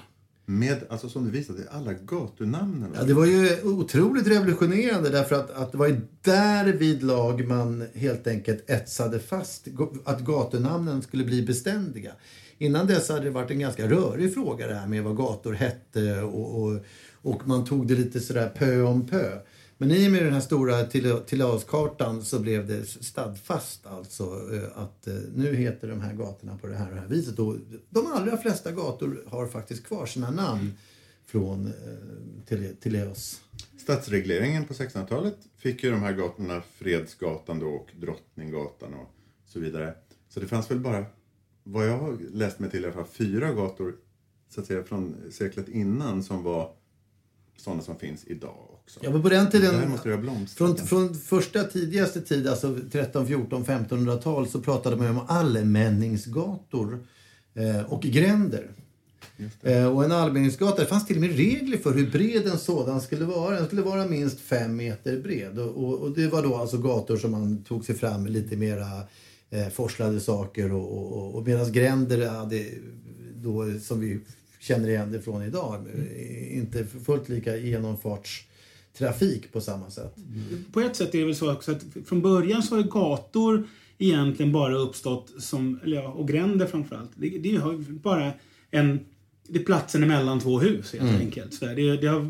Med, 0.46 0.84
alltså 0.90 1.10
som 1.10 1.26
du 1.26 1.32
visade, 1.32 1.70
alla 1.72 1.94
gatunamnen. 1.94 2.92
Ja, 2.96 3.04
det 3.04 3.14
var 3.14 3.26
ju 3.26 3.62
otroligt 3.64 4.28
revolutionerande 4.28 5.10
därför 5.10 5.36
att, 5.36 5.52
att 5.52 5.72
det 5.72 5.78
var 5.78 5.88
ju 5.88 6.02
där 6.22 6.66
vid 6.74 7.04
lag 7.04 7.48
man 7.48 7.88
helt 7.94 8.28
enkelt 8.28 8.70
etsade 8.70 9.20
fast 9.20 9.68
att 10.06 10.20
gatunamnen 10.20 11.02
skulle 11.02 11.24
bli 11.24 11.42
beständiga. 11.42 12.12
Innan 12.62 12.88
dess 12.88 13.10
hade 13.10 13.24
det 13.24 13.30
varit 13.30 13.52
en 13.52 13.60
ganska 13.60 13.88
rörig 13.90 14.34
fråga 14.34 14.68
det 14.68 14.74
här 14.76 14.88
med 14.88 15.04
vad 15.04 15.16
gator 15.18 15.54
hette 15.54 16.22
och, 16.22 16.62
och, 16.64 16.80
och 17.22 17.48
man 17.48 17.66
tog 17.66 17.88
det 17.88 17.96
lite 17.96 18.20
sådär 18.20 18.50
pö 18.50 18.82
om 18.82 19.08
pö. 19.08 19.40
Men 19.78 19.92
i 19.92 20.08
och 20.08 20.12
med 20.12 20.24
den 20.24 20.34
här 20.34 20.40
stora 20.42 20.84
Till- 20.84 21.20
Tillauskartan 21.28 22.24
så 22.24 22.40
blev 22.40 22.68
det 22.68 22.86
stadfast 22.86 23.86
alltså 23.86 24.24
eh, 24.24 24.82
att 24.84 25.08
eh, 25.08 25.14
nu 25.36 25.56
heter 25.56 25.88
de 25.88 26.02
här 26.02 26.14
gatorna 26.14 26.58
på 26.58 26.68
det 26.68 26.76
här 26.76 26.88
och 26.90 26.96
det 26.96 27.02
här 27.02 27.08
viset. 27.08 27.40
Och 27.40 27.56
de 27.90 28.08
allra 28.08 28.38
flesta 28.38 28.72
gator 28.72 29.24
har 29.28 29.48
faktiskt 29.48 29.84
kvar 29.86 30.06
sina 30.06 30.32
namn 30.32 30.74
från 31.26 31.66
eh, 31.68 31.74
Tele- 32.50 32.74
Tillaus. 32.82 33.42
Stadsregleringen 33.78 34.66
på 34.66 34.74
1600-talet 34.74 35.36
fick 35.58 35.84
ju 35.84 35.92
de 35.92 36.02
här 36.02 36.14
gatorna 36.14 36.62
Fredsgatan 36.78 37.60
då 37.60 37.68
och 37.68 37.88
Drottninggatan 38.00 38.94
och 38.94 39.10
så 39.46 39.60
vidare. 39.60 39.94
Så 40.30 40.40
det 40.40 40.48
fanns 40.48 40.72
väl 40.72 40.80
bara, 40.80 41.06
vad 41.72 41.88
jag 41.88 41.98
har 41.98 42.18
läst 42.34 42.60
mig 42.60 42.70
till 42.70 42.82
i 42.82 42.86
alla 42.86 42.94
fall, 42.94 43.06
fyra 43.12 43.54
gator 43.54 43.96
så 44.50 44.62
att 44.62 44.68
säga 44.68 44.84
från 44.84 45.16
seklet 45.32 45.70
innan 45.70 46.24
som 46.24 46.44
var 46.44 46.72
sådana 47.58 47.82
som 47.82 47.96
finns 48.00 48.24
idag 48.28 48.68
också. 48.70 49.00
Ja, 49.04 49.12
men 49.12 49.22
på 49.22 49.30
den 49.30 49.50
tiden, 49.50 49.98
från, 50.56 50.78
från 50.78 51.16
första 51.16 51.64
tidigaste 51.64 52.22
tid, 52.22 52.48
alltså 52.48 52.78
13, 52.92 53.28
14, 53.28 53.66
1500-tal, 53.66 54.48
så 54.48 54.62
pratade 54.62 54.96
man 54.96 55.06
ju 55.06 55.12
om 55.12 55.26
allmänningsgator 55.28 57.00
eh, 57.54 57.94
och 57.94 58.02
gränder. 58.02 58.72
Eh, 59.62 59.86
och 59.96 60.06
en 60.06 60.12
allmänningsgata, 60.12 60.82
det 60.82 60.88
fanns 60.88 61.08
till 61.08 61.16
och 61.16 61.22
med 61.22 61.36
regler 61.36 61.78
för 61.78 61.94
hur 61.94 62.12
bred 62.12 62.48
en 62.48 62.58
sådan 62.58 63.02
skulle 63.02 63.26
vara. 63.26 63.56
Den 63.56 63.66
skulle 63.66 63.82
vara 63.82 64.06
minst 64.06 64.40
fem 64.40 64.76
meter 64.76 65.20
bred. 65.20 65.60
Och, 65.60 65.84
och, 65.84 66.00
och 66.00 66.12
det 66.12 66.28
var 66.28 66.44
då 66.44 66.56
alltså 66.56 66.78
gator 66.78 67.18
som 67.18 67.32
man 67.32 67.64
tog 67.64 67.86
sig 67.86 67.96
fram 67.96 68.24
med 68.24 68.32
lite 68.32 68.58
mera 68.58 68.86
eh, 69.50 69.70
forslade 69.70 70.20
saker 70.20 70.72
och, 70.72 71.18
och, 71.18 71.36
och, 71.36 71.48
medan 71.48 71.72
gränder 71.72 72.30
hade 72.30 72.66
då, 73.36 73.80
som 73.82 74.00
vi 74.00 74.20
känner 74.60 74.90
igen 74.90 75.12
det 75.12 75.22
från 75.22 75.44
idag. 75.44 75.86
Eh, 75.94 76.58
Inte 76.58 76.86
fullt 76.86 77.30
lika 77.30 77.58
genomfartstrafik 77.58 79.52
på 79.52 79.62
samma 79.62 79.90
sätt. 79.92 80.16
På 80.74 80.80
ett 80.80 80.96
sätt 80.96 81.16
är 81.16 81.20
det 81.20 81.26
väl 81.26 81.36
så 81.36 81.54
också 81.54 81.72
att 81.72 81.86
från 82.06 82.22
början 82.22 82.64
så 82.64 82.76
har 82.76 82.84
gator 82.84 83.68
egentligen 83.98 84.52
bara 84.52 84.76
uppstått 84.76 85.34
som, 85.40 85.80
ja, 85.86 86.08
och 86.08 86.28
gränder 86.28 86.66
framförallt. 86.66 87.12
Det, 87.16 87.30
det 87.30 87.50
ju 87.50 87.82
bara 87.82 88.32
en 88.72 89.00
det 89.52 89.60
är 89.60 89.64
platsen 89.64 90.04
emellan 90.04 90.40
två 90.40 90.60
hus 90.60 90.94
helt 90.94 91.04
Mm. 91.04 91.16
enkelt. 91.22 91.54
Så 91.54 91.66
det, 91.66 91.98
det 91.98 92.08
har, 92.08 92.30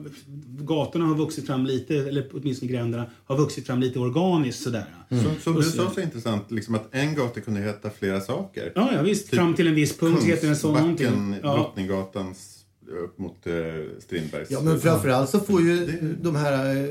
gatorna 0.66 1.06
har 1.06 1.16
vuxit 1.16 1.46
fram 1.48 1.66
lite, 1.66 1.96
eller 1.96 2.28
åtminstone 2.34 2.72
gränderna, 2.72 3.06
har 3.26 3.38
vuxit 3.38 3.66
fram 3.68 3.80
lite 3.80 4.00
organiskt 4.00 4.64
sådär. 4.64 4.86
Som, 5.10 5.20
som 5.44 5.56
du 5.56 5.64
sa 5.64 5.90
så 5.90 6.02
intressant, 6.02 6.52
liksom 6.52 6.76
att 6.76 6.88
en 6.92 7.16
gata 7.16 7.42
kunde 7.42 7.60
heta 7.62 7.90
flera 7.90 8.22
saker. 8.22 8.72
Ja, 8.76 8.90
ja 8.94 9.02
visst. 9.02 9.30
Fram 9.30 9.54
till 9.54 9.68
en 9.68 9.76
viss 9.76 9.98
punkt 9.98 10.24
heter 10.24 10.48
den 10.48 10.56
så 10.56 10.72
någonting. 10.72 11.36
Ja. 11.44 11.54
Drottninggatans 11.56 12.56
upp 13.04 13.20
mot 13.20 13.48
eh, 13.48 13.54
Strindbergs. 14.00 14.52
Ja, 14.52 14.62
men 14.62 14.80
framförallt 14.80 15.30
så 15.30 15.40
får 15.40 15.62
ju 15.62 15.86
de 16.22 16.36
här 16.36 16.76
eh, 16.76 16.86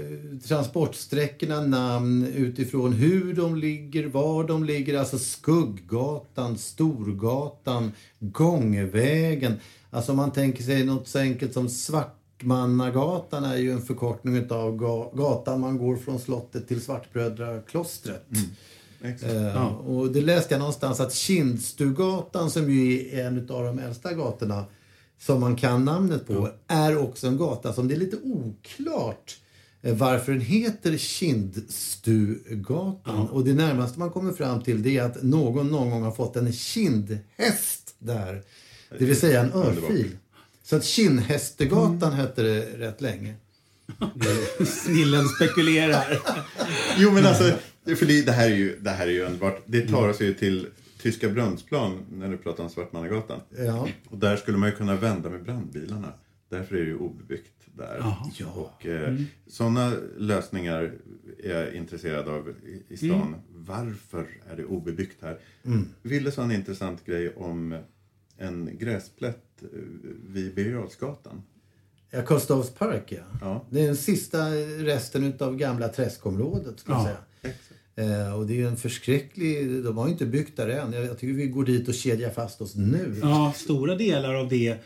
transportsträckorna 0.48 1.60
namn 1.60 2.26
utifrån 2.26 2.92
hur 2.92 3.32
de 3.34 3.56
ligger, 3.56 4.06
var 4.06 4.44
de 4.44 4.64
ligger. 4.64 4.98
Alltså 4.98 5.18
Skugggatan, 5.18 6.58
Storgatan, 6.58 7.92
Gångvägen. 8.20 9.52
Alltså 9.90 10.12
om 10.12 10.16
man 10.16 10.32
tänker 10.32 10.62
sig 10.62 10.84
något 10.84 11.08
så 11.08 11.18
enkelt 11.18 11.54
som 11.54 11.68
Svartmannagatan 11.68 13.44
är 13.44 13.56
ju 13.56 13.72
en 13.72 13.82
förkortning 13.82 14.50
av 14.50 14.76
gatan 15.16 15.60
man 15.60 15.78
går 15.78 15.96
från 15.96 16.18
slottet 16.18 16.68
till 16.68 16.80
Svartbrödraklostret. 16.80 18.26
Exakt. 19.02 19.32
Eh, 19.32 19.64
Och 19.66 20.12
det 20.12 20.20
läste 20.20 20.54
jag 20.54 20.58
någonstans 20.58 21.00
att 21.00 21.14
Kindstugatan 21.14 22.50
som 22.50 22.70
ju 22.70 23.08
är 23.08 23.26
en 23.26 23.50
av 23.50 23.64
de 23.64 23.78
äldsta 23.78 24.12
gatorna 24.12 24.64
som 25.20 25.40
man 25.40 25.56
kan 25.56 25.84
namnet 25.84 26.26
på 26.26 26.48
är 26.66 26.98
också 26.98 27.26
en 27.26 27.36
gata 27.36 27.72
som 27.72 27.88
det 27.88 27.94
är 27.94 27.98
lite 27.98 28.16
oklart 28.16 29.36
eh, 29.82 29.94
varför 29.94 30.32
den 30.32 30.40
heter 30.40 30.96
Kindstugatan. 30.96 33.28
Och 33.28 33.44
det 33.44 33.54
närmaste 33.54 33.98
man 33.98 34.10
kommer 34.10 34.32
fram 34.32 34.62
till 34.62 34.82
det 34.82 34.98
är 34.98 35.02
att 35.02 35.22
någon 35.22 35.68
någon 35.68 35.90
gång 35.90 36.02
har 36.02 36.12
fått 36.12 36.36
en 36.36 36.52
kindhäst 36.52 37.94
där. 37.98 38.42
Det 38.98 39.04
vill 39.04 39.16
säga 39.16 39.40
en 39.40 39.52
örfil. 39.52 40.16
Så 40.62 40.76
att 40.76 40.84
Kindhästegatan 40.84 42.12
hette 42.12 42.42
det 42.42 42.60
rätt 42.60 43.00
länge. 43.00 43.34
Snillen 44.66 45.28
spekulerar. 45.28 46.22
Jo 46.98 47.12
men 47.12 47.26
alltså, 47.26 47.58
för 47.96 48.06
det, 48.06 48.22
det, 48.22 48.32
här 48.32 48.50
är 48.50 48.54
ju, 48.54 48.78
det 48.80 48.90
här 48.90 49.06
är 49.06 49.10
ju 49.10 49.22
underbart. 49.22 49.62
Det 49.66 49.88
tar 49.88 50.08
oss 50.08 50.20
ju 50.20 50.34
till 50.34 50.66
Tyska 51.02 51.28
Brunsplan 51.28 52.04
när 52.12 52.28
du 52.28 52.36
pratar 52.36 52.64
om 52.64 52.70
Svartmannagatan. 52.70 53.40
Ja. 53.58 53.88
Och 54.08 54.18
där 54.18 54.36
skulle 54.36 54.58
man 54.58 54.68
ju 54.68 54.74
kunna 54.74 54.96
vända 54.96 55.30
med 55.30 55.42
brandbilarna. 55.42 56.12
Därför 56.48 56.76
är 56.76 56.80
det 56.80 56.86
ju 56.86 56.98
obebyggt 56.98 57.58
där. 57.76 58.14
Och 58.54 58.86
eh, 58.86 59.16
sådana 59.46 59.92
lösningar 60.18 60.92
är 61.44 61.54
jag 61.54 61.74
intresserad 61.74 62.28
av 62.28 62.48
i, 62.48 62.94
i 62.94 62.96
stan. 62.96 63.36
Varför 63.50 64.26
är 64.50 64.56
det 64.56 64.64
obebyggt 64.64 65.22
här? 65.22 65.38
Ville 66.02 66.30
sa 66.30 66.42
en 66.42 66.52
intressant 66.52 67.04
grej 67.06 67.34
om 67.36 67.78
en 68.38 68.70
gräsplätt 68.78 69.62
eh, 69.62 69.68
vid 70.28 70.54
Birger. 70.54 70.86
Ja, 72.10 72.22
Gustavs 72.26 72.70
park 72.70 73.04
ja. 73.12 73.22
Ja. 73.40 73.64
Det 73.70 73.80
är 73.80 73.86
den 73.86 73.96
sista 73.96 74.38
resten 74.78 75.24
utav 75.24 75.56
gamla 75.56 75.88
träskområdet 75.88 76.80
ska 76.80 76.92
jag 76.92 77.00
Ja. 77.00 77.04
säga. 77.04 77.18
Exakt. 77.42 77.64
Eh, 77.94 78.34
och 78.38 78.46
det 78.46 78.52
är 78.52 78.56
ju 78.56 78.68
en 78.68 78.76
förskräcklig... 78.76 79.84
De 79.84 79.96
har 79.98 80.06
ju 80.06 80.12
inte 80.12 80.26
byggt 80.26 80.56
där 80.56 80.68
än. 80.68 80.92
Jag, 80.92 81.04
jag 81.04 81.18
tycker 81.18 81.34
vi 81.34 81.46
går 81.46 81.64
dit 81.64 81.88
och 81.88 81.94
kedjar 81.94 82.30
fast 82.30 82.60
oss 82.60 82.74
nu. 82.76 83.16
Ja, 83.22 83.52
stora 83.56 83.94
delar 83.94 84.34
av 84.34 84.48
det 84.48 84.76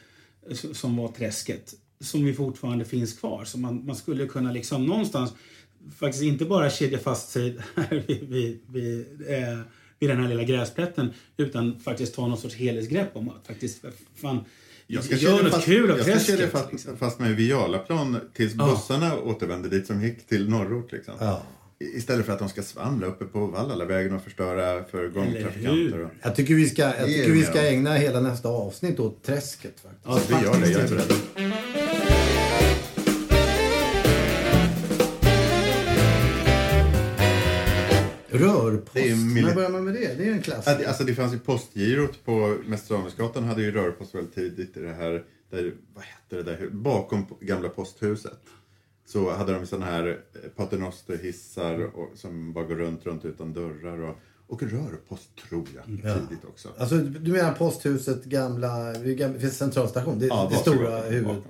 som 0.72 0.96
var 0.96 1.08
träsket 1.08 1.74
som 2.00 2.24
vi 2.24 2.34
fortfarande 2.34 2.84
finns 2.84 3.12
kvar. 3.18 3.44
Så 3.44 3.58
man, 3.58 3.86
man 3.86 3.96
skulle 3.96 4.26
kunna 4.26 4.52
liksom 4.52 4.86
någonstans 4.86 5.32
faktiskt 5.96 6.22
inte 6.24 6.44
bara 6.44 6.70
kedja 6.70 6.98
fast 6.98 7.30
sig 7.30 7.58
här 7.74 8.04
vid, 8.06 8.28
vid, 8.28 8.60
vid, 8.68 9.06
eh, 9.28 9.58
vid 10.02 10.10
den 10.10 10.20
här 10.20 10.28
lilla 10.28 10.42
gräsplätten 10.42 11.12
utan 11.36 11.78
faktiskt 11.84 12.14
ta 12.14 12.26
någon 12.26 12.38
sorts 12.38 12.54
helhetsgrepp 12.54 13.16
om 13.16 13.28
att 13.28 13.46
faktiskt 13.46 13.84
fan, 14.20 14.44
Jag 14.86 15.04
ska 15.04 15.16
gör 15.16 15.42
något 15.42 15.52
fast, 15.52 15.64
kul 15.64 15.90
av 15.90 15.98
jag 15.98 16.20
ska 16.20 16.48
fast, 16.48 16.72
liksom. 16.72 16.96
fast 16.96 17.18
med 17.18 17.36
Vialaplan 17.36 18.20
tills 18.34 18.54
Ja. 18.54 18.70
bussarna 18.70 19.18
återvände 19.18 19.68
dit 19.68 19.86
som 19.86 20.02
gick 20.02 20.26
till 20.26 20.48
norrort. 20.48 20.92
Liksom. 20.92 21.14
Ja. 21.20 21.42
Istället 21.96 22.26
för 22.26 22.32
att 22.32 22.38
de 22.38 22.48
ska 22.48 22.62
svamla 22.62 23.06
uppe 23.06 23.24
på 23.24 23.46
Vallalavägen 23.46 24.14
och 24.14 24.22
förstöra 24.22 24.84
för 24.84 25.08
gångtrafikanter. 25.08 26.04
Och... 26.04 26.10
Jag 26.22 26.36
tycker 26.36 26.54
vi 26.54 26.68
ska, 26.68 26.82
jag 26.82 27.06
tycker 27.06 27.32
vi 27.32 27.42
ska 27.42 27.62
ägna 27.62 27.94
hela 27.94 28.20
nästa 28.20 28.48
avsnitt 28.48 29.00
åt 29.00 29.22
träsket. 29.22 29.74
Faktiskt. 29.80 30.30
Ja, 30.30 30.38
vi 30.38 30.44
gör 30.44 30.60
det, 30.60 30.70
jag 30.70 30.80
är 30.82 30.88
beredd. 30.88 31.51
Rörpost. 38.38 38.94
Det 38.94 39.14
När 39.42 39.54
börjar 39.54 39.70
man 39.70 39.84
med 39.84 39.94
det? 39.94 40.14
Det 40.18 40.24
är 40.24 40.30
en 40.30 40.36
Ja, 40.36 40.42
klassiker. 40.42 40.78
det- 40.78 40.86
Alltså 40.86 41.04
det 41.04 41.14
fanns 41.14 41.34
ju 41.34 41.38
postgirot 41.38 42.24
på 42.24 42.56
Mäster 42.66 42.94
hade 43.44 43.62
ju 43.62 43.70
rörpost 43.72 44.14
väldigt 44.14 44.34
tidigt 44.34 44.76
i 44.76 44.80
det 44.80 44.92
här, 44.92 45.24
där, 45.50 45.72
vad 45.94 46.04
hette 46.04 46.36
det 46.36 46.42
där, 46.42 46.68
bakom 46.70 47.26
gamla 47.40 47.68
posthuset. 47.68 48.40
Så 49.06 49.30
hade 49.32 49.52
de 49.52 49.66
sådana 49.66 49.86
här 49.86 50.06
eh, 50.08 50.50
paternosterhissar 50.56 51.80
och, 51.96 52.10
som 52.14 52.52
bara 52.52 52.64
går 52.64 52.74
runt, 52.76 53.06
runt 53.06 53.24
utan 53.24 53.52
dörrar 53.52 53.98
och, 54.00 54.16
och 54.46 54.62
rörpost 54.62 55.28
tror 55.48 55.66
jag, 55.74 55.84
tidigt 55.86 56.44
också. 56.48 56.68
Alltså, 56.78 56.96
du 56.96 57.32
menar 57.32 57.52
posthuset, 57.52 58.24
gamla, 58.24 58.92
gam- 58.94 59.36
vid 59.38 59.52
centralstation? 59.52 60.18
Det, 60.18 60.26
Ja, 60.26 60.48
det 60.50 60.56
stora 60.56 61.00
huvudet. 61.00 61.42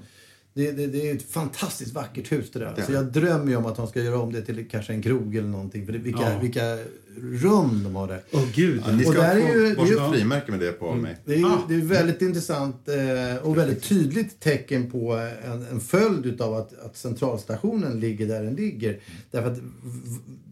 Det, 0.54 0.72
det, 0.72 0.86
det 0.86 1.10
är 1.10 1.14
ett 1.14 1.30
fantastiskt 1.30 1.94
vackert 1.94 2.32
hus 2.32 2.50
det 2.50 2.58
där. 2.58 2.74
Är 2.78 2.82
Så 2.82 2.92
jag 2.92 3.04
drömmer 3.04 3.50
ju 3.50 3.56
om 3.56 3.66
att 3.66 3.76
de 3.76 3.86
ska 3.86 4.02
göra 4.02 4.18
om 4.18 4.32
det 4.32 4.42
till 4.42 4.68
kanske 4.70 4.92
en 4.92 5.02
krog 5.02 5.36
eller 5.36 5.48
någonting. 5.48 5.86
För 5.86 5.92
det, 5.92 5.98
vilka, 5.98 6.32
Ja. 6.32 6.38
vilka 6.38 6.78
rum 7.20 7.80
de 7.84 7.96
har 7.96 8.08
där. 8.08 8.20
Åh 8.32 8.44
gud. 8.54 8.82
Ja, 8.86 8.92
ni 8.92 9.04
Och 9.04 9.12
ska 9.12 9.22
där 9.22 9.36
är 9.36 9.40
få 9.40 9.54
ju- 9.58 9.62
det 9.64 9.70
är 9.70 9.74
varsitt 9.76 9.94
ju- 9.94 10.12
frimärke 10.12 10.50
med 10.50 10.60
det 10.60 10.72
på 10.72 10.94
mig. 10.94 11.16
Det 11.24 11.32
är, 11.34 11.38
ju, 11.38 11.44
Ah. 11.46 11.64
det 11.68 11.74
är 11.74 11.80
väldigt 11.80 12.22
intressant 12.22 12.88
eh, 12.88 13.46
och 13.46 13.58
väldigt 13.58 13.82
tydligt 13.82 14.40
tecken 14.40 14.90
på 14.90 15.12
en, 15.44 15.66
en 15.70 15.80
följd 15.80 16.26
utav 16.26 16.54
att, 16.54 16.78
att 16.84 16.96
centralstationen 16.96 18.00
ligger 18.00 18.26
där 18.28 18.42
den 18.42 18.54
ligger. 18.54 18.98
Därför 19.30 19.50
att 19.52 19.58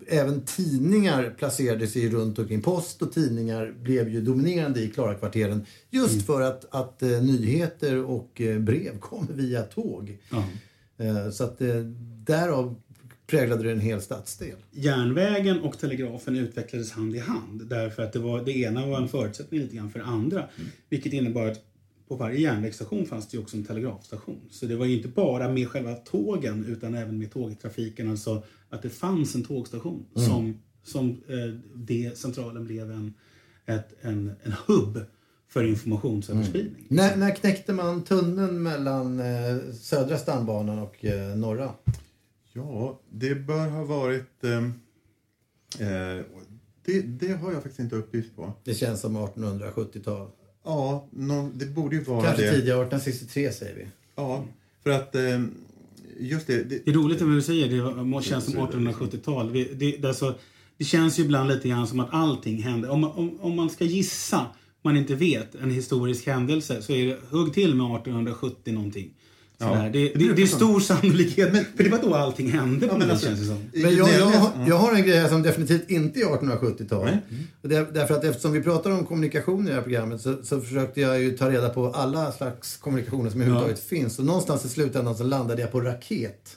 även 0.09 0.41
tidningar 0.41 1.35
placerade 1.39 1.87
sig 1.87 2.09
runt 2.11 2.39
omkring. 2.39 2.63
Post 2.63 3.03
och 3.03 3.13
tidningar 3.13 3.75
blev 3.83 4.09
ju 4.09 4.21
dominerande 4.21 4.81
i 4.81 4.89
Klarakvarteren 4.89 5.65
just 5.91 6.27
för 6.27 6.41
att, 6.41 6.65
att 6.75 7.03
eh, 7.03 7.09
nyheter 7.09 8.05
och 8.05 8.41
eh, 8.41 8.59
brev 8.59 8.99
kommer 8.99 9.33
via 9.33 9.63
tåg. 9.63 10.19
Eh, 10.99 11.31
så 11.31 11.45
att 11.45 11.61
eh, 11.61 11.75
därav 12.27 12.75
präglade 13.31 13.63
det 13.63 13.73
en 13.73 13.81
hel 13.81 14.01
stadsdel. 14.01 14.57
Järnvägen 14.71 15.61
och 15.61 15.79
telegrafen 15.79 16.37
utvecklades 16.37 16.93
hand 16.93 17.17
i 17.17 17.19
hand 17.19 17.67
därför 17.67 18.03
att 18.03 18.13
det, 18.13 18.19
var, 18.19 18.45
det 18.45 18.53
ena 18.53 18.87
var 18.87 18.99
en 18.99 19.09
förutsättning 19.09 19.61
lite 19.61 19.77
grann 19.77 19.91
för 19.91 19.99
det 19.99 20.05
andra. 20.05 20.45
Vilket 20.89 21.13
innebar 21.13 21.47
att 21.47 21.65
på 22.09 22.17
varje 22.17 22.41
järnvägsstation 22.41 23.07
fanns 23.07 23.29
det 23.29 23.39
också 23.39 23.57
en 23.57 23.65
telegrafstation. 23.65 24.41
Så 24.51 24.67
det 24.67 24.77
var 24.77 24.87
ju 24.87 24.97
inte 24.97 25.09
bara 25.09 25.49
med 25.49 25.69
själva 25.69 25.95
tågen 25.95 26.65
utan 26.65 26.95
även 26.95 27.19
med 27.19 27.33
tågtrafiken. 27.33 28.11
Alltså 28.11 28.43
att 28.71 28.83
det 28.83 28.91
fanns 28.91 29.35
en 29.35 29.45
tågstation 29.45 30.07
som, 30.15 30.59
som 30.83 31.11
eh, 31.11 31.55
det 31.75 32.19
centralen 32.19 32.65
blev 32.65 32.91
en, 32.91 33.15
ett, 33.67 33.89
en, 34.01 34.33
en 34.43 34.53
hubb 34.67 35.01
för 35.49 35.65
informationsöverspridning. 35.65 36.87
När, 36.89 37.17
när 37.17 37.35
knäckte 37.35 37.73
man 37.73 38.05
tunneln 38.05 38.63
mellan 38.63 39.21
eh, 39.21 39.73
södra 39.81 40.19
stambanan 40.19 40.79
och 40.79 41.05
eh, 41.05 41.37
norra? 41.37 41.71
Ja, 42.53 43.01
det 43.11 43.35
bör 43.35 43.69
ha 43.69 43.85
varit... 43.85 44.45
ehm, 44.45 44.73
eh, 45.79 46.25
det, 46.85 47.01
det 47.03 47.33
har 47.33 47.53
jag 47.53 47.63
faktiskt 47.63 47.81
inte 47.81 47.97
uppgift 47.97 48.37
på. 48.37 48.53
Det 48.65 48.75
känns 48.75 49.01
som 49.01 49.17
1870-tal. 49.17 50.29
Ja, 50.65 51.09
någon, 51.11 51.59
det 51.59 51.67
borde 51.67 51.97
ju 51.97 52.03
vara 52.05 52.23
Kanske 52.25 52.43
det. 52.43 52.51
tidigare, 52.51 52.81
1863 52.83 53.53
säger 53.53 53.75
vi. 53.77 53.87
Ja, 54.17 54.45
för 54.83 54.91
att 54.91 55.15
ehm, 55.15 55.51
just 56.19 56.47
det, 56.47 56.63
det 56.65 56.85
Det 56.85 56.91
är 56.91 56.95
roligt 56.95 57.21
när 57.21 57.35
du 57.35 57.43
säger 57.43 57.69
det, 57.69 58.17
det 58.17 58.23
känns 58.25 58.45
som 58.45 58.55
1870-tal. 58.55 59.51
Vi- 59.51 59.71
Det, 59.75 59.97
det, 59.97 60.09
alltså, 60.09 60.35
det 60.77 60.85
känns 60.85 61.19
ju 61.19 61.23
ibland 61.23 61.49
lite 61.49 61.69
grann 61.69 61.87
som 61.87 62.01
att 62.01 62.09
allting 62.13 62.63
händer. 62.63 62.91
Om, 62.91 63.01
man- 63.01 63.11
om, 63.13 63.41
om 63.41 63.57
man 63.57 63.71
ska 63.71 63.85
gissa, 63.85 64.47
man 64.83 64.97
inte 64.97 65.15
vet, 65.15 65.55
en 65.55 65.71
historisk 65.71 66.27
händelse 66.27 66.83
så 66.83 66.93
är 66.93 67.07
det 67.07 67.19
hugg 67.31 67.55
till 67.55 67.75
med 67.75 67.87
1870 67.97 68.73
någonting. 68.75 69.15
Sådär. 69.61 69.91
det, 69.93 70.13
det, 70.15 70.33
det 70.33 70.43
är 70.43 70.47
stor 70.47 70.81
sannolikhet, 70.81 71.53
för 71.77 71.85
det 71.85 71.91
var 71.91 71.99
då 71.99 72.15
allting 72.15 72.51
hände 72.51 72.87
något 72.87 73.03
vis, 73.03 73.11
alltså, 73.11 73.27
känns 73.27 73.41
det 73.41 73.47
som. 73.47 73.71
Men 73.73 73.97
jag, 73.97 74.09
jag, 74.11 74.27
har, 74.27 74.69
jag 74.69 74.77
har 74.77 74.95
en 74.95 75.03
grej 75.03 75.19
här 75.19 75.29
som 75.29 75.43
definitivt 75.43 75.91
inte 75.91 76.21
är 76.21 76.25
1870-tal. 76.25 77.05
Nej. 77.05 77.19
Och 77.63 77.69
det, 77.69 77.95
därför 77.95 78.15
att 78.15 78.25
eftersom 78.25 78.53
vi 78.53 78.63
pratar 78.63 78.91
om 78.91 79.07
kommunikation 79.07 79.67
i 79.67 79.69
det 79.69 79.75
här 79.75 79.83
programmet 79.83 80.21
så, 80.21 80.37
så 80.43 80.61
försökte 80.61 81.01
jag 81.01 81.23
ju 81.23 81.37
ta 81.37 81.51
reda 81.51 81.69
på 81.69 81.87
alla 81.87 82.33
slags 82.33 82.77
kommunikationer 82.77 83.31
som 83.31 83.41
överhuvudtaget 83.41 83.85
finns. 83.85 84.19
Och 84.19 84.25
någonstans 84.25 84.65
i 84.65 84.69
slutändan 84.69 85.17
så 85.17 85.25
landade 85.25 85.63
jag 85.63 85.73
på 85.73 85.81
raket. 85.81 86.57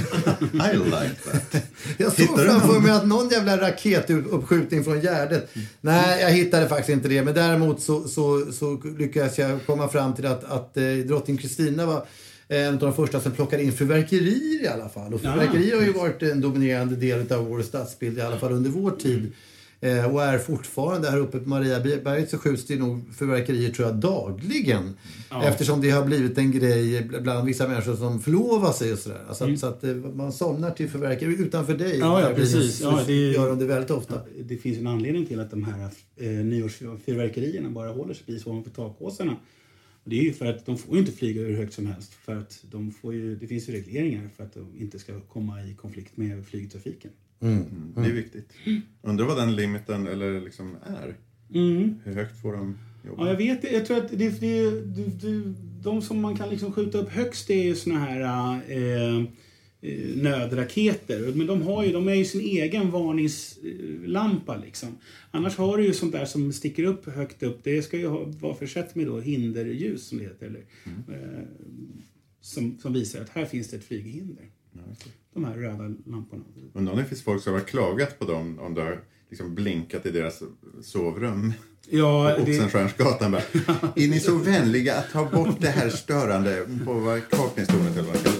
I 0.52 0.76
like 0.76 1.14
that. 1.24 1.62
Jag 1.98 2.12
såg 2.12 2.40
framför 2.40 2.80
mig 2.80 2.90
att 2.90 3.06
någon 3.06 3.28
jävla 3.28 3.60
raketuppskjutning 3.60 4.84
från 4.84 5.00
Gärdet. 5.00 5.50
Nej, 5.80 6.20
jag 6.20 6.30
hittade 6.30 6.68
faktiskt 6.68 6.88
inte 6.88 7.08
det. 7.08 7.22
Men 7.22 7.34
däremot 7.34 7.82
så, 7.82 8.08
så, 8.08 8.52
så 8.52 8.82
lyckades 8.98 9.38
jag 9.38 9.66
komma 9.66 9.88
fram 9.88 10.14
till 10.14 10.26
att, 10.26 10.44
att 10.44 10.76
eh, 10.76 10.84
drottning 10.84 11.36
Kristina 11.36 11.86
var 11.86 12.06
en 12.48 12.74
av 12.74 12.80
de 12.80 12.94
första 12.94 13.20
som 13.20 13.32
plockade 13.32 13.62
in 13.62 13.72
fyrverkerier 13.72 14.64
i 14.64 14.68
alla 14.68 14.88
fall. 14.88 15.14
Och 15.14 15.20
fyrverkerier 15.20 15.76
har 15.76 15.82
ju 15.82 15.92
varit 15.92 16.22
en 16.22 16.40
dominerande 16.40 16.96
del 16.96 17.32
av 17.32 17.46
vår 17.46 17.62
stadsbild, 17.62 18.18
i 18.18 18.20
alla 18.20 18.38
fall 18.38 18.52
under 18.52 18.70
vår 18.70 18.90
tid. 18.90 19.32
Eh, 19.82 20.14
och 20.14 20.22
är 20.22 20.38
fortfarande 20.38 21.10
här 21.10 21.18
uppe 21.18 21.38
på 21.38 21.48
Mariaberget 21.48 22.30
så 22.30 22.38
skjuts 22.38 22.66
det 22.66 22.76
nog 22.76 23.14
fyrverkerier 23.18 23.70
tror 23.70 23.88
jag 23.88 23.96
dagligen. 23.96 24.96
Eftersom 25.44 25.80
det 25.80 25.90
har 25.90 26.04
blivit 26.04 26.38
en 26.38 26.52
grej 26.52 27.02
bland 27.02 27.46
vissa 27.46 27.68
människor 27.68 27.96
som 27.96 28.20
förlovar 28.20 28.72
sig 28.72 28.92
och 28.92 28.98
sådär. 28.98 29.24
Alltså, 29.28 29.56
Så 29.56 29.66
att 29.66 29.84
eh, 29.84 29.94
man 29.94 30.32
somnar 30.32 30.70
till 30.70 30.88
fyrverkerier. 30.88 31.40
Utanför 31.40 31.74
dig 31.74 31.98
Ja, 31.98 32.20
ja, 32.20 32.34
precis. 32.34 32.80
Ja, 32.80 33.02
det 33.06 33.32
gör 33.32 33.48
de 33.48 33.58
det 33.58 33.64
väldigt 33.64 33.90
ofta. 33.90 34.20
Det 34.40 34.56
finns 34.56 34.78
en 34.78 34.86
anledning 34.86 35.26
till 35.26 35.40
att 35.40 35.50
de 35.50 35.64
här 35.64 35.88
eh, 36.16 36.30
nyårsfyrverkerierna 36.30 37.70
bara 37.70 37.92
håller 37.92 38.14
sig 38.14 38.26
precis 38.26 38.46
ovanför 38.46 38.70
takåsarna. 38.70 39.36
Det 40.04 40.18
är 40.18 40.22
ju 40.22 40.32
för 40.32 40.46
att 40.46 40.66
de 40.66 40.78
får 40.78 40.94
ju 40.94 41.00
inte 41.00 41.12
flyga 41.12 41.42
hur 41.42 41.56
högt 41.56 41.72
som 41.72 41.86
helst. 41.86 42.14
För 42.14 42.36
att 42.36 42.64
de 42.70 42.92
får 42.92 43.14
ju, 43.14 43.36
det 43.36 43.46
finns 43.46 43.68
ju 43.68 43.72
regleringar 43.72 44.28
för 44.36 44.44
att 44.44 44.54
de 44.54 44.78
inte 44.78 44.98
ska 44.98 45.20
komma 45.20 45.62
i 45.62 45.74
konflikt 45.74 46.16
med 46.16 46.46
flygtrafiken. 46.46 47.10
Det 47.94 48.08
är 48.08 48.12
viktigt. 48.12 48.52
Undrar 49.02 49.26
vad 49.26 49.36
den 49.36 49.56
limiten 49.56 50.06
eller 50.06 50.40
liksom 50.40 50.76
är. 50.86 51.16
Hur 52.04 52.14
högt 52.14 52.42
får 52.42 52.52
de 52.52 52.78
jobba? 53.06 53.24
Ja, 53.24 53.30
jag 53.30 53.36
vet. 53.36 53.72
Jag 53.72 53.86
tror 53.86 53.96
att 53.96 54.08
det, 54.10 54.16
det, 54.16 54.70
det, 54.70 55.06
det, 55.06 55.54
de 55.82 56.02
som 56.02 56.20
man 56.20 56.36
kan 56.36 56.48
liksom 56.50 56.72
skjuta 56.72 56.98
upp 56.98 57.08
högst 57.08 57.48
det 57.48 57.54
är 57.54 57.64
ju 57.64 57.74
såna 57.74 57.98
här 57.98 58.20
eh, 58.68 59.18
eh, 59.80 60.16
nödraketer. 60.16 61.32
Men 61.34 61.46
de, 61.46 61.62
har 61.62 61.84
ju, 61.84 61.92
de 61.92 62.08
är 62.08 62.14
ju 62.14 62.24
sin 62.24 62.40
egen 62.40 62.90
varningslampa 62.90 64.56
liksom. 64.56 64.98
Annars 65.30 65.56
har 65.56 65.76
du 65.76 65.84
ju 65.84 65.92
sånt 65.92 66.12
där 66.12 66.24
som 66.24 66.52
sticker 66.52 66.84
upp 66.84 67.06
högt 67.06 67.42
upp. 67.42 67.64
Det 67.64 67.82
ska 67.82 67.98
ju 67.98 68.06
ha, 68.06 68.24
vara 68.24 68.54
försett 68.54 68.94
med 68.94 69.06
då 69.06 69.20
hinderljus 69.20 70.06
som 70.06 70.18
det 70.18 70.24
heter. 70.24 70.46
Eller, 70.46 70.64
eh, 71.08 71.44
som, 72.40 72.78
som 72.78 72.92
visar 72.92 73.20
att 73.20 73.28
här 73.28 73.44
finns 73.44 73.70
det 73.70 73.76
ett 73.76 73.84
flyghinder. 73.84 74.44
De 75.34 75.44
här 75.44 75.54
röda 75.54 75.94
lamporna. 76.06 76.44
Undrar 76.72 76.92
om 76.92 76.98
det 76.98 77.04
finns 77.04 77.22
folk 77.22 77.42
som 77.42 77.52
har 77.52 77.60
klagat 77.60 78.18
på 78.18 78.24
dem 78.24 78.58
om 78.58 78.74
det 78.74 78.82
har 78.82 79.00
liksom 79.30 79.54
blinkat 79.54 80.06
i 80.06 80.10
deras 80.10 80.42
sovrum. 80.82 81.52
Ja, 81.90 82.34
på 82.38 82.44
det, 82.44 82.52
Oxenstiernsgatan 82.52 83.32
bara. 83.32 83.42
Är 83.96 84.08
ni 84.08 84.20
så 84.20 84.38
vänliga 84.38 84.96
att 84.96 85.10
ta 85.12 85.30
bort 85.30 85.60
det 85.60 85.68
här 85.68 85.88
störande 85.88 86.66
på 86.84 86.92
vad 86.92 87.28
Kaknästornet 87.28 87.96
eller 87.96 88.08
vad 88.08 88.16
det? 88.16 88.30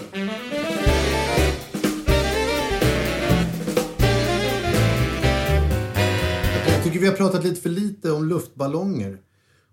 Jag 6.67 6.83
tycker 6.83 6.99
vi 6.99 7.07
har 7.07 7.15
pratat 7.15 7.43
lite 7.43 7.61
för 7.61 7.69
lite 7.69 8.11
om 8.11 8.27
luftballonger. 8.27 9.17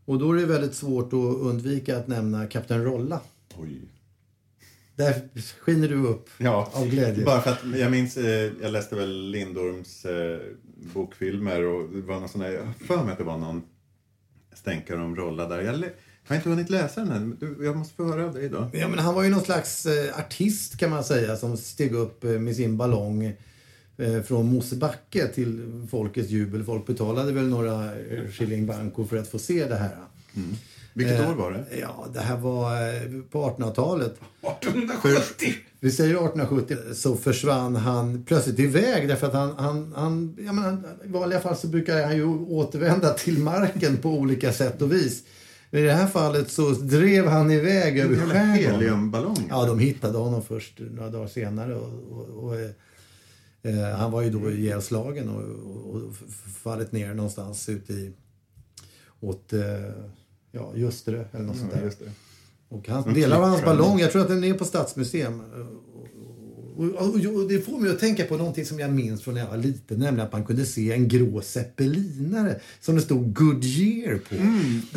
Och 0.05 0.19
då 0.19 0.33
är 0.33 0.37
det 0.37 0.47
väldigt 0.47 0.75
svårt 0.75 1.07
att 1.07 1.41
undvika 1.41 1.97
att 1.97 2.09
nämna 2.09 2.47
Kapten 2.47 2.85
Rolla. 2.85 3.21
Oj. 3.57 3.98
Där 4.99 5.15
skiner 5.61 5.89
du 5.89 5.95
upp 6.07 6.29
Ja, 6.39 6.71
av 6.75 6.89
glädje. 6.89 7.25
bara 7.25 7.41
för 7.41 7.51
att 7.51 7.79
jag 7.79 7.91
minns, 7.91 8.17
eh, 8.17 8.53
jag 8.63 8.73
läste 8.73 8.97
väl 8.97 9.31
Lindorms 9.31 10.05
eh, 10.05 10.39
bokfilmer 10.95 11.63
och 11.65 11.89
det 11.89 12.01
var 12.01 12.21
någon 12.21 12.29
sån 12.29 12.41
här, 12.41 12.51
jag 12.51 12.67
för 12.87 13.05
mig 13.05 13.13
att 13.13 13.19
det 13.19 13.25
var 13.25 13.39
någon 13.39 13.63
stänkare 14.55 15.01
om 15.01 15.17
Rolla 15.17 15.49
där. 15.49 15.61
Jag, 15.63 15.73
har 16.25 16.37
inte 16.37 16.49
hunnit 16.49 16.71
läsa 16.71 17.01
den 17.01 17.13
än. 17.13 17.37
Du, 17.41 17.65
jag 17.65 17.77
måste 17.77 17.95
få 17.95 18.05
höra 18.05 18.25
av 18.25 18.35
dig 18.35 18.49
då. 18.49 18.71
Ja, 18.73 18.89
men 18.89 18.99
han 18.99 19.15
var 19.15 19.23
ju 19.23 19.29
någon 19.31 19.45
slags 19.45 19.87
eh, 19.87 20.19
artist 20.19 20.77
kan 20.79 20.91
man 20.91 21.05
säga 21.05 21.37
som 21.37 21.57
steg 21.57 21.95
upp 21.95 22.25
eh, 22.25 22.31
med 22.31 22.57
sin 22.57 22.77
ballong 22.77 23.33
eh, 23.97 24.23
från 24.23 24.47
Mosebacke 24.47 25.29
till 25.29 25.87
folkets 25.91 26.31
jubel. 26.31 26.65
Folk 26.65 26.87
betalade 26.87 27.33
väl 27.33 27.49
några 27.49 27.85
eh, 27.85 28.31
shilling 28.31 28.67
banco 28.67 29.07
för 29.07 29.17
att 29.17 29.29
få 29.29 29.39
se 29.39 29.65
det 29.69 29.77
här. 29.77 29.97
Vilket 30.99 31.21
Eh, 31.21 31.31
år 31.31 31.35
var 31.35 31.51
det? 31.51 31.79
Ja, 31.81 32.07
det 32.13 32.21
här 32.21 32.37
var 32.37 32.73
eh, 32.73 33.23
på 33.31 33.51
1800-talet. 33.51 34.15
1870! 34.41 35.55
Vi 35.81 35.91
säger 35.91 36.11
1870 36.11 36.77
så 36.95 37.17
försvann 37.17 37.77
han 37.77 38.25
plötsligt 38.25 38.59
iväg 38.59 39.09
därför 39.09 39.27
att 39.27 39.33
han, 39.33 39.55
han, 39.59 39.93
han, 39.97 40.37
jag 40.47 40.55
menar, 40.55 40.79
i 41.05 41.09
vanliga 41.09 41.41
fall 41.41 41.57
så 41.57 41.67
brukar 41.67 42.05
han 42.05 42.17
ju 42.17 42.25
återvända 42.27 43.15
till 43.15 43.39
marken 43.39 43.97
på 43.97 44.09
olika 44.11 44.53
sätt 44.53 44.83
och 44.83 44.93
vis. 44.93 45.23
Men 45.71 45.81
i 45.81 45.85
det 45.85 45.93
här 45.93 46.07
fallet 46.07 46.51
så 46.51 46.71
drev 46.71 47.27
han 47.27 47.51
iväg 47.51 47.99
över 47.99 48.17
skärgården. 48.17 49.11
Ja, 49.49 49.67
de 49.67 49.79
hittade 49.79 50.19
honom 50.19 50.43
först 50.43 50.79
några 50.79 51.11
dagar 51.11 51.27
senare. 51.29 51.75
Och, 51.75 51.93
och, 52.11 52.45
och, 52.45 52.55
eh, 53.71 53.97
han 53.97 54.11
var 54.13 54.23
ju 54.23 54.31
då 54.31 54.51
ihjälslagen 54.51 55.29
och, 55.29 55.43
och, 55.43 55.95
och 55.95 56.15
fallit 56.63 56.93
ner 56.93 57.15
någonstans 57.15 57.69
ute 57.69 57.93
i 57.93 58.13
åt 59.21 59.53
eh, 59.53 59.61
ja, 60.59 60.73
Ljusterö 60.77 61.25
eller 61.33 61.45
något 61.45 61.57
sånt 61.57 61.73
där. 61.73 61.83
just 61.85 61.99
det. 61.99 62.11
Och 62.69 62.89
hans, 62.89 63.07
En 63.07 63.15
delar 63.15 63.37
av 63.37 63.43
hans 63.45 63.65
ballong, 63.65 63.99
jag 63.99 64.13
tror 64.13 64.23
att 64.23 64.29
den 64.29 64.45
är 64.45 64.55
på 64.55 64.65
Stadsmuseum. 64.65 65.43
Och, 66.79 66.85
och, 66.85 67.15
och, 67.15 67.43
och 67.43 67.49
det 67.49 67.67
får 67.67 67.79
mig 67.79 67.91
att 67.91 68.01
tänka 68.01 68.25
på 68.25 68.37
någonting 68.37 68.65
som 68.65 68.79
jag 68.79 68.91
minns 68.93 69.23
från 69.23 69.35
när 69.35 69.41
jag 69.41 69.49
var 69.49 69.57
liten. 69.57 69.99
Nämligen 69.99 70.27
att 70.27 70.33
man 70.33 70.45
kunde 70.45 70.65
se 70.67 70.93
en 70.93 71.09
grå 71.09 71.41
zeppelinare 71.41 72.61
som 72.81 72.97
det 72.97 73.03
stod 73.03 73.35
Goodyear 73.35 74.19
på. 74.19 74.35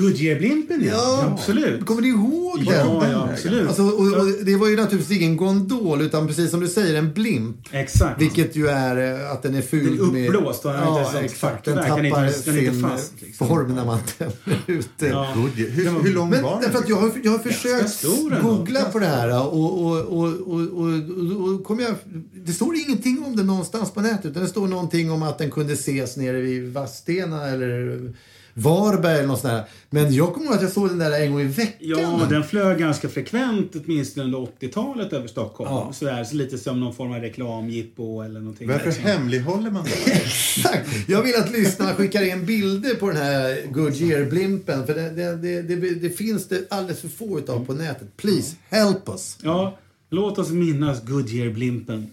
Goodyear-blimpen 0.01 0.83
ja. 0.85 0.91
ja. 0.93 1.31
Absolut. 1.33 1.85
Kommer 1.85 2.01
du 2.01 2.09
ihåg 2.09 2.65
den? 2.65 2.73
Ja, 2.73 3.09
ja, 3.11 3.29
absolut. 3.31 3.67
Alltså, 3.67 3.83
och, 3.83 4.07
och 4.17 4.45
det 4.45 4.55
var 4.55 4.67
ju 4.67 4.75
naturligtvis 4.75 5.17
ingen 5.21 5.37
gondol 5.37 6.01
utan 6.01 6.27
precis 6.27 6.51
som 6.51 6.59
du 6.59 6.67
säger 6.67 6.95
en 6.95 7.13
blimp. 7.13 7.57
Exakt. 7.71 8.21
Vilket 8.21 8.55
ju 8.55 8.67
är 8.67 9.21
eh, 9.21 9.31
att 9.31 9.43
den 9.43 9.55
är 9.55 9.61
fylld 9.61 9.99
Den 9.99 10.13
med... 10.13 10.27
uppblåst 10.35 10.61
ja, 10.63 11.05
inte 11.07 11.19
exakt. 11.19 11.65
Den 11.65 11.77
tappar 11.77 12.05
inte- 12.05 12.19
inte 12.19 12.33
sin 12.71 12.81
fast, 12.81 13.13
liksom. 13.21 13.47
form 13.47 13.75
när 13.75 13.85
man 13.85 13.99
tänder 14.17 14.61
ut 14.67 14.89
den. 14.97 15.09
Ja. 15.09 15.33
Goodyear. 15.35 15.69
Hur, 15.71 16.03
hur 16.03 16.13
lång 16.13 16.29
Men 16.29 16.43
var 16.43 16.51
den? 16.51 16.61
därför 16.61 16.79
att 16.79 16.89
jag 16.89 16.95
har, 16.95 17.11
jag 17.23 17.31
har 17.31 17.39
försökt 17.39 18.03
googla 18.41 18.83
på 18.83 18.99
det 18.99 19.05
här 19.05 19.41
och, 19.41 19.81
och, 19.85 19.99
och, 19.99 20.27
och, 20.27 21.65
och, 21.71 21.79
och, 21.79 21.83
och 21.83 21.95
kom 21.95 21.97
jag, 22.13 22.21
det 22.45 22.53
står 22.53 22.75
ingenting 22.75 23.23
om 23.25 23.35
det 23.35 23.43
någonstans 23.43 23.91
på 23.91 24.01
nätet 24.01 24.25
utan 24.25 24.43
det 24.43 24.49
står 24.49 24.67
någonting 24.67 25.11
om 25.11 25.23
att 25.23 25.37
den 25.37 25.51
kunde 25.51 25.73
ses 25.73 26.17
nere 26.17 26.41
vid 26.41 26.73
Vadstena 26.73 27.47
eller 27.47 28.13
Varberg 28.53 29.13
eller 29.13 29.27
något 29.27 29.39
sånt 29.39 29.53
där. 29.53 29.63
Men 29.89 30.13
jag 30.13 30.33
kommer 30.33 30.45
ihåg 30.45 30.55
att 30.55 30.61
jag 30.61 30.71
såg 30.71 30.89
den 30.89 30.99
där 30.99 31.21
en 31.21 31.31
gång 31.31 31.41
i 31.41 31.45
veckan. 31.45 31.77
Ja, 31.79 32.27
den 32.29 32.43
flög 32.43 32.79
ganska 32.79 33.09
frekvent 33.09 33.75
åtminstone 33.75 34.25
under 34.25 34.39
80-talet 34.39 35.13
över 35.13 35.27
Stockholm. 35.27 35.71
Ja. 35.71 35.93
Sådär, 35.93 36.23
så 36.23 36.35
lite 36.35 36.57
som 36.57 36.79
någon 36.79 36.95
form 36.95 37.11
av 37.11 37.19
reklamjippo 37.19 38.21
eller 38.21 38.39
någonting. 38.39 38.67
Varför 38.67 38.85
liksom. 38.85 39.05
hemlighåller 39.05 39.71
man 39.71 39.83
det? 39.83 40.11
Exakt. 40.11 40.89
Jag 41.07 41.23
vill 41.23 41.35
att 41.35 41.51
lyssnarna 41.51 41.93
skickar 41.93 42.23
in 42.23 42.45
bilder 42.45 42.95
på 42.95 43.07
den 43.07 43.17
här 43.17 43.71
Goodyear-blimpen. 43.71 44.85
För 44.85 44.95
det, 44.95 45.09
det, 45.09 45.35
det, 45.35 45.61
det, 45.61 45.89
det 45.89 46.09
finns 46.09 46.47
det 46.47 46.67
alldeles 46.69 47.01
för 47.01 47.07
få 47.07 47.39
utav 47.39 47.65
på 47.65 47.73
nätet. 47.73 48.17
Please, 48.17 48.55
help 48.69 49.09
us. 49.09 49.37
Ja, 49.41 49.77
låt 50.11 50.37
oss 50.39 50.49
minnas 50.51 51.01
Goodyear-blimpen. 51.05 52.07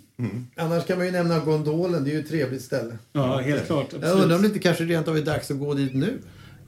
Annars 0.56 0.86
kan 0.86 0.96
man 0.98 1.06
ju 1.06 1.12
nämna 1.12 1.38
gondolen. 1.38 2.04
Det 2.04 2.10
är 2.10 2.12
ju 2.12 2.20
ett 2.20 2.28
trevligt 2.28 2.62
ställe. 2.62 2.98
Ja, 3.12 3.36
helt 3.38 3.66
klart. 3.66 3.86
Jag 3.90 3.96
undrar 3.96 4.12
Absolut. 4.14 4.36
om 4.36 4.42
det 4.42 4.48
inte 4.48 4.58
kanske 4.58 4.84
rent 4.84 5.08
av 5.08 5.16
är 5.16 5.22
dags 5.22 5.50
att 5.50 5.58
gå 5.58 5.74
dit 5.74 5.94
nu. 5.94 6.18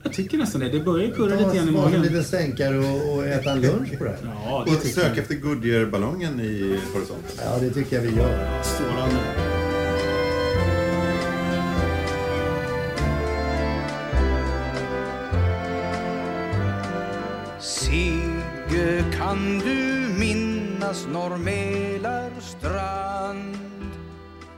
Jag 0.03 0.13
tycker 0.13 0.37
nästan 0.37 0.61
det. 0.61 0.69
Det 0.69 0.79
börjar 0.79 1.11
kurra 1.11 1.37
Ta 1.37 1.43
lite 1.45 1.55
grann 1.57 1.65
i 1.65 1.67
en 1.67 1.73
magen. 1.73 2.01
liten 2.01 2.23
stänkare 2.23 2.77
och, 2.77 3.13
och 3.17 3.25
äta 3.27 3.51
en 3.51 3.61
lunch 3.61 3.97
på 3.97 4.03
det 4.03 4.09
här. 4.09 4.17
Ja, 4.45 4.63
det 4.67 4.75
Och 4.75 4.81
sök 4.81 5.05
jag. 5.11 5.17
efter 5.17 5.35
Goodyear-ballongen 5.35 6.39
i 6.39 6.77
horisonten. 6.93 7.31
Ja, 7.45 7.57
det 7.61 7.69
tycker 7.69 7.95
jag 7.95 8.03
vi 8.03 8.17
gör. 8.17 8.63
Strålande. 8.63 9.19
Sigge, 17.81 19.03
kan 19.17 19.59
du 19.59 19.90
minnas 20.91 21.07
norr 21.07 21.37
Mälarstrand 21.37 23.57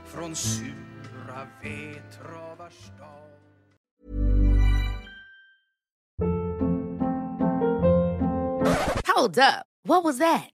från 0.04 0.36
sura 0.36 1.46
Vetravars 1.62 2.74
stad 2.74 3.30
Hold 9.16 9.38
up. 9.38 9.66
What 9.84 10.04
was 10.04 10.18
that? 10.18 10.53